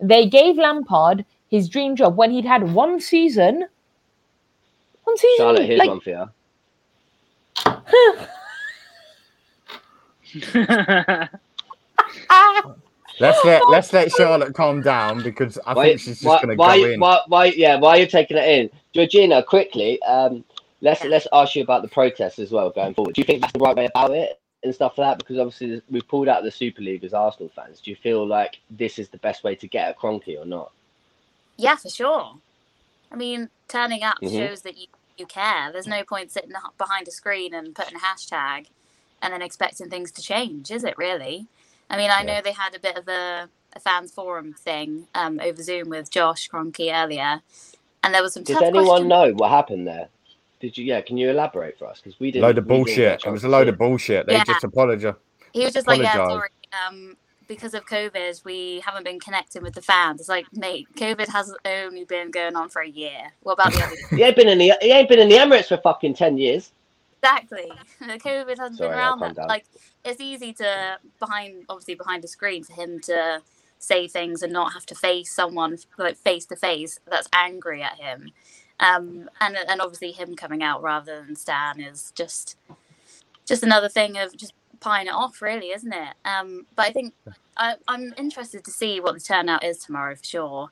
[0.01, 3.67] They gave Lampard his dream job when he'd had one season.
[5.07, 6.27] One season, Charlotte, here's like, one for you.
[13.21, 16.49] Let's let let's let Charlotte calm down because I Why, think she's just why, going
[16.49, 17.01] to why, go in.
[17.01, 18.69] why, why, yeah, why are you taking it in?
[18.93, 20.45] Georgina, quickly, um,
[20.81, 23.15] let's let's ask you about the protests as well going forward.
[23.15, 25.19] Do you think that's the right way about it and stuff like that?
[25.19, 27.81] Because obviously we've pulled out the Super League as Arsenal fans.
[27.81, 30.73] Do you feel like this is the best way to get at Kroenke or not?
[31.57, 32.35] Yeah, for sure.
[33.13, 34.31] I mean, turning up Mhm.
[34.49, 34.87] shows that you,
[35.17, 35.71] you care.
[35.73, 38.67] There's no point sitting behind a screen and putting a hashtag
[39.23, 41.47] and then expecting things to change, is it really?
[41.91, 42.37] I mean, I Yeah.
[42.37, 46.11] know they had a bit of a, a fans forum thing um, over Zoom with
[46.11, 47.43] Josh Kroenke earlier,
[48.03, 49.09] and there was some Did tough anyone questions.
[49.09, 50.09] know what happened there?
[50.61, 50.85] Did you?
[50.85, 52.01] Yeah, can you elaborate for us?
[52.03, 52.43] Because we didn't.
[52.45, 53.23] load of bullshit.
[53.25, 54.27] It was a load of bullshit.
[54.27, 54.45] They Yeah.
[54.45, 55.15] just apologize.
[55.53, 56.49] He was just like, yeah, sorry.
[56.89, 57.17] Um,
[57.49, 60.21] because of COVID, we haven't been connecting with the fans.
[60.21, 63.33] It's like, mate, COVID has only been going on for a year.
[63.43, 64.17] What about the other?
[64.17, 64.75] He ain't been in the.
[64.81, 66.73] He ain't been in the Emirates for fucking ten years.
[67.23, 67.71] Exactly.
[68.03, 69.37] COVID hasn't Sorry, been around that.
[69.37, 69.49] down.
[69.49, 69.65] Like
[70.05, 73.43] it's easy to behind obviously behind a screen for him to
[73.79, 77.99] say things and not have to face someone like face to face that's angry at
[77.99, 78.31] him.
[78.81, 82.57] Um and and obviously him coming out rather than Stan is just
[83.45, 84.53] just another thing of just
[84.87, 86.15] pieing it off really, isn't it?
[86.25, 87.15] Um but I think
[87.57, 90.69] I, I'm interested to see what the turnout is tomorrow for sure.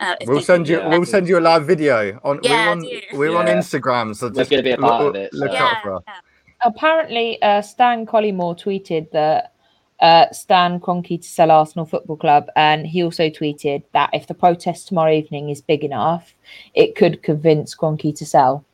[0.00, 0.80] Uh, We'll send you.
[0.90, 2.40] We'll send you a live video on.
[2.42, 3.18] Yeah, we're on.
[3.18, 5.56] We're on Instagram, so We're just gonna be a part look, of it, look so-
[5.58, 6.02] out for us.
[6.08, 6.20] yeah.
[6.64, 9.52] apparently uh, Stan Collymore tweeted that
[10.00, 14.32] uh, Stan Kroenke to sell Arsenal Football Club, and he also tweeted that if the
[14.34, 16.34] protest tomorrow evening is big enough,
[16.74, 18.64] it could convince Kroenke to sell.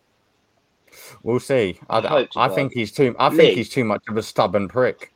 [1.23, 1.79] We'll see.
[1.89, 3.15] I, I hope I think he's too.
[3.19, 3.37] I Lee.
[3.37, 5.13] think he's too much of a stubborn prick.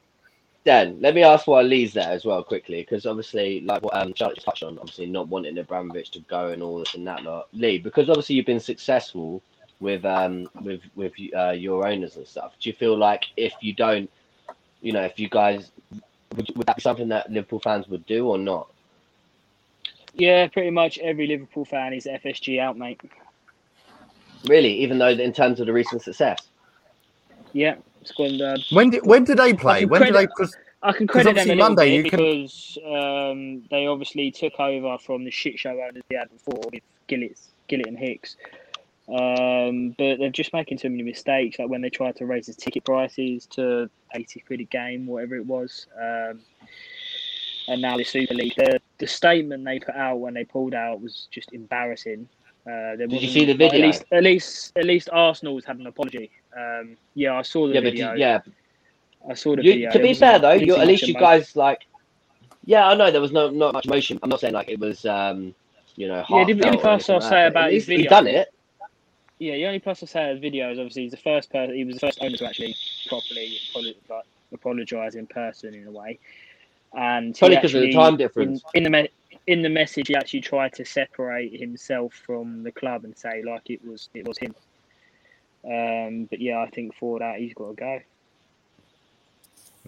[0.64, 4.12] Dan, let me ask why Lee's there as well quickly, because obviously, like what um,
[4.14, 7.22] Charlotte just touched on, obviously not wanting Abramovich to go and all this and that
[7.22, 7.48] lot.
[7.52, 9.42] Lee, because obviously you've been successful
[9.80, 12.52] with um with with uh, your owners and stuff.
[12.60, 14.10] Do you feel like if you don't,
[14.82, 15.70] you know, if you guys
[16.36, 18.70] would, would that be something that Liverpool fans would do or not?
[20.14, 23.00] yeah, pretty much every Liverpool fan is FSG out, mate.
[24.48, 26.38] Really, even though in terms of the recent success.
[27.52, 28.60] Yeah, squandered.
[28.70, 29.80] When did when did they play?
[29.80, 30.26] can When did they?
[30.26, 34.30] 'cause- I can 'Cause credit them a Monday bit you can- because um, they obviously
[34.30, 37.38] took over from the shit show owners they had before with Gillett,
[37.68, 38.36] Gillett and Hicks.
[39.06, 41.58] Um, but they're just making too many mistakes.
[41.58, 45.34] Like when they tried to raise the ticket prices to eighty quid a game, whatever
[45.36, 45.86] it was.
[46.00, 46.40] Um,
[47.68, 48.54] and now the Super League.
[48.56, 52.26] The the statement they put out when they pulled out was just embarrassing.
[52.70, 53.86] Uh, Did you see the At video?
[53.86, 56.30] least, at least, at least Arsenal's had an apology.
[56.56, 58.14] Um, yeah, I saw the Yeah, but video.
[58.14, 58.40] d- yeah.
[59.28, 59.90] I saw the You, video.
[59.90, 61.86] to be fair though, you at least you guys like.
[62.64, 64.18] Yeah, I know there was no not much emotion.
[64.22, 65.54] I'm not saying like it was, um,
[65.96, 68.48] you know, Yeah, the only plus I'll say about his at least he done it.
[69.38, 71.74] Yeah, the only plus I'll say of the video is obviously he's the first person.
[71.74, 72.76] He was the first owner to actually
[73.08, 73.56] properly
[74.08, 76.18] like, apologise in person in a way,
[76.94, 78.62] and Probably because of the time difference.
[78.74, 79.08] In, in the
[79.46, 83.68] in the message, he actually tried to separate himself from the club and say like
[83.70, 84.54] it was it was him.
[85.64, 88.00] Um, but yeah, I think for that he's got to go.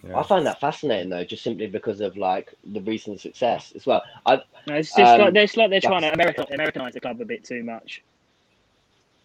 [0.07, 0.19] Yeah.
[0.19, 4.03] I find that fascinating though, just simply because of like the recent success as well.
[4.27, 4.37] I
[4.67, 7.25] No, it's just Um, like it's like they're trying to American, Americanise the club a
[7.25, 8.03] bit too much.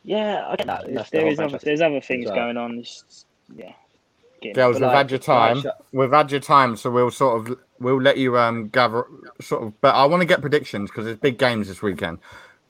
[0.04, 0.86] yeah, I get that.
[0.86, 2.36] and There's, the is other, there's other things well.
[2.36, 2.80] going on.
[2.80, 3.26] It's just-
[3.56, 3.74] yeah.
[4.54, 5.62] Girls, we've like- had your time.
[5.62, 9.06] like, We've had your time, so we'll sort of we'll let you um gather
[9.42, 9.82] sort of.
[9.82, 12.20] But I want to get predictions because there's big games this weekend.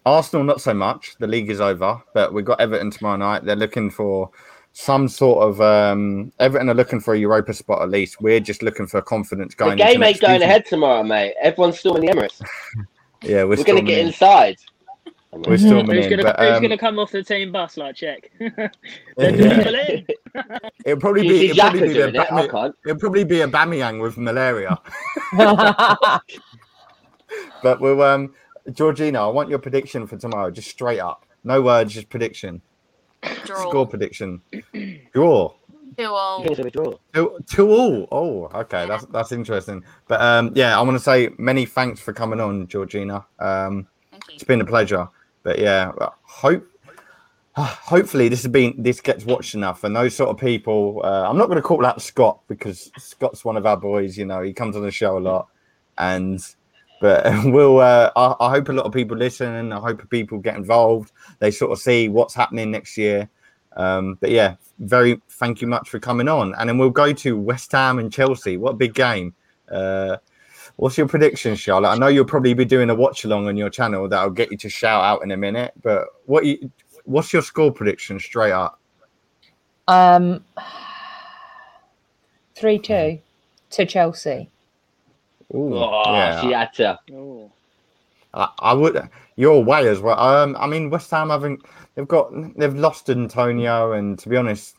[0.05, 1.15] Arsenal, not so much.
[1.19, 3.43] The league is over, but we've got Everton tomorrow night.
[3.43, 4.29] They're looking for
[4.73, 8.21] some sort of um Everton are looking for a Europa spot at least.
[8.21, 9.77] We're just looking for confidence The going.
[9.77, 10.41] game into ain't going season.
[10.49, 11.33] ahead tomorrow, mate.
[11.41, 12.41] Everyone's still in the Emirates.
[13.23, 14.57] Yeah, we're, We're, gonna get inside.
[15.45, 18.31] We're still Who's gonna but Who's um, gonna come off the team bus like check?
[18.39, 18.69] it'll
[20.99, 22.29] probably be it'll probably be, doing the it.
[22.29, 24.79] Bami- it'll probably be Aubameyang with malaria.
[27.61, 28.33] But we'll um
[28.71, 31.25] Georgina, I want your prediction for tomorrow, just straight up.
[31.43, 32.61] No words, just prediction.
[33.45, 33.69] Draw.
[33.69, 34.41] Score prediction.
[35.13, 35.53] Draw.
[35.97, 36.43] Two all.
[36.43, 36.99] You think it's gonna?
[37.13, 38.07] Two, two all.
[38.11, 39.83] Oh, okay, that's that's interesting.
[40.07, 43.25] But um, yeah, I want to say many thanks for coming on, Georgina.
[43.39, 44.35] Um, Thank you.
[44.35, 45.09] it's been a pleasure.
[45.47, 45.93] But yeah,
[46.23, 46.67] hope
[47.55, 50.99] hopefully this has been this gets watched enough, and those sort of people.
[51.01, 54.17] Uh, I'm not going to call out Scott because Scott's one of our boys.
[54.17, 55.47] You know, he comes on the show a lot,
[55.99, 56.45] and
[56.99, 57.79] but we'll.
[57.79, 61.13] Uh, I, I hope a lot of people listen, and I hope people get involved.
[61.39, 63.29] They sort of see what's happening next year.
[63.77, 67.39] Um, but yeah, very thank you much for coming on, and then we'll go to
[67.39, 68.57] West Ham and Chelsea.
[68.57, 69.33] What a big game!
[69.71, 70.17] Uh,
[70.77, 71.89] what's your prediction, Charlotte?
[71.89, 74.57] I know you'll probably be doing a watch along on your channel that'll get you
[74.57, 75.73] to shout out in a minute.
[75.83, 76.71] But what you,
[77.03, 78.79] what's your score prediction straight up?
[79.87, 80.43] um,
[82.55, 83.19] three two
[83.71, 84.49] to Chelsea.
[85.53, 86.99] Ooh, Oh, yeah, she had to.
[87.13, 87.51] Oh.
[88.33, 89.09] I, I would.
[89.35, 90.19] You're away as well.
[90.19, 91.61] Um, I mean, West Ham haven't.
[91.95, 92.31] They've got.
[92.57, 94.76] They've lost Antonio, and to be honest,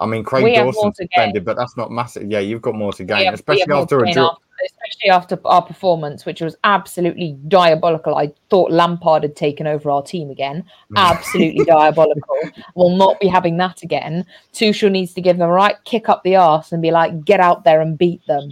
[0.00, 2.30] I mean, Craig We have more Dawson's suspended, but that's not massive.
[2.30, 4.30] Yeah, you've got more to gain, have- especially after a draw.
[4.30, 8.16] after- especially after our performance, which was absolutely diabolical.
[8.16, 10.64] I thought Lampard had taken over our team again.
[10.96, 12.38] Absolutely diabolical.
[12.74, 14.24] We'll not be having that again.
[14.52, 17.40] Tuchel needs to give them a right kick up the arse and be like, get
[17.40, 18.48] out there and beat them.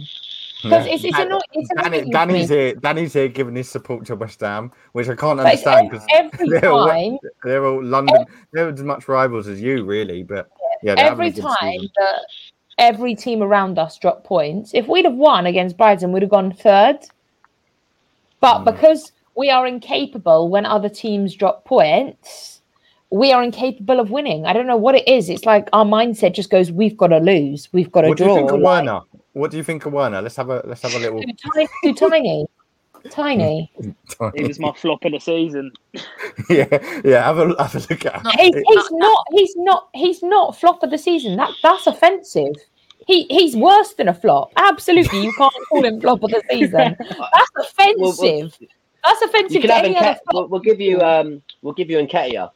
[0.61, 1.41] Because it's, it's, annoying.
[1.53, 2.75] It's Danny, annoying Danny's here.
[2.75, 6.47] Danny's here giving his support to West Ham, which I can't But understand because every
[6.49, 8.25] they're all- time, they're all London.
[8.51, 10.23] They're as much rivals as you, really.
[10.23, 10.49] But
[10.83, 12.19] yeah, they're having a every time that
[12.77, 16.51] every team around us dropped points, if we'd have won against Brighton, we'd have gone
[16.51, 16.99] third.
[18.39, 18.65] But Mm.
[18.65, 22.61] because we are incapable when other teams drop points,
[23.09, 24.45] we are incapable of winning.
[24.45, 25.29] I don't know what it is.
[25.29, 27.69] It's like our mindset just goes, "We've got to lose.
[27.71, 29.01] We've got to What do you draw." think of Like, Werner?
[29.33, 30.21] What do you think of Werner?
[30.21, 31.21] Let's have a let's have a little.
[31.21, 32.45] too tiny, too tiny,
[33.09, 33.71] tiny.
[34.35, 35.71] He was my flop of the season.
[36.49, 36.67] yeah,
[37.03, 37.23] yeah.
[37.25, 38.23] Have a have a look at.
[38.23, 39.25] Not- He's, he's not.
[39.31, 39.89] He's not.
[39.93, 41.35] He's not flop of the season.
[41.37, 42.55] That that's offensive.
[43.05, 44.51] He he's worse than a flop.
[44.55, 46.95] Absolutely, you can't call him flop of the season.
[46.99, 48.57] That's offensive.
[49.05, 50.33] That's offensive You can have any other Enket- flop.
[50.33, 52.51] we'll, we'll give you um we'll give you Nketiah.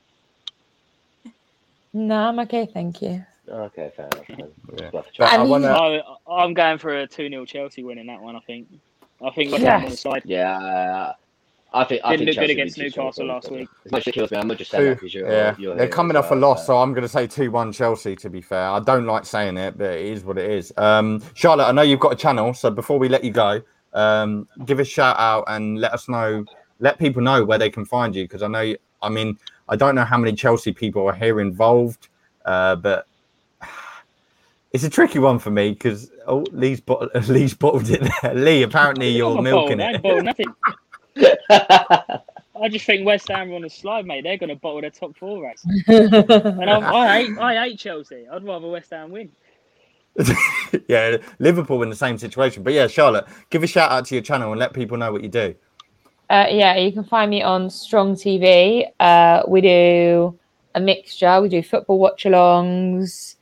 [1.94, 3.26] No, I'm okay, thank you.
[3.50, 4.30] Okay, fair enough.
[4.30, 4.46] Yeah.
[4.76, 5.28] Worth a But try.
[5.28, 5.70] I And want to.
[5.72, 6.02] I,
[6.44, 8.68] I'm going for a 2 0 Chelsea win in that one, I think.
[9.22, 9.84] I think West Yes.
[9.84, 10.22] On the side.
[10.26, 11.14] Yeah,
[11.74, 13.68] I think I Didn't think look good Chelsea against Newcastle last week.
[13.86, 15.56] As much as it kills me, I'm not just saying Two, that because you're yeah,
[15.58, 17.52] you're they're here coming as off a loss, so- so I'm going to say two
[17.52, 18.16] one Chelsea.
[18.16, 20.72] To be fair, I don't like saying it, but it is what it is.
[20.78, 23.62] Um, Charlotte, I know you've got a channel, so before we let you go,
[23.94, 26.46] um, give a shout out and let us know,
[26.80, 29.38] let people know where they can find you because I know, you, I mean,
[29.68, 32.08] I don't know how many Chelsea people are here involved,
[32.46, 33.08] uh, but
[34.72, 38.02] it's a tricky one for me because oh, Lee's, bot- Lee's bottled it.
[38.22, 38.34] There.
[38.36, 40.04] Lee, apparently you're not milking bottled, it.
[40.04, 40.54] bottled nothing.
[42.60, 44.24] I just think West Ham are on the slide, mate.
[44.24, 45.64] They're going to bottle their top four race.
[45.88, 48.26] And I'm, I, hate, I hate Chelsea.
[48.32, 49.32] I'd rather West Ham win.
[50.88, 52.64] yeah, Liverpool in the same situation.
[52.64, 55.22] But yeah, Charlotte, give a shout out to your channel and let people know what
[55.22, 55.54] you do.
[56.30, 58.86] Uh, yeah, you can find me on Strong TV.
[59.00, 60.38] Uh, we do
[60.76, 61.40] a mixture.
[61.42, 63.36] We do football watch-alongs.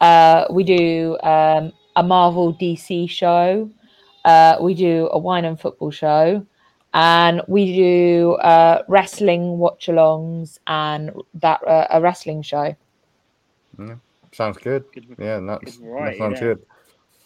[0.00, 3.70] Uh, we do um, a Marvel DC show.
[4.24, 6.44] Uh, we do a wine and football show,
[6.94, 12.74] and we do uh, wrestling watch-alongs and that uh, a wrestling show.
[14.32, 14.84] Sounds good.
[14.92, 16.54] Good, Yeah, that's, Good that sounds there.
[16.54, 16.66] good.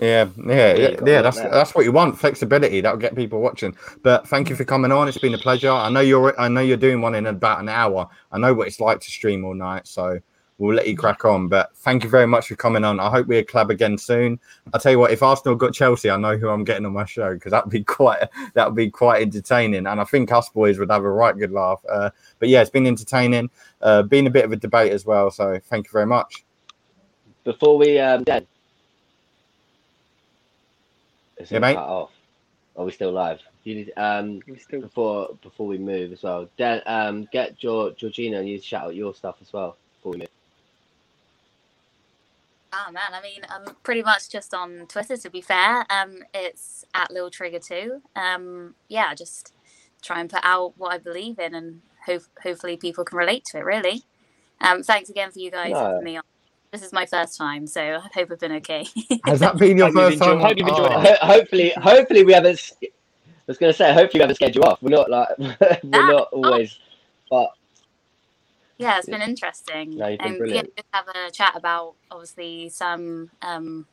[0.00, 1.22] Yeah, yeah, Yeah, yeah, yeah.
[1.22, 1.50] That's there.
[1.50, 2.18] that's what you want.
[2.18, 3.76] Flexibility that'll get people watching.
[4.02, 5.08] But thank you for coming on.
[5.08, 5.70] It's been a pleasure.
[5.70, 8.08] I know you're I know you're doing one in about an hour.
[8.32, 10.18] I know what it's like to stream all night, so
[10.62, 11.48] we'll let you crack on.
[11.48, 13.00] But thank you very much for coming on.
[13.00, 14.38] I hope we collab again soon.
[14.72, 17.04] I'll tell you what, if Arsenal got Chelsea, I know who I'm getting on my
[17.04, 18.22] show because that'd be quite
[18.54, 19.86] that would be quite entertaining.
[19.86, 21.82] And I think us boys would have a right good laugh.
[21.90, 23.50] Uh, but yeah, it's been entertaining.
[23.80, 25.30] Uh, been a bit of a debate as well.
[25.30, 26.44] So thank you very much.
[27.44, 28.46] Before we um, Dan,
[31.38, 31.74] is Yeah, mate.
[31.74, 32.10] cut off?
[32.76, 33.40] Are we still live?
[33.64, 36.48] You need um still before before we move as well.
[36.56, 40.18] Dan, um, get Geor- Georgina and you shout out your stuff as well before we
[40.18, 40.28] move.
[42.74, 45.16] Oh man, I mean, I'm pretty much just on Twitter.
[45.16, 48.00] To be fair, um, it's at Lil Trigger too.
[48.16, 49.52] Um, yeah, just
[50.02, 53.58] try and put out what I believe in, and hope hopefully people can relate to
[53.58, 53.64] it.
[53.64, 54.02] Really.
[54.60, 55.84] Um, thanks again for you guys No.
[55.84, 56.22] having me on.
[56.70, 58.86] This is my first time, so I hope I've been okay.
[59.26, 60.38] Has that been your first time?
[60.40, 61.02] enjoyed- hope you've enjoyed Oh.
[61.02, 61.18] it.
[61.18, 62.72] Ho- hopefully, hopefully we haven't.
[62.82, 62.88] I
[63.46, 64.80] was going to say, hopefully we haven't scared you off.
[64.80, 65.78] We're not like we're
[66.12, 66.78] not always,
[67.28, 67.50] but
[68.82, 69.98] yeah, it's been interesting.
[69.98, 73.86] No, you've been and yeah, just have a chat about obviously some um,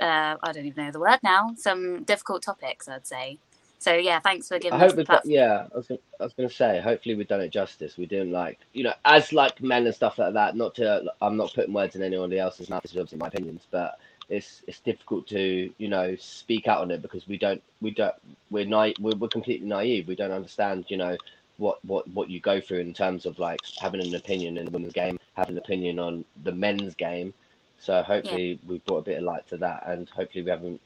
[0.00, 1.54] uh, I don't even know the word now.
[1.58, 3.38] Some difficult topics, I'd say.
[3.78, 5.30] So yeah, thanks for giving I us hope the we've got, platform.
[5.30, 7.96] yeah, I was, gonna, I was going to say, hopefully we've done it justice.
[7.98, 10.56] We didn't like, you know, as like men and stuff like that.
[10.56, 12.82] Not to, I'm not putting words in anybody else's mouth.
[12.82, 13.98] This is obviously my opinions, but
[14.28, 18.14] it's it's difficult to, you know, speak out on it because we don't, we don't,
[18.50, 20.08] we're naive, we're, we're completely naive.
[20.08, 21.16] We don't understand, you know,
[21.58, 24.70] what what what you go through in terms of like having an opinion in the
[24.70, 27.32] women's game, having an opinion on the men's game.
[27.78, 30.80] So hopefully we've brought a bit of light to that, and hopefully we haven't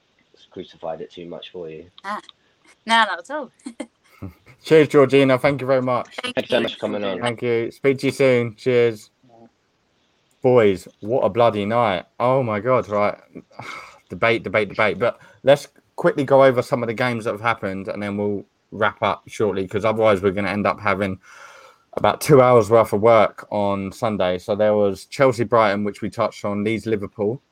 [0.51, 1.87] crucified it too much for you.
[2.05, 2.21] Ah.
[2.87, 3.51] No, not at all.
[4.65, 5.39] Cheers, Georgina.
[5.39, 6.17] Thank you very much.
[6.23, 7.21] Thank Thanks so much for coming on.
[7.21, 7.71] Thank you.
[7.71, 8.55] Speak to you soon.
[8.57, 9.11] Cheers.
[10.43, 12.07] Boys, what a bloody night.
[12.19, 13.19] Oh my god, right.
[14.09, 14.99] debate, debate, debate.
[14.99, 18.45] But let's quickly go over some of the games that have happened and then we'll
[18.73, 21.19] wrap up shortly because otherwise we're going to end up having
[21.95, 24.39] about two hours worth of work on Sunday.
[24.39, 27.43] So there was Chelsea Brighton, which we touched on, Leeds Liverpool.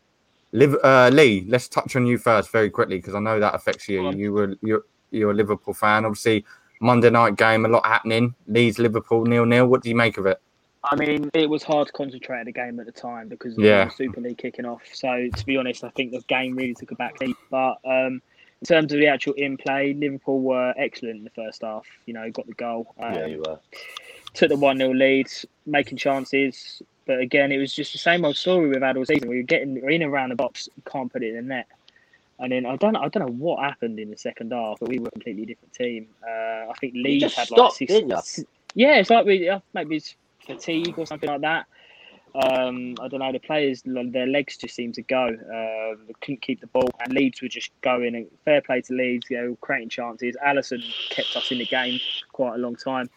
[0.53, 3.89] Liv- uh, Lee, let's touch on you first very quickly because I know that affects
[3.89, 4.11] you.
[4.13, 6.05] You were you're, you're a Liverpool fan.
[6.05, 6.45] Obviously,
[6.81, 8.35] Monday night game, a lot happening.
[8.47, 9.67] Leeds Liverpool nil nil.
[9.67, 10.41] What do you make of it?
[10.85, 13.65] I mean, it was hard to concentrate on the game at the time because of
[13.65, 13.87] Yeah.
[13.87, 14.83] the Super League kicking off.
[14.93, 17.35] So, to be honest, I think the game really took a backseat.
[17.51, 18.23] But um,
[18.61, 21.87] in terms of the actual in play, Liverpool were excellent in the first half.
[22.07, 23.59] You know, got the goal, um, yeah, you were.
[24.35, 25.29] took the 1 0 lead,
[25.67, 26.83] making chances.
[27.07, 29.29] But again, it was just the same old story we've had all season.
[29.29, 31.67] We were getting we're in and around the box, can't put it in the net.
[32.41, 34.99] And then I don't I don't know what happened in the second half, but we
[34.99, 36.09] were a completely different team.
[36.23, 38.47] Uh, I think Leeds just had like stopped, six, didn't you?
[38.75, 40.15] yeah, it's like we yeah, maybe it's
[40.45, 41.67] fatigue or something like that.
[42.35, 43.33] Um, I don't know.
[43.33, 45.27] The players, their legs just seem to go.
[45.27, 48.15] Uh, they couldn't keep the ball, and Leeds were just going.
[48.15, 50.37] And fair play to Leeds, you know, creating chances.
[50.45, 51.99] Alisson kept us in the game
[52.33, 53.09] quite a long time.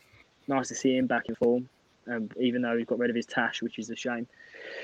[0.47, 1.69] Nice to see him back in form,
[2.07, 4.27] um, even though he got rid of his tash, which is a shame.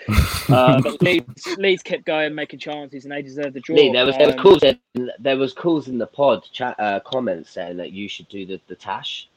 [0.50, 3.76] uh, but Leeds, Leeds kept going, making chances, and they deserved the draw.
[3.76, 6.76] Lee, there was there was Um, calls in there was calls in the pod chat
[6.80, 9.30] uh, comments saying that you should do the the tash.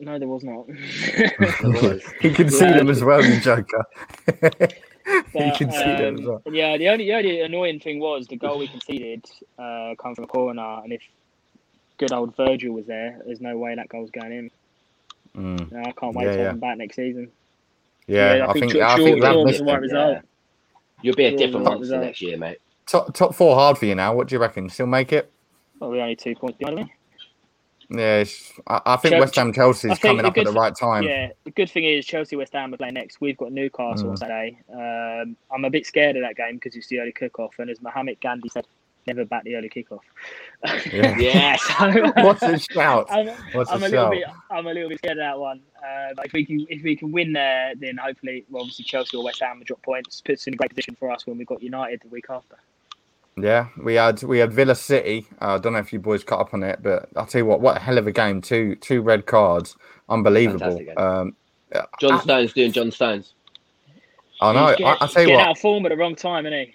[0.00, 0.66] No, there was not.
[0.70, 2.02] he was.
[2.20, 2.78] Can see Yeah.
[2.78, 3.84] them as well, you joker.
[4.26, 6.42] you But, can see them as um, well.
[6.50, 9.24] Yeah, the only, the only annoying thing was the goal we conceded
[9.58, 11.02] uh, come from a corner, and if
[11.98, 14.50] good old Virgil was there, there's no way that goal's going in.
[15.36, 15.70] Mm.
[15.72, 16.44] No, I can't wait Yeah, to yeah.
[16.44, 17.30] have him back next season.
[18.06, 20.12] Yeah, I think George- I think George that was missed the right result.
[20.14, 20.20] Yeah.
[21.02, 22.02] You'll be a different was the monster result.
[22.02, 22.58] next year, mate.
[22.86, 24.14] top top four hard for you now.
[24.14, 24.68] What do you reckon?
[24.68, 25.30] Still make it?
[25.78, 26.92] Well, we're only two points behind me.
[27.94, 30.74] Yeah, it's, I, I think West Ham Chelsea's I think coming up at the right
[30.74, 31.02] time.
[31.04, 33.20] Yeah, the good thing is Chelsea West Ham are playing next.
[33.20, 34.18] We've got Newcastle on Mm.
[34.18, 34.58] Saturday.
[34.72, 37.80] Um, I'm a bit scared of that game because it's the early kick-off, and as
[37.82, 38.66] Mohammed Gandhi said,
[39.06, 40.04] never back the early kick-off.
[40.92, 41.16] Yeah.
[41.18, 41.62] Yes.
[41.62, 43.06] So- What's a shout?
[43.10, 44.24] I'm, What's I'm a a little bit.
[44.50, 45.60] I'm a little bit scared of that one.
[45.78, 49.16] Uh, but if we can, if we can win there, then hopefully, well, obviously Chelsea
[49.16, 51.46] or West Ham will drop points, puts in a great position for us when we've
[51.48, 52.56] got United the week after.
[53.36, 55.26] Yeah, we had we had Villa City.
[55.40, 57.46] Uh, I don't know if you boys caught up on it, but I'll tell you
[57.46, 58.42] what, what a hell of a game!
[58.42, 59.76] Two two red cards,
[60.08, 60.76] unbelievable.
[60.78, 61.00] Fantastic.
[61.00, 61.36] Um,
[62.00, 63.34] John I- Stones doing John Stones.
[64.40, 64.66] I know.
[64.66, 66.46] He's I, get- I tell you getting what, out of form at the wrong time,
[66.46, 66.74] isn't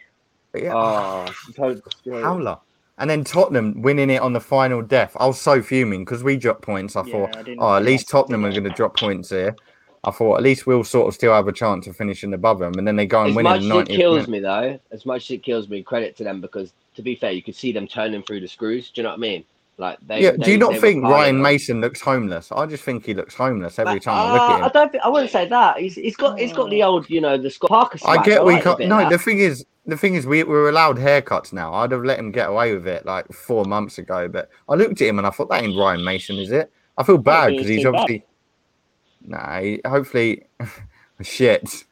[0.53, 0.63] he?
[0.63, 1.25] yeah, Oh,
[1.55, 1.79] so
[2.23, 2.57] howler.
[2.99, 5.15] And then Tottenham winning it on the final death.
[5.19, 6.95] I was so fuming because we dropped points.
[6.95, 9.55] I Yeah, thought, I oh, at least Tottenham are going to drop points here.
[10.03, 12.73] I thought at least we'll sort of still have a chance of finishing above them,
[12.77, 14.29] and then they go and As win much in as it kills minute.
[14.29, 17.31] me, though, as much as it kills me, credit to them because to be fair,
[17.31, 18.89] you could see them turning through the screws.
[18.91, 19.43] Do you know what I mean?
[19.79, 20.31] Like, they, yeah.
[20.31, 21.39] they- Do you not think Ryan.
[21.39, 22.51] Mason looks homeless?
[22.51, 24.91] I just think he looks homeless every Like, time I look uh, at I don't.
[24.91, 25.77] Think, I wouldn't say that.
[25.77, 26.39] He's, he's got.
[26.39, 27.99] He's got the old, you know, the Scott Parker.
[28.05, 28.79] I get we like can't.
[28.87, 31.73] No, the thing is, the thing is, we were allowed haircuts now.
[31.75, 34.99] I'd have let him get away with it like four months ago, but I looked
[35.01, 36.71] at him and I thought that ain't Ryan Mason, is it?
[36.97, 38.19] I feel bad because he's obviously.
[38.19, 38.27] bad.
[39.31, 39.47] Obviously.
[39.47, 40.43] Nah, he, hopefully,
[41.21, 41.83] shit.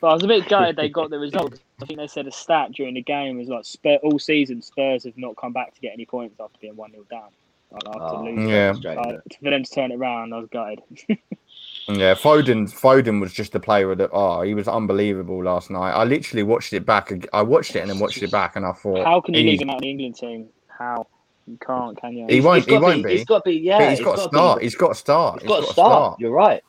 [0.00, 1.58] But I was a bit gutted they got the result.
[1.80, 5.04] I think they said a stat during the game was like Spur, all season Spurs
[5.04, 7.28] have not come back to get any points after being one 0 down.
[7.70, 8.48] Like after Oh, losing.
[8.48, 8.72] Yeah.
[8.74, 10.80] straight, Like, for them to turn it around, I was gutted.
[11.88, 12.70] Yeah, Foden.
[12.72, 14.10] Foden was just a player that.
[14.12, 15.90] Oh, he was unbelievable last night.
[15.90, 17.10] I literally watched it back.
[17.32, 19.60] I watched it and then watched it back, and I thought, How can you leave
[19.62, 20.48] him out of the England team?
[20.68, 21.08] How?
[21.48, 22.26] You can't, can you?
[22.28, 23.16] He won't- he's gotta won't be.
[23.16, 23.56] He's got to be.
[23.56, 24.58] Yeah, But he's got to gotta start.
[24.60, 25.40] Be, He's got to start.
[25.42, 26.20] he's got to start.
[26.20, 26.62] You're right.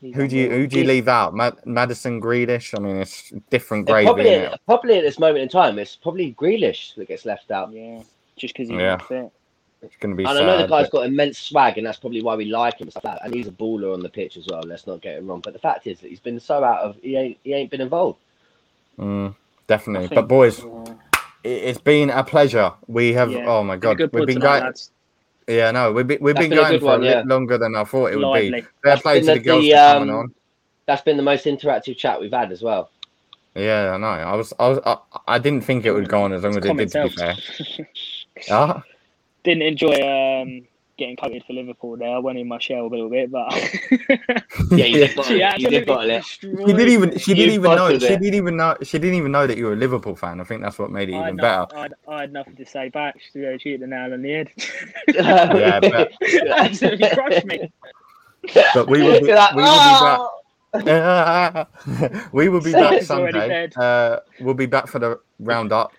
[0.00, 1.34] He's Who do you who do you leave out?
[1.34, 2.76] Mad- Maddison Grealish.
[2.76, 4.06] I mean, it's different Uh, gravy.
[4.06, 4.56] Probably, innit?
[4.66, 7.70] probably at this moment in time, it's probably Grealish that gets left out.
[7.72, 8.00] Yeah,
[8.36, 8.96] just because he's Yeah.
[8.96, 9.30] fit.
[9.82, 10.42] It's going to be And sad.
[10.42, 12.84] I know the guy's but- got immense swag, and that's probably why we like him
[12.86, 13.24] and stuff like that.
[13.26, 14.62] And he's a baller on the pitch as well.
[14.66, 15.40] Let's not get him wrong.
[15.40, 17.80] But the fact is that he's been so out of he ain't he ain't been
[17.82, 18.18] involved.
[18.98, 19.34] Mm,
[19.66, 20.08] definitely.
[20.08, 20.94] think- But boys, Yeah.
[21.44, 22.72] it, it's been a pleasure.
[22.88, 23.30] We have.
[23.32, 23.46] Yeah.
[23.46, 24.74] Oh my god, we've been tonight, going.
[25.50, 27.14] Yeah, no, we've been, we've been been going for one, a yeah.
[27.16, 28.50] bit longer than I thought it would be.
[28.50, 30.34] Fair That's play to the the- girls the, for coming um, on.
[30.86, 32.90] That's been the most interactive chat we've had as well.
[33.56, 34.06] Yeah, I know.
[34.06, 34.96] I was, I was, I,
[35.26, 36.92] I didn't think it would go on as long as it did.
[36.92, 37.36] To be fair.
[38.50, 38.82] Ah,
[39.44, 40.66] Didn't enjoy um,
[41.00, 42.14] getting coated for Liverpool there.
[42.14, 43.50] I went in my shell a little bit, but
[44.70, 45.58] Yeah, you did bottle she it.
[45.58, 46.24] You did bottle it.
[46.24, 49.32] She didn't even, she didn't even know, bottled she didn't even know, she didn't even
[49.32, 50.40] know that you were a Liverpool fan.
[50.40, 51.66] I think that's what made it I even had, better.
[51.74, 53.16] no, I, had, I had nothing to say back.
[53.32, 54.50] She, she hit the nail on the head.
[55.08, 56.12] Yeah, but-
[56.56, 57.72] Absolutely crushed me.
[58.74, 60.18] But we will be, like, we will be back.
[60.20, 60.40] "Oh!"
[62.32, 63.68] we will be back Sunday.
[63.76, 65.92] Uh, we'll be back for the roundup.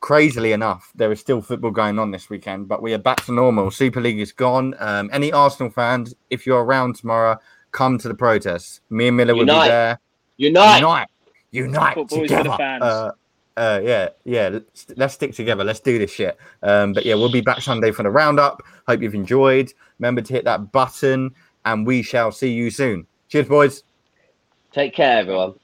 [0.00, 3.32] Crazily enough, there is still football going on this weekend, but we are back to
[3.32, 3.70] normal.
[3.70, 4.74] Super League is gone.
[4.78, 7.38] Um, any Arsenal fans, if you're around tomorrow,
[7.72, 8.82] come to the protest.
[8.90, 9.98] Me and Miller will be there.
[10.36, 10.76] Unite.
[10.80, 11.08] Unite,
[11.50, 12.50] unite Football is together.
[12.50, 12.82] the fans.
[12.82, 13.10] Uh,
[13.56, 14.48] uh, yeah, yeah.
[14.48, 15.64] Let's, let's stick together.
[15.64, 16.36] Let's do this shit.
[16.62, 18.62] Um, but yeah, we'll be back Sunday for the roundup.
[18.86, 19.72] Hope you've enjoyed.
[19.98, 23.06] Remember to hit that button, and we shall see you soon.
[23.28, 23.82] Cheers, boys.
[24.72, 25.54] Take care, everyone.